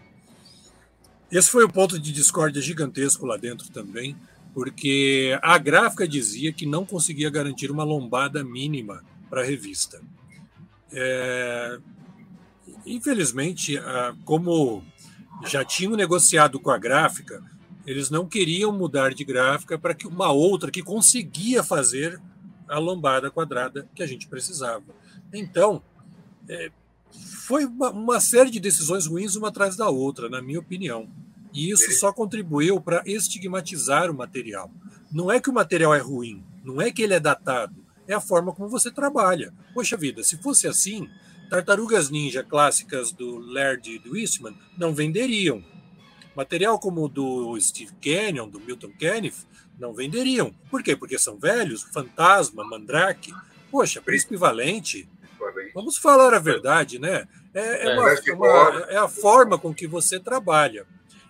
[1.32, 4.18] Esse foi o um ponto de discórdia gigantesco lá dentro também,
[4.56, 10.02] porque a gráfica dizia que não conseguia garantir uma lombada mínima para a revista.
[10.92, 11.78] É,
[12.86, 13.80] Infelizmente,
[14.24, 14.84] como
[15.48, 17.44] já tinham negociado com a gráfica,
[17.86, 22.22] eles não queriam mudar de gráfica para que uma outra que conseguia fazer
[22.68, 24.84] a lombada quadrada que a gente precisava.
[25.34, 25.82] Então,
[26.48, 26.72] é,
[27.12, 31.10] foi uma, uma, série de decisões ruins uma atrás da outra, na minha opinião.
[31.56, 34.70] E isso só contribuiu para estigmatizar o material.
[35.12, 37.74] Não é que o material é ruim, não é que ele é datado,
[38.06, 39.54] é a forma como você trabalha.
[39.74, 41.10] Poxa vida, se fosse assim,
[41.50, 45.64] Tartarugas Ninja clássicas do Laird e do Eastman não venderiam.
[46.36, 49.46] Material como o do Steve Canyon, do Milton Caniff,
[49.80, 50.54] não venderiam.
[50.70, 50.96] Por quê?
[50.96, 53.34] Porque são velhos, Fantasma, Mandrake.
[53.72, 55.08] Poxa, Príncipe Valente.
[55.74, 57.28] Vamos falar a verdade, né?
[57.54, 60.86] É, é, uma, uma, é a forma com que você trabalha.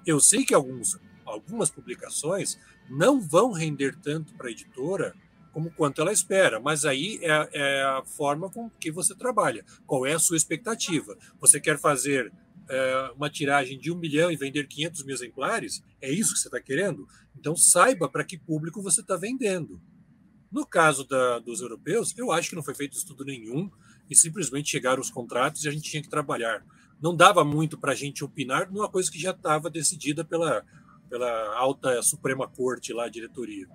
[0.05, 2.59] Eu sei que alguns, algumas publicações
[2.89, 5.15] não vão render tanto para a editora
[5.51, 9.63] como quanto ela espera, mas aí é, é, a forma com que você trabalha.
[9.87, 11.17] Qual é a sua expectativa?
[11.39, 12.29] Você quer fazer
[12.69, 15.81] é, uma tiragem de um milhão e vender 500 mil exemplares?
[16.01, 17.07] É isso que você está querendo?
[17.39, 19.81] Então saiba para que público você está vendendo.
[20.51, 23.71] No caso da, dos europeus, eu acho que não foi feito estudo nenhum
[24.09, 26.65] e simplesmente chegaram os contratos e a gente tinha que trabalhar.
[27.01, 30.63] Não dava muito para a gente opinar numa coisa que já estava decidida pela,
[31.09, 33.67] pela alta Suprema Corte lá, diretoria.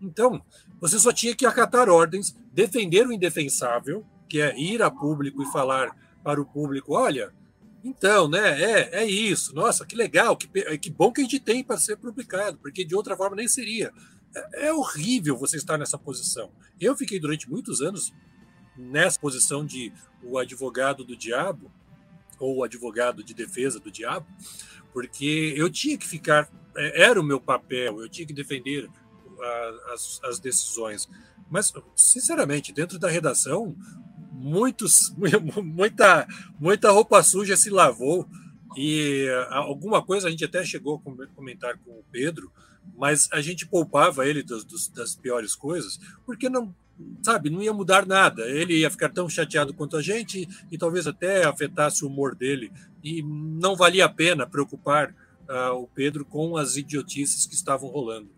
[0.00, 0.40] Então,
[0.80, 5.50] você só tinha que acatar ordens, defender o indefensável, que é ir a público e
[5.50, 5.90] falar
[6.22, 7.32] para o público: olha,
[7.82, 11.64] então, né, é, é isso, nossa, que legal, que, que bom que a gente tem
[11.64, 13.92] para ser publicado, porque de outra forma nem seria.
[14.34, 16.50] É, é horrível você estar nessa posição.
[16.80, 18.12] Eu fiquei durante muitos anos
[18.76, 19.92] nessa posição de
[20.22, 21.70] o advogado do diabo,
[22.38, 24.26] ou advogado de defesa do diabo,
[24.92, 28.88] porque eu tinha que ficar, é, era o meu papel, eu tinha que defender
[29.92, 31.08] as, as decisões.
[31.50, 33.76] Mas, sinceramente, dentro da redação,
[34.32, 35.14] muitos,
[35.62, 36.26] muita,
[36.58, 38.28] muita roupa suja se lavou
[38.76, 42.52] e alguma coisa a gente até chegou a comentar com o Pedro,
[42.96, 46.74] mas a gente poupava ele das piores coisas, porque não,
[47.22, 48.42] sabe, não ia mudar nada.
[48.42, 52.72] Ele ia ficar tão chateado quanto a gente e talvez até afetasse o humor dele.
[53.02, 55.14] E não valia a pena preocupar
[55.48, 58.28] uh, o Pedro com as idiotices que estavam rolando.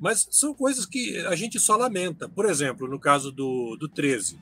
[0.00, 2.28] Mas são coisas que a gente só lamenta.
[2.28, 4.38] Por exemplo, no caso do, do 13,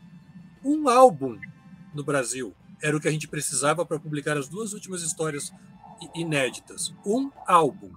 [0.64, 1.38] um álbum
[1.94, 5.52] no Brasil era o que a gente precisava para publicar as duas últimas histórias
[6.14, 6.92] inéditas.
[7.04, 7.90] Um álbum.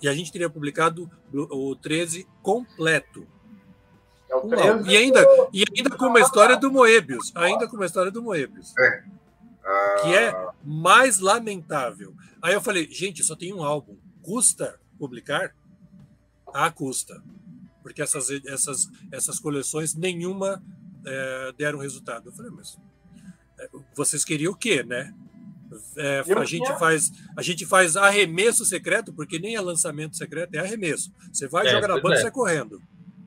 [0.00, 3.26] E a gente teria publicado o 13 completo.
[4.32, 7.32] É 13 e, ainda, e ainda com uma história do Moebius.
[7.34, 8.72] Ainda com uma história do Moebius.
[8.78, 9.04] É.
[10.02, 12.14] Que é mais lamentável.
[12.40, 13.96] Aí eu falei, gente, só tem um álbum.
[14.22, 15.54] Custa publicar?
[16.52, 17.22] à custa,
[17.82, 20.62] porque essas, essas, essas coleções nenhuma
[21.04, 22.28] é, deram resultado.
[22.28, 22.78] Eu falei, mas
[23.58, 25.12] é, vocês queriam o quê, né?
[25.96, 30.58] É, a, gente faz, a gente faz arremesso secreto, porque nem é lançamento secreto, é
[30.58, 31.10] arremesso.
[31.32, 32.22] Você vai, é, joga na banca e é.
[32.22, 32.80] sai correndo.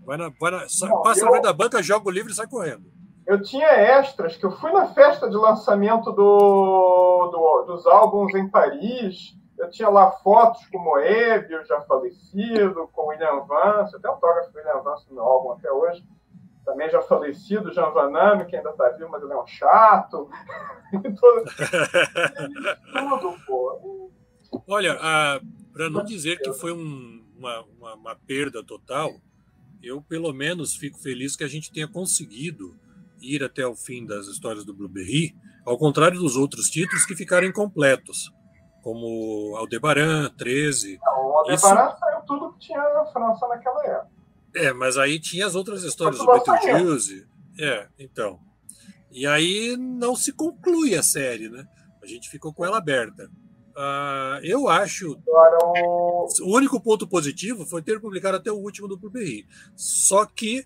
[0.06, 2.36] Vai na, vai na, Não, passa eu, na frente da banca, joga o livro e
[2.36, 2.91] sai correndo.
[3.26, 8.48] Eu tinha extras, que eu fui na festa de lançamento do, do dos álbuns em
[8.48, 14.57] Paris eu tinha lá fotos com Moebius, já falecido, com William Vance, até autógrafo do
[14.57, 16.03] William Vance no álbum até hoje.
[16.65, 20.30] Também já falecido, Jean Vaname, que ainda está vivo, mas ele é um chato.
[22.91, 24.11] Tudo, pô.
[24.68, 24.98] Olha,
[25.72, 29.11] para não dizer que foi um, uma, uma, uma perda total,
[29.86, 32.76] eu pelo menos fico feliz que a gente tenha conseguido
[33.22, 35.36] ir até o fim das histórias do Blueberry,
[35.66, 38.32] ao contrário dos outros títulos que ficaram incompletos
[38.82, 40.99] como Aldebaran, 13.
[41.03, 41.99] Não, o Aldebaran Isso...
[41.99, 44.12] saiu tudo que tinha na França naquela época.
[44.56, 47.28] É, mas aí tinha as outras histórias do Betelgeuse.
[47.60, 48.40] É, então.
[49.12, 51.66] E aí não se conclui a série, né?
[52.02, 53.28] A gente ficou com ela aberta.
[53.76, 55.19] Uh, eu acho.
[55.27, 56.27] O...
[56.41, 59.45] o único ponto positivo foi ter publicado até o último do Blueberry.
[59.76, 60.65] Só que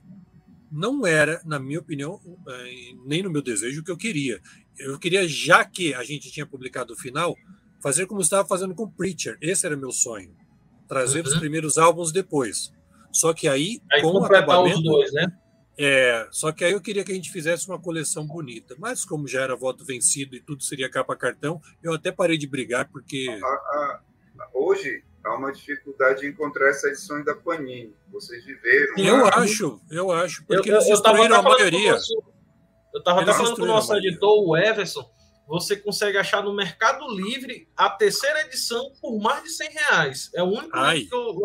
[0.72, 4.40] não era, na minha opinião, eh, nem no meu desejo, o que eu queria.
[4.78, 7.36] eu queria, já que a gente tinha publicado o final,
[7.80, 9.38] fazer como estava fazendo com Preacher.
[9.42, 10.32] Esse era meu sonho.
[10.88, 11.32] Trazer uhum.
[11.32, 12.72] os primeiros álbuns depois.
[13.12, 15.34] Só que aí, aí com o acabamento, os dois, né?
[15.82, 18.76] É, só que aí eu queria que a gente fizesse uma coleção bonita.
[18.78, 22.46] Mas como já era voto vencido e tudo seria capa cartão, eu até parei de
[22.46, 24.02] brigar porque a, a,
[24.54, 27.96] hoje há uma dificuldade de encontrar essa edição da Panini.
[28.12, 28.98] Vocês viveram.
[28.98, 31.96] Eu acho, eu acho, porque eu, eles destruíram a maioria.
[32.94, 35.10] eu estava até falando com o nosso editor, o Everson.
[35.48, 40.30] Você consegue achar no Mercado Livre a terceira edição por mais de 100 reais.
[40.36, 41.02] É o único Ai.
[41.02, 41.36] que eu.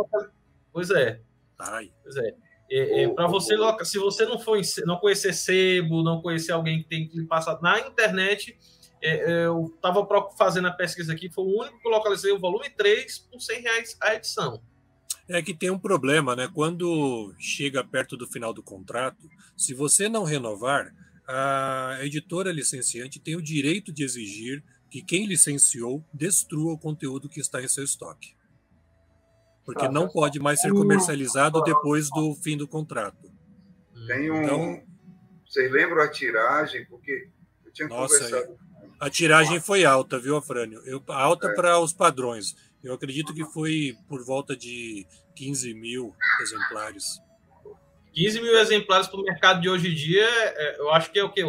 [0.73, 1.21] Pois é.
[1.59, 1.91] Ai.
[2.03, 2.35] Pois é.
[2.77, 6.89] É, é, para você, se você não for não conhecer sebo, não conhecer alguém que
[6.89, 8.59] tem que passar na internet,
[9.01, 10.05] é, é eu estava
[10.37, 13.97] fazendo a pesquisa aqui, foi o único que localizei o volume 3 por 100 reais
[14.03, 14.61] a edição.
[15.29, 16.51] É que tem um problema, né?
[16.53, 20.93] Quando chega perto do final do contrato, se você não renovar,
[21.29, 27.41] a editora licenciante tem o direito de exigir que quem licenciou destrua o conteúdo que
[27.41, 28.35] está em seu estoque.
[29.65, 33.33] Porque não pode mais ser comercializado depois do fim do contrato.
[34.07, 34.43] Tem um.
[34.43, 34.83] Então,
[35.47, 36.85] vocês lembram a tiragem?
[36.87, 37.29] Porque
[37.65, 38.59] eu tinha nossa, conversado.
[39.01, 40.81] A tiragem foi alta, viu, Afrânio?
[40.85, 41.55] Eu, alta é.
[41.55, 42.55] para os padrões.
[42.83, 47.21] Eu acredito que foi por volta de 15 mil exemplares.
[48.13, 51.25] 15 mil exemplares para o mercado de hoje em dia, é, eu acho que é
[51.25, 51.43] o quê?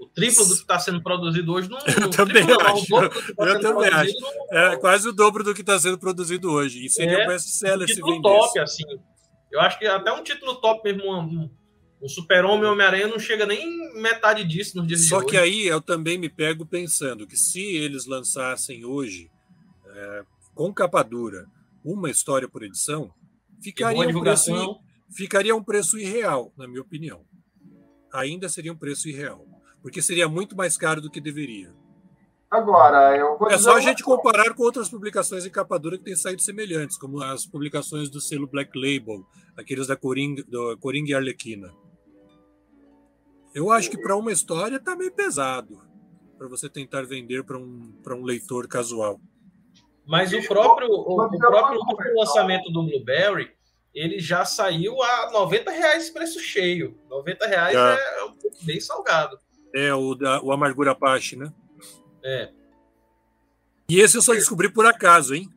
[0.00, 1.68] O triplo do que está sendo produzido hoje.
[1.68, 2.90] Não, eu também triplo, acho.
[2.90, 4.14] Não, tá eu também acho.
[4.50, 6.86] É quase o dobro do que está sendo produzido hoje.
[6.86, 8.22] E seria é, um best-seller se vendesse.
[8.22, 8.84] top, assim.
[9.52, 11.50] Eu acho que até um título top mesmo, um,
[12.00, 15.30] um Super-Homem Homem-Aranha não chega nem metade disso nos dias Só de hoje.
[15.32, 19.30] que aí eu também me pego pensando que se eles lançassem hoje,
[19.86, 20.22] é,
[20.54, 21.44] com capa dura,
[21.84, 23.12] uma história por edição,
[23.62, 24.80] ficaria um, preço,
[25.14, 27.22] ficaria um preço irreal, na minha opinião.
[28.14, 29.49] Ainda seria um preço irreal
[29.82, 31.72] porque seria muito mais caro do que deveria.
[32.50, 36.04] Agora, eu vou É só a gente comparar com outras publicações em capa dura que
[36.04, 39.24] têm saído semelhantes, como as publicações do selo Black Label,
[39.56, 41.72] aqueles da Coringa, do Coringa e Arlequina.
[43.54, 45.80] Eu acho que para uma história está meio pesado
[46.36, 49.20] para você tentar vender para um, um leitor casual.
[50.06, 51.80] Mas o próprio, o, o próprio
[52.16, 53.52] lançamento do Blueberry,
[53.94, 56.98] ele já saiu a 90 reais preço cheio.
[57.08, 59.38] 90 reais é, é um pouco bem salgado.
[59.74, 61.52] É, o, da, o Amargura Apache, né?
[62.24, 62.52] É.
[63.88, 65.48] E esse eu só descobri por acaso, hein?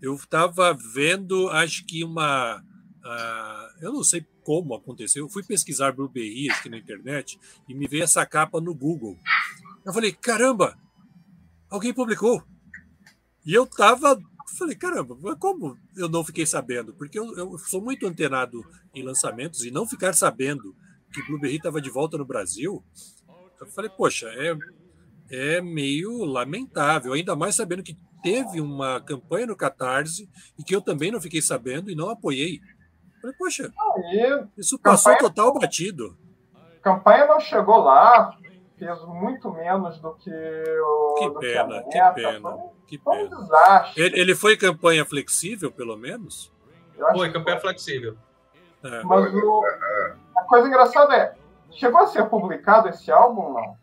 [0.00, 2.58] Eu estava vendo, acho que uma.
[2.58, 5.24] Uh, eu não sei como aconteceu.
[5.24, 7.38] Eu fui pesquisar Blueberry aqui na internet
[7.68, 9.18] e me veio essa capa no Google.
[9.84, 10.78] Eu falei, caramba,
[11.68, 12.42] alguém publicou.
[13.44, 14.20] E eu tava.
[14.58, 16.92] Falei, caramba, como eu não fiquei sabendo?
[16.94, 18.64] Porque eu, eu sou muito antenado
[18.94, 20.74] em lançamentos e não ficar sabendo
[21.12, 22.84] que Blueberry estava de volta no Brasil
[23.60, 24.56] eu falei, poxa, é,
[25.30, 30.28] é meio lamentável, ainda mais sabendo que teve uma campanha no Catarse
[30.58, 32.56] e que eu também não fiquei sabendo e não apoiei.
[32.56, 36.16] Eu falei, poxa, Aí, isso passou campanha, total batido.
[36.82, 38.34] Campanha não chegou lá,
[38.78, 41.14] fez muito menos do que o.
[41.18, 42.40] Que pena, que, que pena.
[42.40, 43.36] Foi, que foi pena.
[43.36, 44.02] Um desastre.
[44.02, 46.50] Ele, ele, foi campanha flexível, pelo menos?
[47.12, 47.70] Foi, campanha foi.
[47.70, 48.16] flexível.
[48.82, 49.02] É.
[49.02, 49.62] Mas o,
[50.36, 51.34] a coisa engraçada é,
[51.72, 53.76] Chegou a ser publicado esse álbum, não?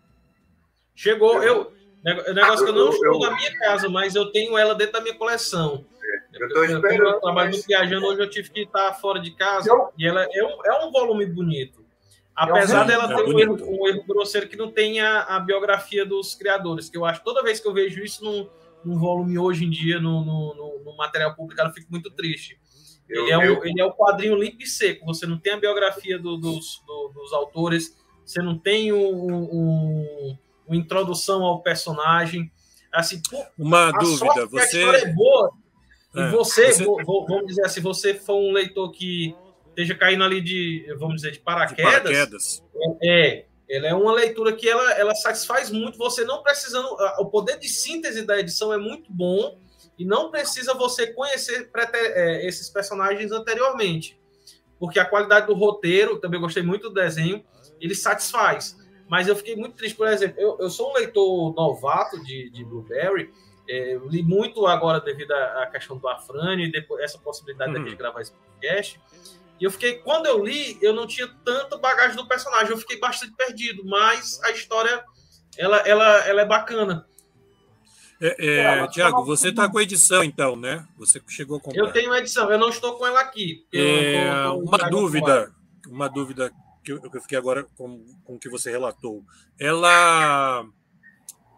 [0.96, 1.72] Chegou, eu.
[2.04, 5.18] Negócio que eu não estou na minha casa, mas eu tenho ela dentro da minha
[5.18, 5.86] coleção.
[6.34, 7.10] Eu estou esperando.
[7.10, 9.70] Eu trabalho viajando hoje, eu tive que estar fora de casa.
[9.70, 11.86] Eu, e ela é um, é um volume bonito.
[12.38, 16.06] Apesar dela é ter um erro, um erro, grosseiro que não tem a, a, biografia
[16.06, 18.48] dos criadores, que eu acho toda vez que eu vejo isso num,
[18.86, 22.60] num volume hoje em dia, no, no, no, material publicado, eu fico muito triste.
[23.10, 25.06] Eu, ele, é um, ele é o quadrinho limpo e seco.
[25.06, 30.38] Você não tem a biografia do, dos, do, dos autores, você não tem um, um,
[30.68, 32.52] uma introdução ao personagem.
[32.92, 34.84] Assim, pô, uma dúvida, você.
[34.84, 35.52] A é boa.
[36.16, 36.86] É, e você, você...
[36.86, 39.36] vamos dizer assim, você for um leitor que
[39.70, 41.94] esteja caindo ali de, vamos dizer, de paraquedas.
[41.94, 42.64] De paraquedas.
[43.02, 46.88] É, ela é uma leitura que ela, ela satisfaz muito, você não precisando.
[47.20, 49.58] O poder de síntese da edição é muito bom
[49.98, 54.20] e não precisa você conhecer é, esses personagens anteriormente.
[54.80, 57.44] Porque a qualidade do roteiro, também gostei muito do desenho,
[57.82, 58.78] ele satisfaz.
[59.08, 62.64] Mas eu fiquei muito triste, por exemplo, eu, eu sou um leitor novato de, de
[62.64, 63.34] Blueberry,
[63.70, 67.86] é, li muito agora devido à, à questão do Afrani, e depois essa possibilidade uhum.
[67.86, 69.02] de gravar esse podcast.
[69.60, 73.00] E eu fiquei, quando eu li, eu não tinha tanta bagagem do personagem, eu fiquei
[73.00, 75.04] bastante perdido, mas a história
[75.58, 77.08] ela, ela, ela é bacana.
[78.20, 80.88] É, é, Tiago, você está com a edição, então, né?
[80.98, 81.80] Você chegou a comprar.
[81.80, 83.66] Eu tenho a edição, eu não estou com ela aqui.
[83.74, 85.52] É, tô, tô uma dúvida,
[85.88, 86.52] uma dúvida
[86.84, 89.24] que eu, que eu fiquei agora com, com o que você relatou.
[89.60, 90.66] Ela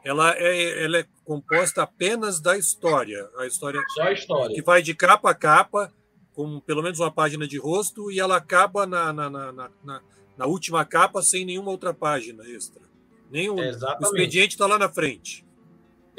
[0.04, 3.30] ela é, ela é composta apenas da história.
[3.38, 4.56] A história, Só a história.
[4.56, 5.94] que vai de capa a capa,
[6.34, 10.02] com pelo menos uma página de rosto, e ela acaba na, na, na, na,
[10.38, 12.82] na última capa sem nenhuma outra página extra.
[13.30, 15.46] Nenhum, o expediente está lá na frente.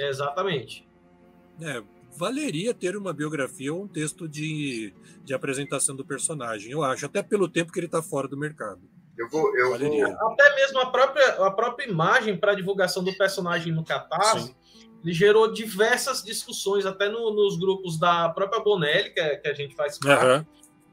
[0.09, 0.87] Exatamente.
[1.61, 1.83] É,
[2.17, 4.93] valeria ter uma biografia ou um texto de,
[5.25, 8.81] de apresentação do personagem, eu acho, até pelo tempo que ele está fora do mercado.
[9.19, 10.07] Eu vou, eu Valeria.
[10.19, 14.55] vou, Até mesmo a própria, a própria imagem para divulgação do personagem no Catarse, Sim.
[15.05, 19.53] ele gerou diversas discussões, até no- nos grupos da própria Bonelli, que, é- que a
[19.53, 20.47] gente faz parte, Aham.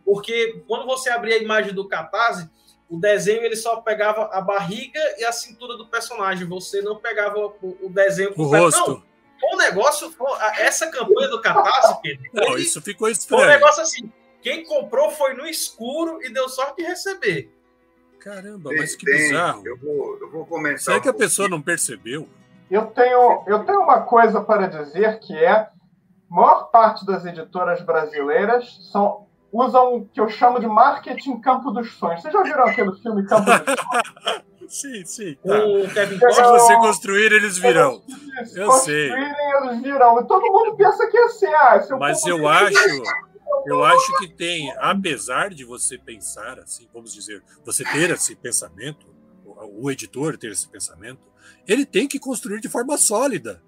[0.03, 2.49] porque quando você abria a imagem do Catarse,
[2.89, 7.37] o desenho ele só pegava a barriga e a cintura do personagem, você não pegava
[7.37, 8.63] o, o desenho O completo.
[8.65, 9.03] rosto.
[9.41, 10.13] Não, um negócio,
[10.57, 13.47] essa campanha do Catarse, Pedro, Não, ele- isso ficou foi um estranho.
[13.47, 14.11] negócio assim,
[14.41, 17.51] quem comprou foi no escuro e deu sorte de receber.
[18.19, 19.61] Caramba, mas que tem- bizarro.
[19.65, 20.79] Eu vou, eu vou comentar.
[20.79, 22.27] Será um que a pessoa não percebeu?
[22.69, 25.69] Eu tenho, eu tenho uma coisa para dizer que é a
[26.29, 31.91] maior parte das editoras brasileiras são, usam o que eu chamo de marketing campo dos
[31.93, 32.21] sonhos.
[32.21, 34.47] Vocês já viram aquele filme Campo dos Sonhos?
[34.67, 35.37] Sim, sim.
[35.45, 35.65] Tá.
[35.65, 38.01] o Kevin Se Se Costner, você construir, eles virão.
[38.45, 39.09] Se Eu sei.
[39.09, 40.19] construírem, eles virão.
[40.19, 41.45] E todo mundo pensa que é assim.
[41.47, 43.03] Ah, esse é o Mas eu acho,
[43.65, 49.07] eu acho que tem, apesar de você pensar assim, vamos dizer, você ter esse pensamento,
[49.45, 51.21] o, o editor ter esse pensamento,
[51.65, 53.63] ele tem que construir de forma sólida.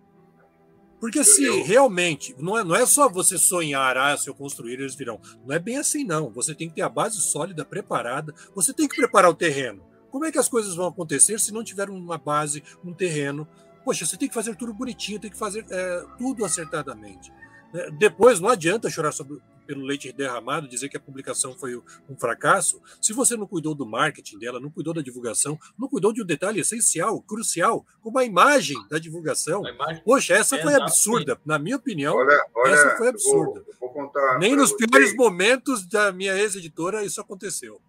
[0.99, 4.73] Porque se Eu- realmente, não é, não é só você sonhar, ah, se eu construir,
[4.73, 5.19] eles virão.
[5.45, 6.29] Não é bem assim, não.
[6.31, 8.33] Você tem que ter a base sólida, preparada.
[8.53, 9.81] Você tem que preparar o terreno.
[10.11, 13.47] Como é que as coisas vão acontecer se não tiver uma base, um terreno?
[13.85, 17.31] Poxa, você tem que fazer tudo bonitinho, tem que fazer é, tudo acertadamente.
[17.73, 17.89] né?
[17.97, 19.37] Depois, não adianta chorar sobre,
[19.69, 23.85] pelo leite derramado, dizer que a publicação foi um fracasso, se você não cuidou do
[23.85, 28.25] marketing dela, não cuidou da divulgação, não cuidou de um detalhe essencial, crucial, como a
[28.25, 29.61] imagem da divulgação.
[29.67, 30.81] imagem Poxa, essa foi Exatamente.
[30.91, 31.39] absurda.
[31.45, 33.61] Na minha opinião, Olha, olha, Essa foi absurda.
[33.61, 37.79] Vou, vou contar nem nos vocês- piores momentos da minha ex-editora isso aconteceu.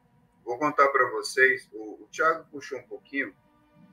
[0.44, 1.66] Vou contar para vocês.
[1.72, 3.32] O, o Thiago puxou um pouquinho.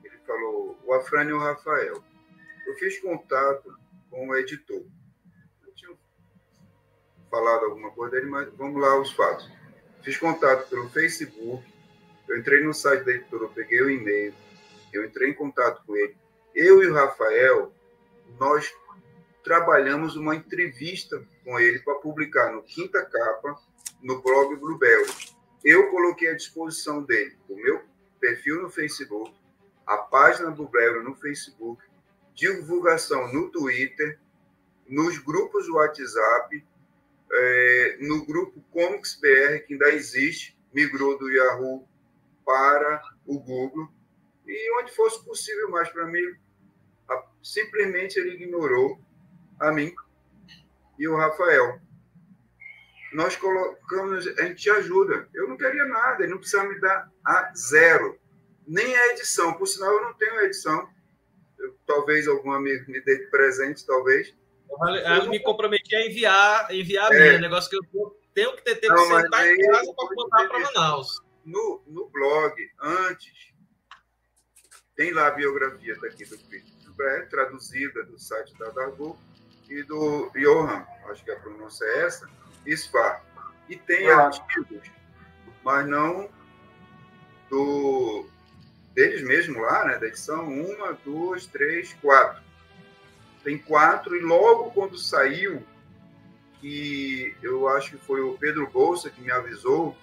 [0.04, 2.04] Ele falou o Afrânio e o Rafael.
[2.66, 3.72] Eu fiz contato
[4.10, 4.82] com o editor.
[7.30, 9.50] Falado alguma coisa dele, mas vamos lá os fatos.
[10.02, 11.64] Fiz contato pelo Facebook.
[12.28, 14.34] Eu entrei no site da editora, eu peguei o e-mail.
[14.92, 16.16] Eu entrei em contato com ele.
[16.54, 17.72] Eu e o Rafael,
[18.38, 18.72] nós
[19.42, 23.58] trabalhamos uma entrevista com ele para publicar no Quinta Capa,
[24.02, 25.06] no blog Bluebell.
[25.64, 27.82] Eu coloquei à disposição dele o meu
[28.20, 29.34] perfil no Facebook,
[29.86, 31.82] a página Bluebell no Facebook,
[32.34, 34.18] divulgação no Twitter,
[34.86, 36.64] nos grupos WhatsApp,
[37.32, 41.88] eh, no grupo Comics BR, que ainda existe, migrou do Yahoo
[42.44, 43.88] para o Google,
[44.46, 46.22] e onde fosse possível mais para mim,
[47.42, 48.98] simplesmente ele ignorou
[49.60, 49.92] a mim
[50.98, 51.80] e o Rafael.
[53.12, 55.28] Nós colocamos, a gente te ajuda.
[55.32, 58.18] Eu não queria nada, ele não precisa me dar a zero.
[58.66, 60.88] Nem a edição, por sinal eu não tenho a edição.
[61.58, 64.34] Eu- talvez algum amigo me dê presente, talvez.
[64.70, 67.18] Ela me comprometi a enviar, enviar a É.
[67.18, 67.38] minha.
[67.40, 71.20] Negócio que eu tenho que ter tempo de sentar em casa para botar para Manaus.
[71.44, 73.52] No, no blog, antes,
[74.94, 76.38] tem lá a biografia daqui do
[76.94, 79.18] Brett, traduzida do site da Dargo
[79.68, 82.28] e do Johan, acho que a pronúncia é essa,
[82.66, 83.24] Isfar.
[83.68, 84.26] E tem Ah.
[84.26, 84.90] artigos,
[85.62, 86.28] mas não
[87.48, 88.28] do
[88.94, 92.42] deles mesmo lá, né, da edição, uma, duas, três, quatro.
[93.44, 95.62] Tem quatro, e logo quando saiu,
[96.60, 99.96] que eu acho que foi o Pedro Bolsa que me avisou,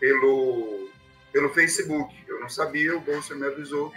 [0.00, 0.88] pelo,
[1.32, 2.14] pelo Facebook.
[2.26, 3.92] Eu não sabia, o Bolsa me avisou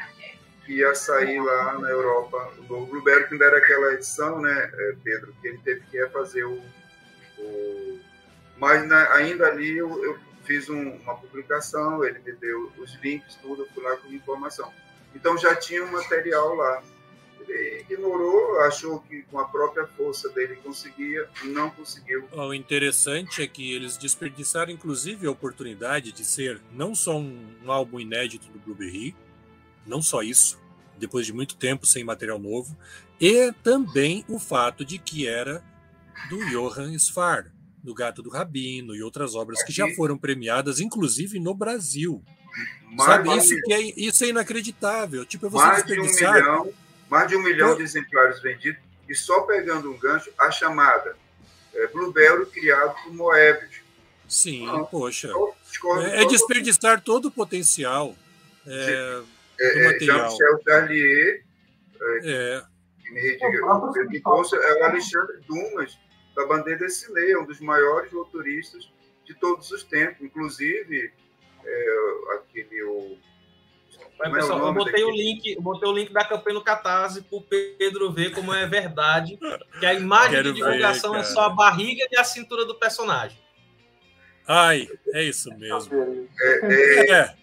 [0.66, 4.72] que ia sair lá na Europa o novo Blueberry, que ainda era aquela edição, né,
[4.74, 6.62] eh, Pedro, que ele teve que refazer o.
[7.40, 8.00] o...
[8.58, 13.36] Mas na- ainda ali eu, eu fiz um- uma publicação, ele me deu os links,
[13.42, 14.72] tudo, eu fui lá com informação.
[15.16, 16.84] Então já tinha um material lá.
[17.48, 22.28] Ele ignorou, achou que com a própria força dele conseguia, não conseguiu.
[22.32, 27.72] O interessante é que eles desperdiçaram, inclusive, a oportunidade de ser não só um, um
[27.72, 29.16] álbum inédito do Blueberry,
[29.86, 30.60] não só isso,
[30.98, 32.78] depois de muito tempo sem material novo,
[33.20, 35.64] e também o fato de que era
[36.30, 37.52] do Johann Sfar,
[37.84, 39.96] do Gato do Rabino e outras obras que já Aqui.
[39.96, 42.24] foram premiadas, inclusive no Brasil.
[42.92, 45.26] Mais Sabe, isso, que é, isso é inacreditável.
[45.26, 46.34] Tipo, é você mais de um desperdiçar.
[46.34, 46.74] milhão,
[47.12, 51.18] mais de um milhão de exemplares vendidos, e só pegando um gancho, a chamada
[51.74, 53.82] é, Blueberry criado por Moebius.
[54.30, 54.86] Sim, Não.
[54.86, 55.28] poxa.
[55.28, 58.16] É, é todo- desperdiçar todo o potencial.
[58.66, 59.24] É,
[59.60, 60.20] é, do é, material.
[60.20, 61.44] Jean-Michel Charlier
[62.24, 62.64] é.
[63.04, 63.58] que me rediga.
[63.58, 66.00] É o Alexandre Dumas,
[66.34, 68.90] da Bandeira Dessinei, é um dos maiores motoristas
[69.26, 71.12] de todos os tempos, inclusive
[71.66, 73.18] é, aquele o
[74.30, 77.22] mas, pessoal, é eu botei o link, eu botei o link da campanha no Catarse
[77.22, 79.40] para o Pedro ver como é verdade
[79.80, 82.76] que a imagem Quero de divulgação ver, é só a barriga e a cintura do
[82.76, 83.38] personagem.
[84.48, 86.30] Ai, é isso mesmo.
[86.40, 87.36] É, é, é.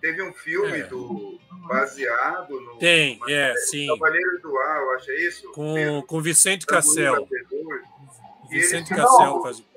[0.00, 0.82] Teve um filme é.
[0.84, 1.38] do
[1.68, 2.78] baseado no.
[2.78, 3.86] Tem, é, sim.
[3.86, 5.52] Cavaleiro do Ar, eu acho, é isso?
[5.52, 7.28] Com, com Vicente Cassel.
[8.48, 9.70] Vicente Cassel faz o.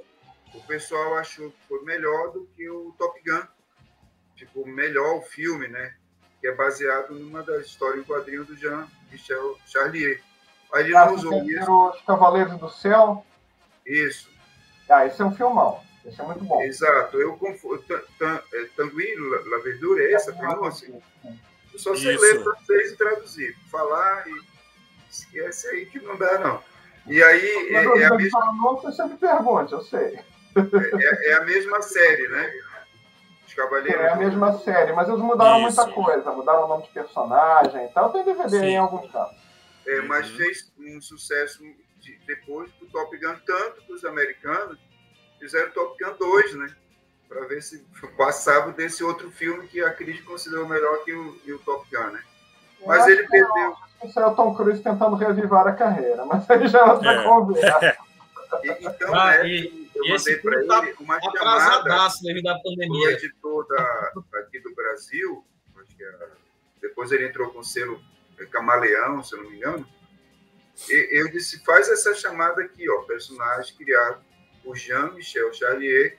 [0.53, 3.44] O pessoal achou que foi melhor do que o Top Gun.
[4.36, 5.94] Ficou melhor o filme, né?
[6.44, 10.22] Que é baseado numa das histórias em quadrinhos do Jean-Michel Charlier.
[10.74, 11.90] Aí ele ah, não usou isso.
[11.91, 13.26] Os Cavaleiros do Céu?
[13.86, 14.30] Isso.
[14.90, 15.82] Ah, esse é um filmão.
[16.06, 16.61] Esse é muito bom.
[16.61, 17.18] Exato.
[17.18, 17.82] Eu confundo.
[17.90, 20.94] É, La Verdura, é essa pronúncia?
[21.72, 23.56] Eu só sei ler francês e traduzir.
[23.72, 24.41] Falar e
[25.10, 26.61] esquece aí que não dá, não.
[27.07, 27.74] E aí.
[27.74, 28.53] É, é a mesma...
[28.74, 30.20] Você sempre pergunte, eu sei.
[30.57, 32.53] É, é, a mesma série, né?
[33.54, 34.02] Os Cavaleiros.
[34.02, 35.78] É a mesma série, mas eles mudaram Isso.
[35.78, 36.32] muita coisa.
[36.32, 38.12] Mudaram o nome de personagem e tal.
[38.12, 38.66] Tem DVD Sim.
[38.66, 39.38] em alguns casos.
[39.86, 40.38] É, mas uhum.
[40.38, 41.64] fez um sucesso
[42.00, 44.80] de, depois do Top Gun, tanto que os americanos
[45.40, 46.76] fizeram Top Gun 2, né?
[47.28, 47.86] Para ver se
[48.18, 52.12] passava desse outro filme que a crítica considerou melhor que o, que o Top Gun,
[52.12, 52.24] né?
[52.86, 53.76] Mas ele perdeu.
[54.04, 57.24] Isso é o Tom Cruise tentando reavivar a carreira, mas aí já é outra é.
[57.24, 57.98] conversa.
[58.82, 63.07] então, ah, né, e eu mandei para ele tá uma chamada devido à pandemia.
[63.07, 65.45] do editor da, aqui do Brasil,
[65.99, 66.28] é,
[66.82, 68.02] depois ele entrou com o selo
[68.52, 69.88] Camaleão, se eu não me engano,
[70.90, 74.24] e eu disse, faz essa chamada aqui, ó, personagem criado
[74.64, 76.18] por Jean-Michel Charlier,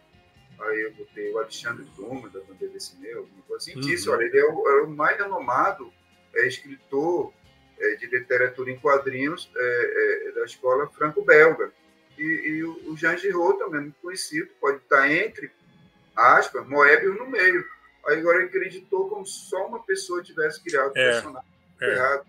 [0.60, 3.80] aí eu botei o Alexandre Dumas, da Bandeira meu, alguma coisa assim, uhum.
[3.80, 5.92] disse, olha, ele é o, é o mais renomado
[6.34, 7.32] é, escritor
[7.78, 11.72] é, de literatura em quadrinhos é, é da escola franco-belga,
[12.18, 15.50] e, e o Jean Giraud também, muito conhecido, pode estar entre
[16.16, 17.64] aspas, Moebius no meio.
[18.06, 21.48] Aí agora ele acreditou como se só uma pessoa tivesse criado o é, personagem
[21.80, 21.86] é.
[21.86, 22.26] errado.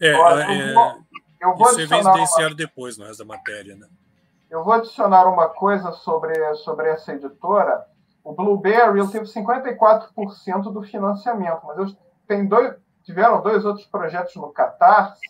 [0.00, 1.04] É, Olha, é, eu vou,
[1.40, 2.56] eu vou isso é evidenciado uma...
[2.56, 3.88] depois no resto da matéria, né?
[4.50, 7.84] Eu vou adicionar uma coisa sobre, sobre essa editora.
[8.24, 11.96] O Blueberry ele teve 54% do financiamento, mas eles
[12.26, 15.20] têm dois, tiveram dois outros projetos no Catarse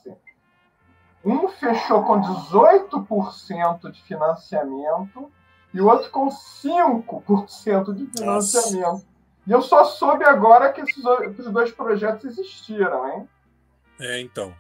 [1.25, 5.31] um fechou com 18% de financiamento
[5.75, 8.83] e o outro com 5% de financiamento.
[8.83, 9.07] Nossa.
[9.47, 11.03] E eu só soube agora que esses,
[11.51, 13.29] dois projetos existiram, hein?
[13.99, 14.55] É, então.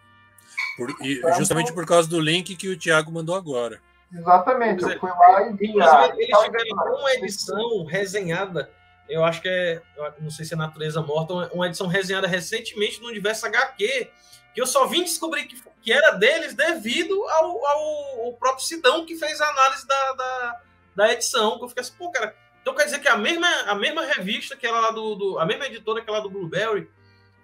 [0.76, 3.80] Por, e, então, justamente por causa do link que o Thiago mandou agora.
[4.12, 5.66] Exatamente, eu fui lá e vi.
[5.66, 8.70] Eles tiveram uma edição resenhada,
[9.09, 9.82] eu acho que é,
[10.20, 14.10] não sei se é Natureza Morta, uma edição resenhada recentemente no Universo HQ,
[14.59, 19.06] que eu só vim descobrir que, que era deles devido ao, ao, ao próprio Sidão
[19.06, 20.60] que fez a análise da, da,
[20.97, 21.59] da, edição.
[21.59, 24.56] Que eu fiquei assim, pô, cara, então quer dizer que a mesma, a mesma revista
[24.56, 26.90] que ela lá do, do, a mesma editora que ela do Blueberry,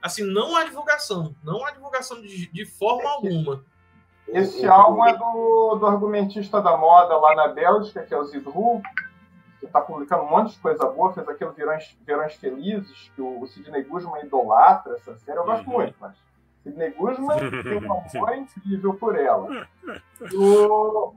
[0.02, 3.64] assim, não há divulgação, não há divulgação de, de forma alguma.
[4.26, 8.82] Esse álbum é do, do argumentista da moda lá na Bélgica, que é o Zidru,
[9.60, 13.46] que está publicando um monte de coisa boa, fez aquele Verões, Verões Felizes, que o
[13.46, 15.74] Sidney Guzman idolatra essa série, eu gosto uhum.
[15.74, 16.23] muito, mas
[16.64, 19.68] Sidney Guzman tem um amor incrível por ela.
[20.32, 21.14] O...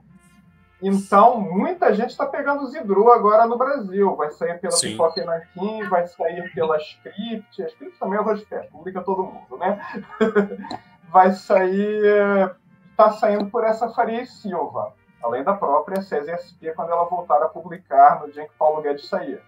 [0.80, 4.14] Então, muita gente está pegando o Zidru agora no Brasil.
[4.14, 4.92] Vai sair pela Sim.
[4.92, 7.62] Pipoca Nankin, vai sair pela Script.
[7.62, 9.80] A Script também é o festa, publica todo mundo, né?
[11.10, 12.54] vai sair.
[12.90, 14.92] Está saindo por essa Faria e Silva,
[15.22, 18.82] além da própria César SP, quando ela voltar a publicar no dia em que Paulo
[18.82, 19.40] Guedes sair.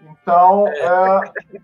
[0.00, 0.84] Então, é.
[1.54, 1.60] É,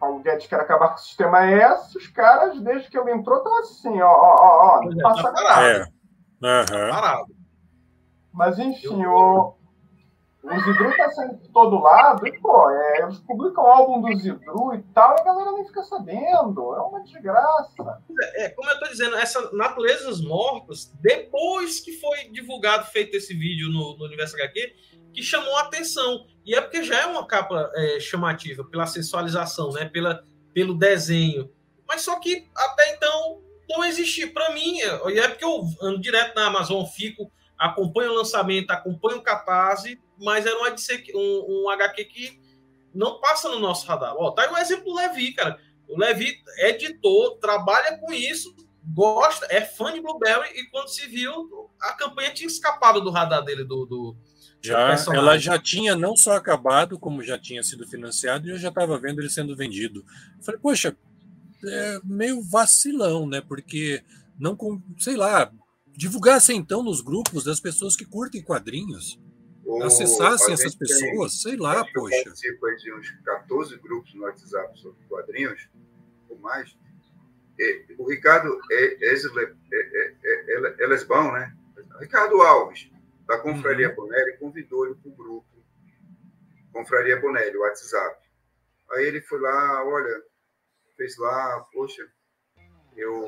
[0.00, 3.58] Paulo Guedes quer acabar com o sistema S, os caras, desde que ele entrou, estão
[3.58, 5.66] assim, ó, ó, ó, ó não é, passa tá parado.
[5.66, 5.80] É.
[6.42, 6.90] Uhum.
[6.90, 7.26] parado.
[8.32, 9.54] Mas, enfim, o,
[10.42, 14.18] o Zidru está saindo de todo lado, e, pô, é, eles publicam o álbum do
[14.18, 16.74] Zidru e tal, e a galera nem fica sabendo.
[16.74, 18.02] É uma desgraça.
[18.36, 23.34] É, como eu estou dizendo, essa Natureza dos Mortos, depois que foi divulgado, feito esse
[23.34, 24.74] vídeo no, no Universo HQ,
[25.12, 26.26] que chamou a atenção.
[26.50, 29.84] E é porque já é uma capa é, chamativa pela sensualização, né?
[29.84, 31.48] Pela, pelo desenho.
[31.86, 34.32] Mas só que até então não existia.
[34.32, 39.18] Para mim, e é porque eu ando direto na Amazon, fico, acompanho o lançamento, acompanho
[39.18, 42.40] o catarse, mas era um, um, um HQ que
[42.92, 44.16] não passa no nosso radar.
[44.16, 45.56] Ó, tá aí um exemplo do Levi, cara.
[45.86, 48.52] O Levi é editor, trabalha com isso,
[48.92, 53.44] gosta, é fã de Blueberry, e quando se viu, a campanha tinha escapado do radar
[53.44, 54.16] dele, do, do
[54.62, 58.68] já, ela já tinha não só acabado, como já tinha sido financiado, e eu já
[58.68, 60.04] estava vendo ele sendo vendido.
[60.38, 60.96] Eu falei, poxa,
[61.64, 63.40] é meio vacilão, né?
[63.40, 64.02] Porque
[64.38, 64.56] não,
[64.98, 65.50] sei lá,
[65.96, 69.20] divulgassem então nos grupos das pessoas que curtem quadrinhos.
[69.84, 72.16] Acessassem essas pessoas, tem, sei lá, poxa.
[72.16, 75.68] Eu participo de uns 14 grupos no WhatsApp sobre quadrinhos,
[76.28, 76.74] ou mais.
[77.58, 79.14] E, o Ricardo é, é,
[80.24, 81.54] é, é, lesbão, né?
[82.00, 82.90] Ricardo Alves,
[83.30, 83.94] da Confraria uhum.
[83.94, 85.46] Bonelli, convidou ele para o grupo
[86.72, 88.20] Confraria Bonelli, o WhatsApp.
[88.90, 90.22] Aí ele foi lá, olha,
[90.96, 92.04] fez lá, poxa,
[92.96, 93.24] eu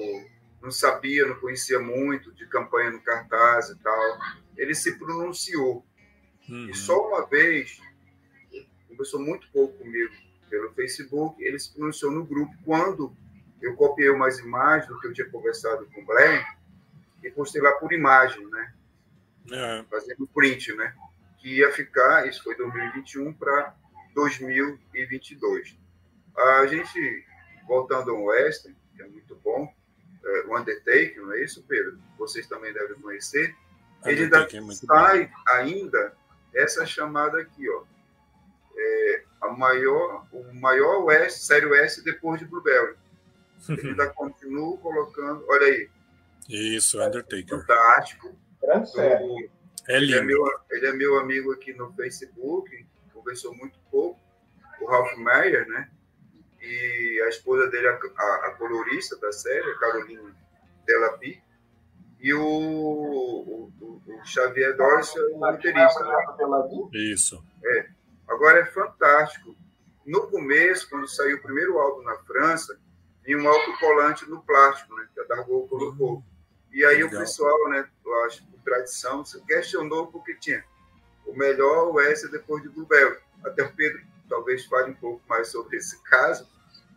[0.61, 4.19] não sabia, não conhecia muito de campanha no cartaz e tal.
[4.57, 5.87] Ele se pronunciou.
[6.49, 6.69] Uhum.
[6.69, 7.81] E só uma vez,
[8.89, 10.13] conversou muito pouco comigo
[10.51, 13.17] pelo Facebook, ele se pronunciou no grupo quando
[13.61, 16.43] eu copiei umas imagens do que eu tinha conversado com o Glenn
[17.23, 18.75] e postei lá por imagem, né?
[19.51, 19.85] Uhum.
[19.91, 20.95] Fazendo print, né?
[21.39, 23.75] Que ia ficar, isso foi 2021 para
[24.15, 25.77] 2022.
[26.37, 27.25] A gente,
[27.67, 29.73] voltando ao Western, que é muito bom,
[30.25, 31.99] é, o Undertaker, não é isso, Pedro?
[32.17, 33.55] Vocês também devem conhecer.
[34.05, 35.35] Ele ainda é sai bom.
[35.49, 36.17] ainda
[36.55, 37.83] essa chamada aqui, ó.
[38.77, 42.97] É a maior, o maior West, série West depois de Blueberry.
[43.69, 45.89] Ele ainda continua colocando, olha aí.
[46.49, 47.61] Isso, Undertaker.
[47.61, 48.37] Fantástico.
[48.63, 49.51] Grande série.
[49.89, 50.15] É lindo.
[50.15, 54.21] Ele é, meu, ele é meu amigo aqui no Facebook, conversou muito pouco,
[54.81, 55.91] o Ralph Meyer, né?
[56.61, 60.35] E a esposa dele, a, a, a colorista da série, a Carolina
[60.87, 61.43] Delapi,
[62.21, 66.05] e o, o, o Xavier Doris, o roteirista.
[66.05, 66.91] Né?
[66.93, 67.45] Isso.
[67.65, 67.89] É.
[68.29, 69.57] Agora é fantástico.
[70.07, 72.79] No começo, quando saiu o primeiro álbum na França,
[73.25, 75.09] vinha um autocolante no plástico, né?
[75.13, 76.15] Que a Dargaud colocou.
[76.15, 76.23] Uhum.
[76.73, 77.09] E aí Legal.
[77.09, 80.65] o pessoal, né, eu acho, por tradição, se questionou porque tinha
[81.27, 83.17] o melhor US depois de Bluebell.
[83.45, 84.01] Até o Pedro
[84.33, 86.49] talvez fale um pouco mais sobre esse caso,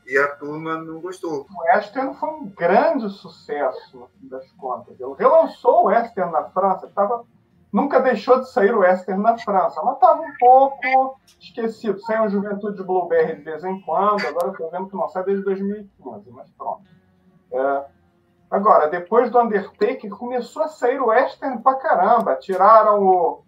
[0.08, 1.46] e a turma não gostou.
[1.50, 4.98] O Western foi um grande sucesso, no fim das contas.
[5.00, 7.26] Ele relançou o Western na França, tava,
[7.74, 12.00] nunca deixou de sair o Western na França, mas estava um pouco esquecido.
[12.02, 15.24] Saiu a Juventude de Blueberry de vez em quando, agora estou vendo que não sai
[15.24, 16.84] desde 2015, mas pronto.
[17.52, 17.86] É,
[18.50, 22.36] agora, depois do Undertaker, começou a sair o Western pra caramba.
[22.36, 23.46] Tiraram o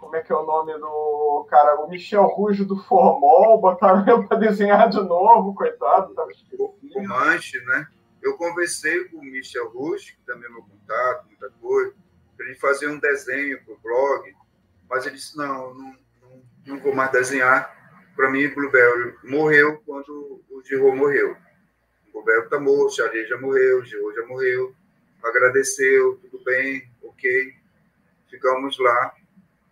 [0.00, 1.78] como é que é o nome do cara?
[1.80, 6.14] O Michel Rouge do Formol, botaram ele para desenhar de novo, coitado.
[6.96, 7.86] O Manche, né?
[8.22, 11.94] Eu conversei com o Michel Rouge, que também é meu contato, muita coisa,
[12.36, 14.34] para ele fazer um desenho para o blog,
[14.88, 17.78] mas ele disse: não, não, não, não vou mais desenhar.
[18.16, 21.36] Para mim, Bluebell morreu quando o Giro morreu.
[22.12, 24.74] O Bluebell está morto, Charlie já morreu, o Giro já morreu.
[25.22, 27.54] Agradeceu, tudo bem, ok.
[28.28, 29.14] Ficamos lá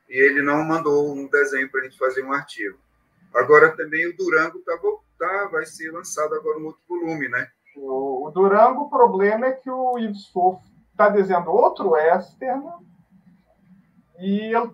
[0.08, 2.78] e ele não mandou um desenho para a gente fazer um artigo.
[3.34, 4.78] Agora também o Durango tá,
[5.18, 7.48] tá, vai ser lançado agora um outro volume, né?
[7.76, 12.64] O, Durango, o problema é que o Yves Fof está desenhando outro western
[14.18, 14.72] e ele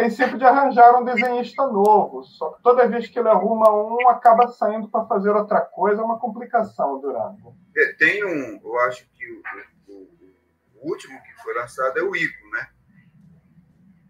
[0.00, 2.24] tem sempre de arranjar um desenhista novo.
[2.24, 6.04] Só que toda vez que ele arruma um, acaba saindo para fazer outra coisa, é
[6.04, 7.54] uma complicação Durango.
[7.76, 10.08] É, tem um, eu acho que o, o,
[10.76, 12.68] o último que foi lançado é o Ico, né?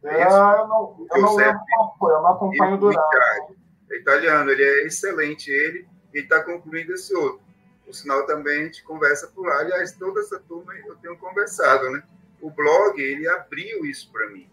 [0.04, 3.60] É, eu não, eu não lembro qual foi, eu não acompanho o Durante.
[3.90, 7.40] É italiano, ele é excelente, ele, e está concluindo esse outro.
[7.86, 9.58] O sinal também a gente conversa por lá.
[9.58, 12.02] Aliás, toda essa turma eu tenho conversado, né?
[12.40, 14.48] O blog, ele abriu isso para mim.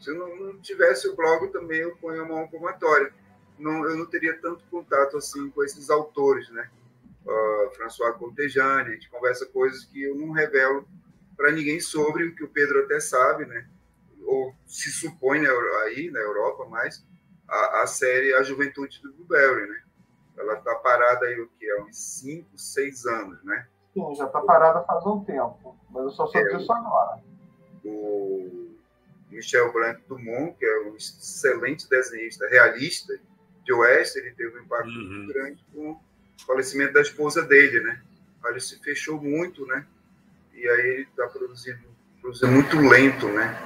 [0.00, 3.12] Se eu não, não, tivesse o blog, também eu ponho uma palmatória.
[3.58, 6.70] Não, eu não teria tanto contato assim com esses autores, né?
[7.26, 10.88] Uh, François Contejane, a gente conversa coisas que eu não revelo
[11.36, 13.68] para ninguém sobre o que o Pedro até sabe, né?
[14.28, 15.48] ou se supõe na,
[15.84, 17.04] aí na Europa mais,
[17.48, 19.82] a, a, série A Juventude do Blueberry, né?
[20.36, 21.68] Ela está parada aí o que?
[21.70, 23.66] Há uns 5, 6 anos, né?
[23.94, 27.22] Sim, já está parada faz um tempo, mas eu só soube é, disso agora.
[27.84, 28.76] O
[29.30, 33.18] Michel Blanc Dumont, que é um excelente desenhista realista
[33.64, 35.04] de Oeste, ele teve um impacto uhum.
[35.04, 36.00] muito grande com o
[36.46, 38.00] falecimento da esposa dele, né?
[38.46, 39.84] Ele se fechou muito, né?
[40.54, 41.80] E aí ele está produzindo,
[42.20, 43.56] produzindo muito lento, né?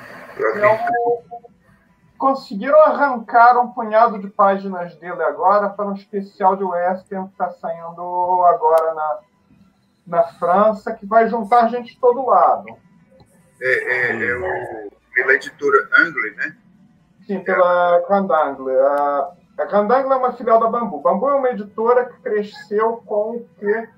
[2.23, 7.51] conseguiram arrancar um punhado de páginas dele agora para um especial de Western que está
[7.51, 9.19] saindo agora na,
[10.07, 12.67] na França, que vai juntar gente de todo lado.
[13.61, 16.57] É, é, é o, pela editora Angle, né?
[17.27, 18.71] Sim, pela Candangle.
[18.71, 21.01] A, a Candangle é uma filial da Bambu.
[21.01, 23.89] Bambu é uma editora que cresceu com o que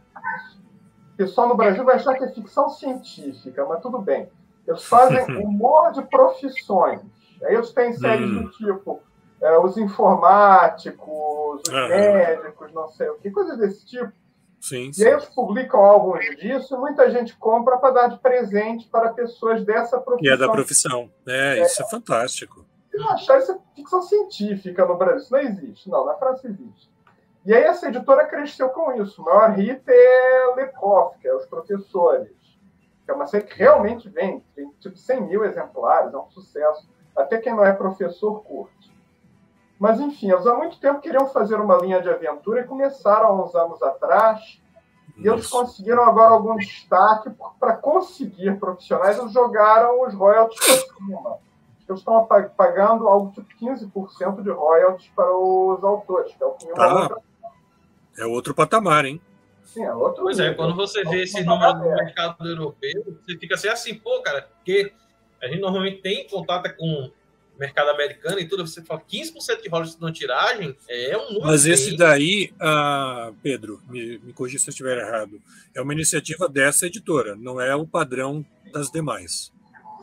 [1.14, 4.28] o pessoal no Brasil vai achar que é ficção científica, mas tudo bem.
[4.66, 7.00] Eles fazem um monte de profissões.
[7.42, 8.42] Aí eles têm séries hum.
[8.42, 9.00] do tipo
[9.40, 14.12] é, os informáticos, os médicos, não sei o que, coisas desse tipo.
[14.64, 15.02] Sim, sim.
[15.02, 19.12] E aí eles publicam alguns disso e muita gente compra para dar de presente para
[19.12, 20.18] pessoas dessa profissão.
[20.22, 21.10] Que é da profissão.
[21.28, 21.62] É, é.
[21.66, 22.64] isso é fantástico.
[22.90, 25.18] Se não achar, isso é ficção científica no Brasil.
[25.18, 25.90] Isso não existe.
[25.90, 26.90] Não, na França existe.
[27.44, 29.20] E aí essa editora cresceu com isso.
[29.20, 32.32] O maior hit é Lecoff, que é Os Professores.
[33.04, 34.42] Que é uma série que realmente vende.
[34.56, 36.88] Tem tipo 100 mil exemplares, é um sucesso.
[37.14, 38.93] Até quem não é professor curte.
[39.78, 43.44] Mas, enfim, eles há muito tempo queriam fazer uma linha de aventura e começaram há
[43.44, 44.60] uns anos atrás.
[45.16, 47.30] E eles conseguiram agora algum destaque
[47.60, 49.18] para conseguir profissionais.
[49.18, 51.38] Eles jogaram os royalties para cima.
[51.88, 52.26] Eles estão
[52.56, 57.08] pagando algo tipo 15% de royalties para os autores, que é o que ah.
[58.16, 59.20] É outro patamar, hein?
[59.64, 60.22] Sim, é outro.
[60.22, 63.94] Pois é, quando você é vê esse número no mercado europeu, você fica assim, assim,
[63.94, 64.92] pô, cara, porque
[65.42, 67.10] a gente normalmente tem contato com
[67.58, 71.46] mercado americano e tudo, você fala 15% de royalties na tiragem é um número.
[71.46, 75.40] Mas esse daí, ah, Pedro, me, me corrija se eu estiver errado,
[75.74, 79.52] é uma iniciativa dessa editora, não é o padrão das demais.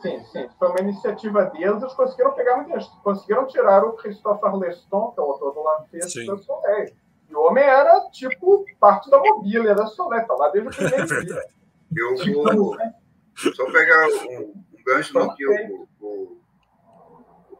[0.00, 0.48] Sim, sim.
[0.58, 5.22] Foi uma iniciativa deles, eles conseguiram pegar muita Conseguiram tirar o Christopher Leston, que é
[5.22, 6.92] o autor do Lampeço, da Soleil.
[7.30, 11.24] E o homem era, tipo, parte da mobília da Soleil, tá lá desde o primeiro
[11.24, 11.44] dia.
[11.96, 12.76] Eu vou
[13.54, 16.41] só pegar um, um gancho no que o, o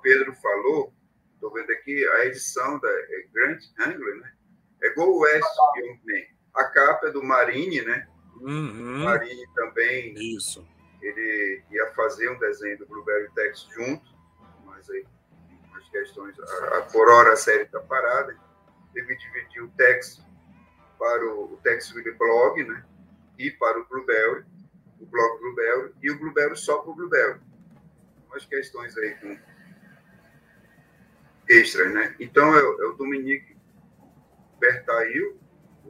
[0.03, 0.93] Pedro falou,
[1.35, 4.33] estou vendo aqui a edição da é Grant Angler, né?
[4.83, 5.47] É Go West
[5.77, 6.24] Young Man.
[6.55, 8.09] A capa é do Marine, né?
[8.41, 9.05] Uhum.
[9.05, 10.15] Marine também.
[10.15, 10.66] Isso.
[11.01, 14.05] Ele ia fazer um desenho do Blueberry Text junto,
[14.65, 15.07] mas aí
[15.74, 16.39] as questões.
[16.39, 18.37] A, a, por hora a série está parada.
[18.93, 20.23] Teve que dividir o texto
[20.99, 22.85] para o, o Text Really Blog, né?
[23.39, 24.45] E para o Blueberry,
[25.01, 27.41] o blog Blueberry, e o Blueberry só para o Blueberry.
[28.29, 29.37] Umas questões aí com
[31.53, 32.15] extras, né?
[32.19, 33.57] Então, é, é o Dominique
[34.59, 35.37] Bertail,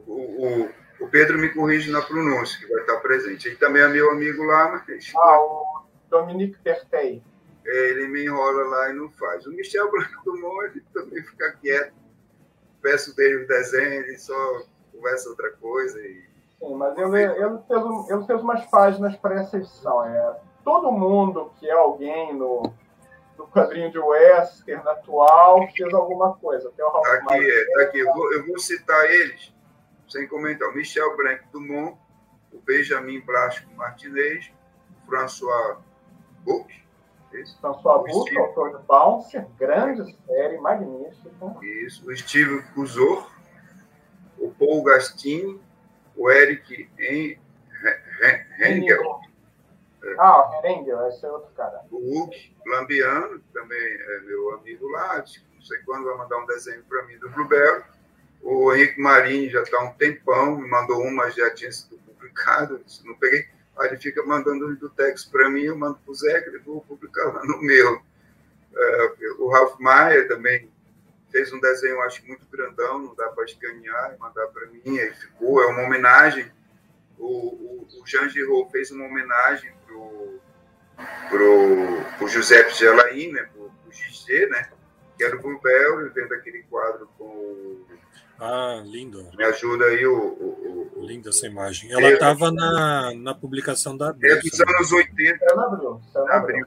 [0.07, 0.69] o, o,
[0.99, 3.47] o, Pedro me corrige na pronúncia, que vai estar presente.
[3.47, 5.11] Ele também é meu amigo lá, mas...
[5.15, 7.21] Ah, o Dominique Bertail.
[7.65, 9.45] É, ele me enrola lá e não faz.
[9.45, 11.93] O Michel Branco Dumont, ele também fica quieto.
[12.81, 16.23] Peço dele o desenho, ele só conversa outra coisa e...
[16.59, 20.05] Sim, mas ele, ele, fez, ele fez umas páginas para essa edição.
[20.05, 22.73] É, todo mundo que é alguém no,
[23.37, 26.71] do quadrinho de western atual fez alguma coisa.
[26.75, 27.99] Tem o Ralph aqui, é, aqui.
[27.99, 29.53] Eu vou, eu vou, citar eles,
[30.07, 30.69] sem comentar.
[30.69, 31.97] O Michel Branco Dumont,
[32.51, 34.51] o Benjamin Blasco Martinez,
[35.01, 35.77] o François
[36.43, 36.83] Buch.
[37.59, 41.55] François Buch, autor de Bounce, grande série, magnífica.
[41.63, 43.27] Isso, o Steve Cusor,
[44.37, 45.59] o Paul Gastini,
[46.15, 46.87] o Eric
[48.59, 49.19] Hengel,
[50.17, 51.81] ah, o Herengel, esse é outro cara.
[51.91, 56.83] O Hulk Lambiano, também é meu amigo lá, não sei quando vai mandar um desenho
[56.83, 57.83] para mim do Blueberry.
[58.41, 62.83] O Henrique Marini já está um tempão, me mandou um, mas já tinha sido publicado,
[63.05, 63.47] não peguei.
[63.77, 66.59] Aí ele fica mandando do texto para mim, eu mando para o Zé, que ele
[66.59, 68.01] vou publicar lá no meu.
[68.75, 70.69] É, o Ralph Maia também
[71.31, 75.11] fez um desenho, acho muito grandão, não dá para escanear e mandar para mim, aí
[75.13, 76.51] ficou, é uma homenagem.
[77.23, 80.39] O, o, o Jean Giraud fez uma homenagem pro,
[82.17, 84.69] pro Giuseppe Gelain, né, pro, pro né,
[85.17, 87.85] que era o Bluebell, vendo aquele quadro com
[88.39, 89.29] ah, lindo.
[89.37, 90.17] Me ajuda aí o.
[90.17, 91.91] o, o Linda essa imagem.
[91.91, 94.35] Ela estava na, na publicação da Abril.
[94.35, 95.45] É dos anos 80.
[95.45, 96.01] É na Abril.
[96.13, 96.65] É Abril.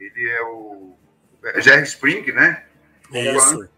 [0.00, 0.96] Ele é o
[1.58, 2.64] Jerry Spring, né?
[3.12, 3.68] Isso.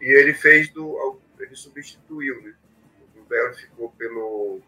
[0.00, 1.20] E ele fez do.
[1.38, 2.54] Ele substituiu, né?
[3.00, 4.60] O Bluebell ficou pelo,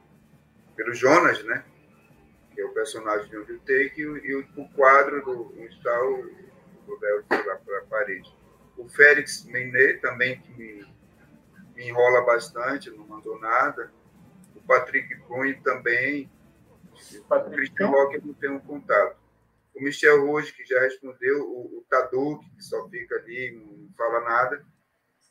[0.75, 1.65] pelo Jonas, né?
[2.55, 6.21] que é o personagem de Undertake, e, e o, quadro do onde está o,
[6.87, 6.99] o
[7.31, 8.33] lá para a parede.
[8.77, 10.87] O Félix Menet também, que me,
[11.75, 13.93] me enrola bastante, não mandou nada.
[14.55, 16.31] O Patrick Cunha também.
[17.29, 19.17] Patrick o Christian Rock eu não tenho contato.
[19.75, 21.43] O Michel Rouge, que já respondeu.
[21.45, 24.65] O, o Tadu, que só fica ali, não fala nada.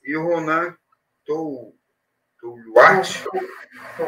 [0.03, 0.75] E o Ronan
[1.25, 3.23] Touluarte,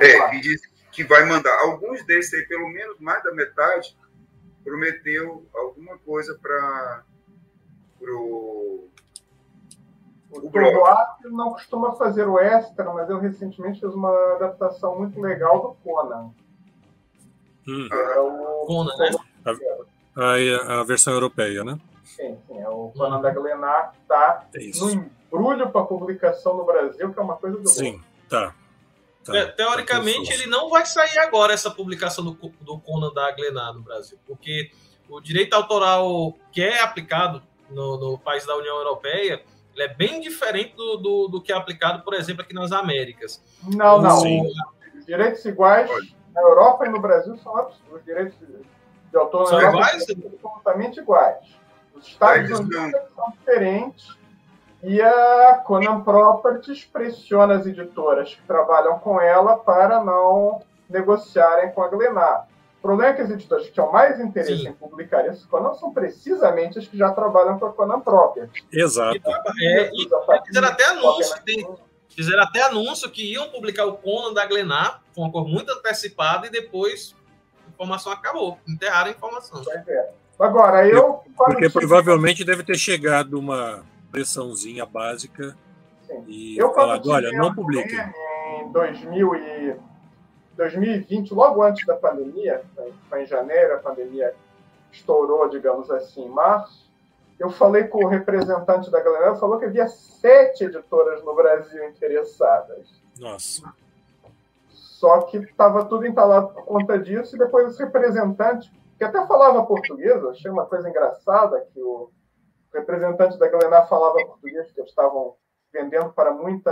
[0.01, 1.53] é, que disse que vai mandar.
[1.61, 3.95] Alguns desses aí, pelo menos mais da metade,
[4.63, 7.03] prometeu alguma coisa para
[8.01, 8.89] o
[10.31, 15.61] o Duarte não costuma fazer o extra, mas eu recentemente fiz uma adaptação muito legal
[15.61, 16.31] do Conan.
[17.67, 17.87] Hum.
[17.89, 19.11] É o Conan, né?
[20.15, 21.79] A, a, versão europeia, né?
[22.03, 22.59] Sim, sim.
[22.59, 23.21] É o Conan hum.
[23.21, 27.69] da Glenar que está no embrulho para publicação no Brasil, que é uma coisa do
[27.69, 28.53] Sim, tá.
[29.25, 32.31] Tá, teoricamente, tá ele não vai sair agora essa publicação do,
[32.61, 34.69] do Conan da Glenar no Brasil, porque
[35.09, 39.41] o direito autoral que é aplicado no, no país da União Europeia
[39.73, 43.43] ele é bem diferente do, do, do, que é aplicado, por exemplo, aqui nas Américas.
[43.61, 44.21] Não, não.
[44.21, 44.43] Sim.
[45.05, 45.89] Direitos iguais
[46.33, 47.99] na Europa e no Brasil são absurdos.
[47.99, 50.05] Os direitos de autor são iguais?
[50.05, 51.39] são absolutamente iguais.
[51.93, 54.17] Os Estados Unidos são diferentes
[54.85, 61.81] e a Conan Properties pressiona as editoras que trabalham com ela para não negociarem com
[61.81, 62.47] a Glenar.
[62.77, 64.67] O problema é que as editoras que tinham mais interesse Sim.
[64.67, 68.63] em publicar isso Conan são precisamente as que já trabalham com a Conan Properties.
[68.71, 69.19] Exato.
[69.59, 70.07] É, e,
[70.45, 71.67] fizeram até anúncio, tem,
[72.09, 76.45] fizeram até anúncio que iam publicar o Conan da Glenar com uma cor muito antecipada
[76.45, 77.15] e depois
[77.65, 78.59] a informação acabou.
[78.67, 79.63] Enterraram a informação.
[79.87, 80.09] É.
[80.39, 81.23] Agora, eu.
[81.35, 83.83] Porque provavelmente deve ter chegado uma
[84.15, 85.57] pressãozinha básica
[86.07, 86.23] Sim.
[86.25, 87.99] e eu, falado, olha, não publiquem.
[88.61, 89.75] Em 2000 e
[90.55, 94.33] 2020, logo antes da pandemia, né, foi em janeiro, a pandemia
[94.89, 96.89] estourou, digamos assim, em março,
[97.37, 102.87] eu falei com o representante da galera, falou que havia sete editoras no Brasil interessadas.
[103.19, 103.73] Nossa.
[104.69, 109.65] Só que estava tudo entalado por conta disso, e depois esse representante, que até falava
[109.65, 112.09] português, achei uma coisa engraçada, que o
[112.75, 115.35] representante da Glenar falava português, que eles estavam
[115.73, 116.71] vendendo para muita,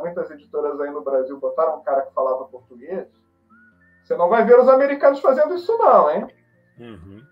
[0.00, 3.08] muitas editoras aí no Brasil, botaram um cara que falava português.
[4.04, 6.26] Você não vai ver os americanos fazendo isso, não, hein?
[6.78, 7.22] Uhum.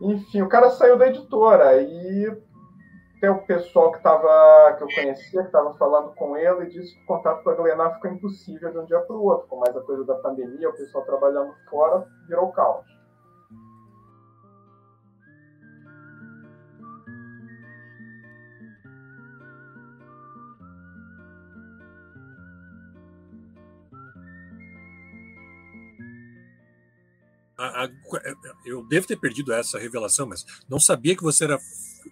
[0.00, 2.42] Enfim, o cara saiu da editora e
[3.20, 6.94] tem o pessoal que, tava, que eu conhecia, que estava falando com ele, e disse
[6.94, 9.48] que o contato com a Glenar ficou impossível de um dia para o outro.
[9.48, 12.97] Com mais a coisa da pandemia, o pessoal trabalhando fora, virou caos.
[27.58, 27.90] A, a,
[28.64, 31.58] eu devo ter perdido essa revelação, mas não sabia que você era,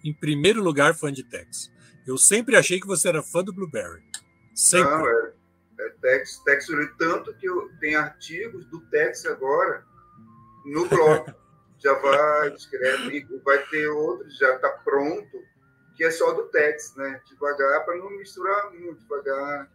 [0.03, 1.71] em primeiro lugar, fã de Tex.
[2.05, 4.03] Eu sempre achei que você era fã do Blueberry.
[4.53, 4.89] Sempre.
[4.89, 5.33] Não, é,
[5.79, 6.67] é Tex, Tex
[6.97, 9.85] tanto que eu tenho artigos do Tex agora
[10.65, 11.33] no blog.
[11.79, 15.43] já vai, escreve, vai ter outros, já está pronto,
[15.95, 17.21] que é só do Tex, né?
[17.27, 19.69] Devagar, para não misturar muito, devagar.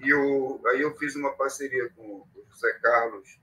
[0.00, 3.40] E eu, aí eu fiz uma parceria com o José Carlos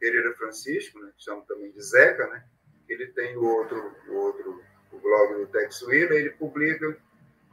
[0.00, 2.42] Pereira Francisco, né, que chama também de Zeca, né?
[2.88, 4.60] Ele tem o outro, o outro
[4.92, 6.96] o blog do Tex Wheeler, ele publica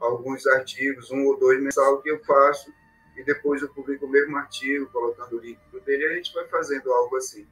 [0.00, 2.72] alguns artigos, um ou dois mensal que eu faço,
[3.16, 6.46] e depois eu publico o mesmo artigo, colocando o link dele, e a gente vai
[6.48, 7.46] fazendo algo assim.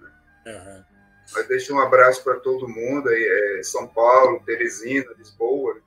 [0.00, 0.10] Né?
[0.46, 0.84] Uhum.
[1.34, 5.80] Mas deixo um abraço para todo mundo, aí, é São Paulo, Teresina, Lisboa,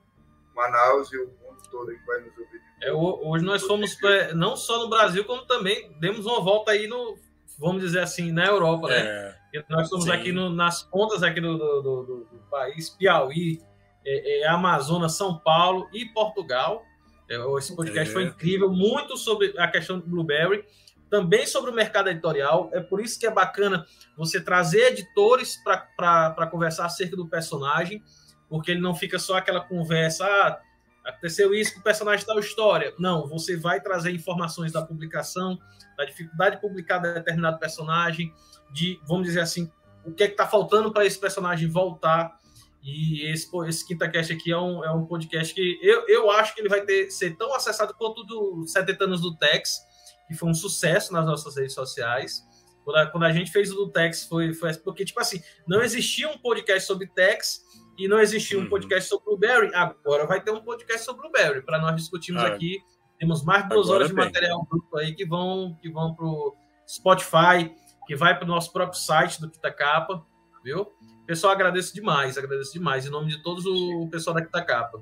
[0.54, 2.62] Manaus e o mundo todo que vai nos ouvir.
[2.82, 6.86] É, hoje nós fomos, é, não só no Brasil, como também demos uma volta aí
[6.86, 7.16] no
[7.58, 9.34] vamos dizer assim, na Europa, né?
[9.54, 10.10] É, nós estamos sim.
[10.10, 13.60] aqui no, nas pontas aqui do, do, do, do país, Piauí,
[14.04, 16.82] é, é, Amazonas, São Paulo e Portugal.
[17.28, 18.12] É, esse podcast é.
[18.12, 20.64] foi incrível, muito sobre a questão do Blueberry,
[21.08, 22.70] também sobre o mercado editorial.
[22.72, 25.56] É por isso que é bacana você trazer editores
[25.96, 28.02] para conversar acerca do personagem,
[28.48, 30.26] porque ele não fica só aquela conversa.
[30.26, 30.60] Ah,
[31.04, 32.94] aconteceu isso com o personagem tal história.
[32.98, 35.58] Não, você vai trazer informações da publicação,
[35.96, 38.32] da dificuldade de publicar determinado personagem,
[38.72, 39.70] de, vamos dizer assim,
[40.04, 42.40] o que é que está faltando para esse personagem voltar.
[42.82, 46.54] E esse, esse Quinta Cast aqui é um, é um podcast que eu, eu acho
[46.54, 49.80] que ele vai ter, ser tão acessado quanto do 70 anos do Tex,
[50.26, 52.42] que foi um sucesso nas nossas redes sociais.
[52.84, 55.80] Quando a, quando a gente fez o do Tex, foi, foi porque, tipo assim, não
[55.80, 57.62] existia um podcast sobre Tex
[57.98, 58.68] e não existia um uhum.
[58.68, 59.74] podcast sobre Blueberry.
[59.74, 62.82] Agora vai ter um podcast sobre Blueberry para nós discutirmos ah, aqui
[63.22, 66.56] temos mais de duas horas de material bruto aí que vão, que vão para o
[66.88, 67.72] Spotify,
[68.04, 70.26] que vai para o nosso próprio site do Quitacapa,
[70.64, 70.92] viu?
[71.24, 75.00] Pessoal, agradeço demais, agradeço demais, em nome de todos o pessoal da Quitacapa.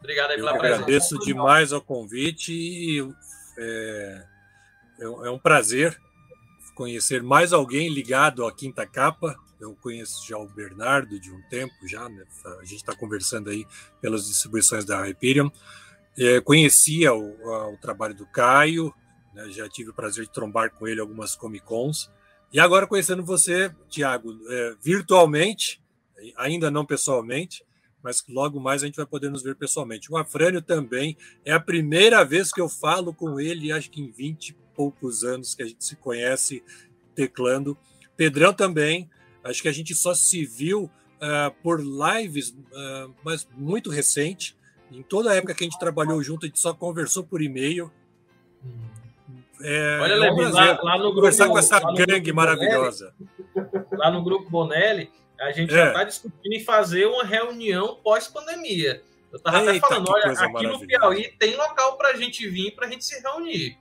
[0.00, 0.82] Obrigado aí pela Eu presença.
[0.82, 3.08] Agradeço demais ao convite e
[3.56, 4.26] é,
[4.98, 5.96] é, é um prazer
[6.74, 9.36] conhecer mais alguém ligado à Quinta Capa.
[9.60, 12.24] Eu conheço já o Bernardo de um tempo já, né?
[12.60, 13.66] a gente está conversando aí
[14.00, 15.50] pelas distribuições da Hyperion.
[16.18, 18.92] É, conhecia o, o, trabalho do Caio,
[19.34, 22.10] né, já tive o prazer de trombar com ele algumas Comic Cons.
[22.52, 25.80] E agora conhecendo você, Tiago, é, virtualmente,
[26.36, 27.64] ainda não pessoalmente,
[28.02, 30.10] mas logo mais a gente vai poder nos ver pessoalmente.
[30.10, 34.10] O Afrânio também é a primeira vez que eu falo com ele, acho que em
[34.10, 36.62] 20 e poucos anos que a gente se conhece
[37.14, 37.76] teclando.
[38.16, 39.08] Pedrão também,
[39.44, 40.90] acho que a gente só se viu
[41.20, 44.56] uh, por lives, uh, mas muito recente.
[44.90, 47.90] Em toda a época que a gente trabalhou junto, a gente só conversou por e-mail.
[49.62, 53.14] É, Olha, é um lá, lá, no grupo, conversar com essa gangue maravilhosa.
[53.54, 55.76] Bonelli, lá no grupo Bonelli, a gente é.
[55.76, 59.02] já está discutindo em fazer uma reunião pós-pandemia.
[59.30, 62.86] Eu estava até falando, olha, aqui no Piauí tem local para a gente vir, para
[62.86, 63.78] a gente se reunir.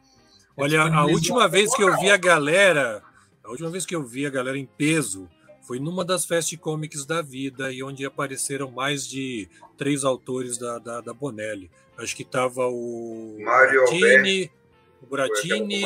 [0.56, 3.02] Olha, a última vez que eu vi a galera,
[3.44, 5.27] a última vez que eu vi a galera em peso
[5.70, 9.48] foi numa das Fast Comics da vida e onde apareceram mais de
[9.78, 11.70] três autores da, da, da Bonelli.
[11.96, 14.52] Acho que tava o Mario Buratini,
[15.00, 15.84] o Buratini.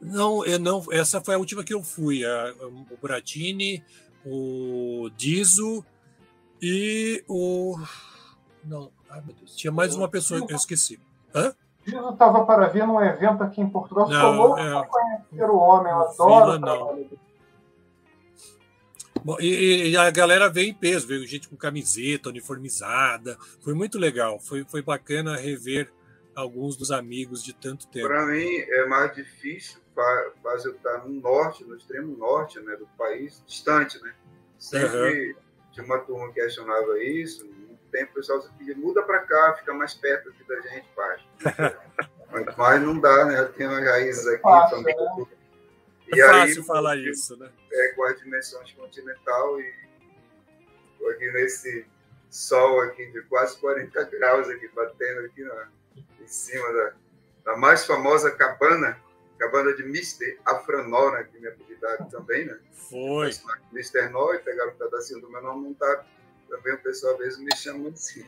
[0.00, 2.24] Não, eu não, essa foi a última que eu fui.
[2.24, 3.82] A, o Buratini,
[4.24, 5.84] o Dizo
[6.62, 7.76] e o.
[8.62, 11.00] Não, ai meu Deus, tinha mais uma pessoa que eu esqueci.
[11.34, 11.52] Hã?
[11.84, 14.08] Dizo estava para vir num evento aqui em Portugal.
[14.08, 14.86] Não, Sou louco é...
[14.86, 16.52] conhecer o homem, eu adoro.
[16.52, 17.27] Vila, não.
[19.28, 23.36] Bom, e, e, a galera veio em peso, veio gente com camiseta, uniformizada.
[23.60, 25.92] Foi muito legal, foi, foi bacana rever
[26.34, 28.08] alguns dos amigos de tanto tempo.
[28.08, 29.82] Para mim é mais difícil
[30.42, 34.14] fazer estar no norte, no extremo norte né, do país, distante, né?
[34.58, 35.36] Sempre uhum.
[35.72, 37.44] tinha uma turma que questionava isso.
[37.44, 41.18] Um tempo o pessoal pedia, muda para cá, fica mais perto aqui da gente, pai.
[42.56, 43.40] Mas não dá, né?
[43.40, 44.94] Eu tenho as raízes aqui, Passa, Né?
[46.14, 47.50] E é fácil aí, falar isso, né?
[47.72, 49.74] É com as dimensões continental e
[51.10, 51.86] aqui nesse
[52.30, 55.68] sol aqui de quase 40 graus aqui batendo aqui na,
[56.20, 56.92] em cima da,
[57.44, 59.00] da mais famosa cabana,
[59.38, 60.38] cabana de Mr.
[60.44, 62.58] Afranol, né, que minha habilidade também, né?
[62.72, 63.30] Foi.
[63.72, 64.08] Mr.
[64.10, 66.04] Nol, e pegaram um pedacinho do meu nome, não tá,
[66.48, 68.24] também o pessoal às vezes me chama assim.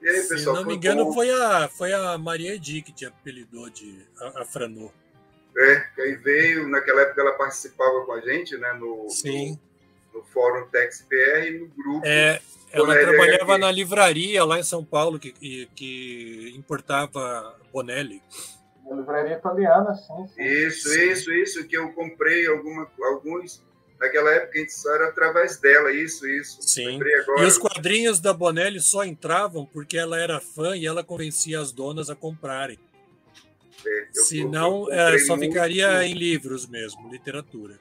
[0.00, 3.04] E aí, pessoal, Se não me engano, foi, a, foi a Maria Edi que te
[3.04, 4.92] apelidou de Afranol.
[5.58, 9.58] É, que aí veio, naquela época ela participava com a gente, né, no, Sim.
[10.12, 12.06] no, no Fórum TexPR e no grupo.
[12.06, 12.40] É,
[12.72, 15.32] ela trabalhava na livraria lá em São Paulo que,
[15.74, 18.22] que importava Bonelli.
[18.88, 20.28] Na livraria italiana, sim.
[20.34, 20.42] sim.
[20.42, 21.10] Isso, sim.
[21.10, 23.62] isso, isso, que eu comprei alguma, alguns.
[23.98, 26.62] Naquela época a gente só era através dela, isso, isso.
[26.62, 27.00] Sim.
[27.38, 31.72] E os quadrinhos da Bonelli só entravam porque ela era fã e ela convencia as
[31.72, 32.78] donas a comprarem.
[33.84, 37.78] Eu, Senão, é, só muito, ficaria em livros mesmo, literatura.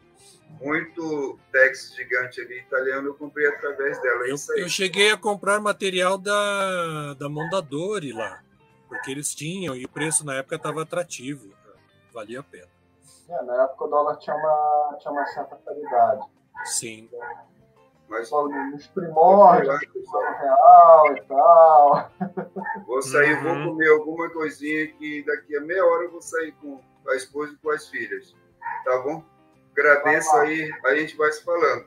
[0.62, 4.26] Muito texto gigante ali italiano eu comprei através dela.
[4.26, 8.42] É eu, eu, cheguei a comprar material da, da Mondadori lá,
[8.88, 11.54] porque eles tinham e o preço na época estava atrativo,
[12.14, 12.70] valia a pena.
[13.30, 16.26] É, na época o dólar tinha uma, tinha uma certa qualidade.
[16.66, 17.10] Sim.
[18.10, 19.80] Mas nos primórdios,
[20.40, 22.12] real e tal.
[22.88, 23.64] Vou sair, uhum.
[23.64, 26.80] vou comer alguma coisinha que daqui a meia hora eu vou sair com
[27.10, 28.34] a esposa e com as filhas.
[28.86, 29.24] Tá bom?
[29.72, 31.86] Agradeço aí, a gente vai se falando.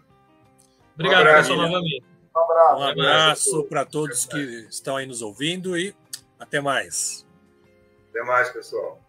[0.94, 2.04] Obrigado, um pessoal, novamente.
[2.36, 5.94] Um abraço, um abraço para todos que estão aí nos ouvindo e
[6.38, 7.26] até mais.
[8.10, 9.00] Até mais, pessoal.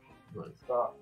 [0.66, 1.01] Tchau.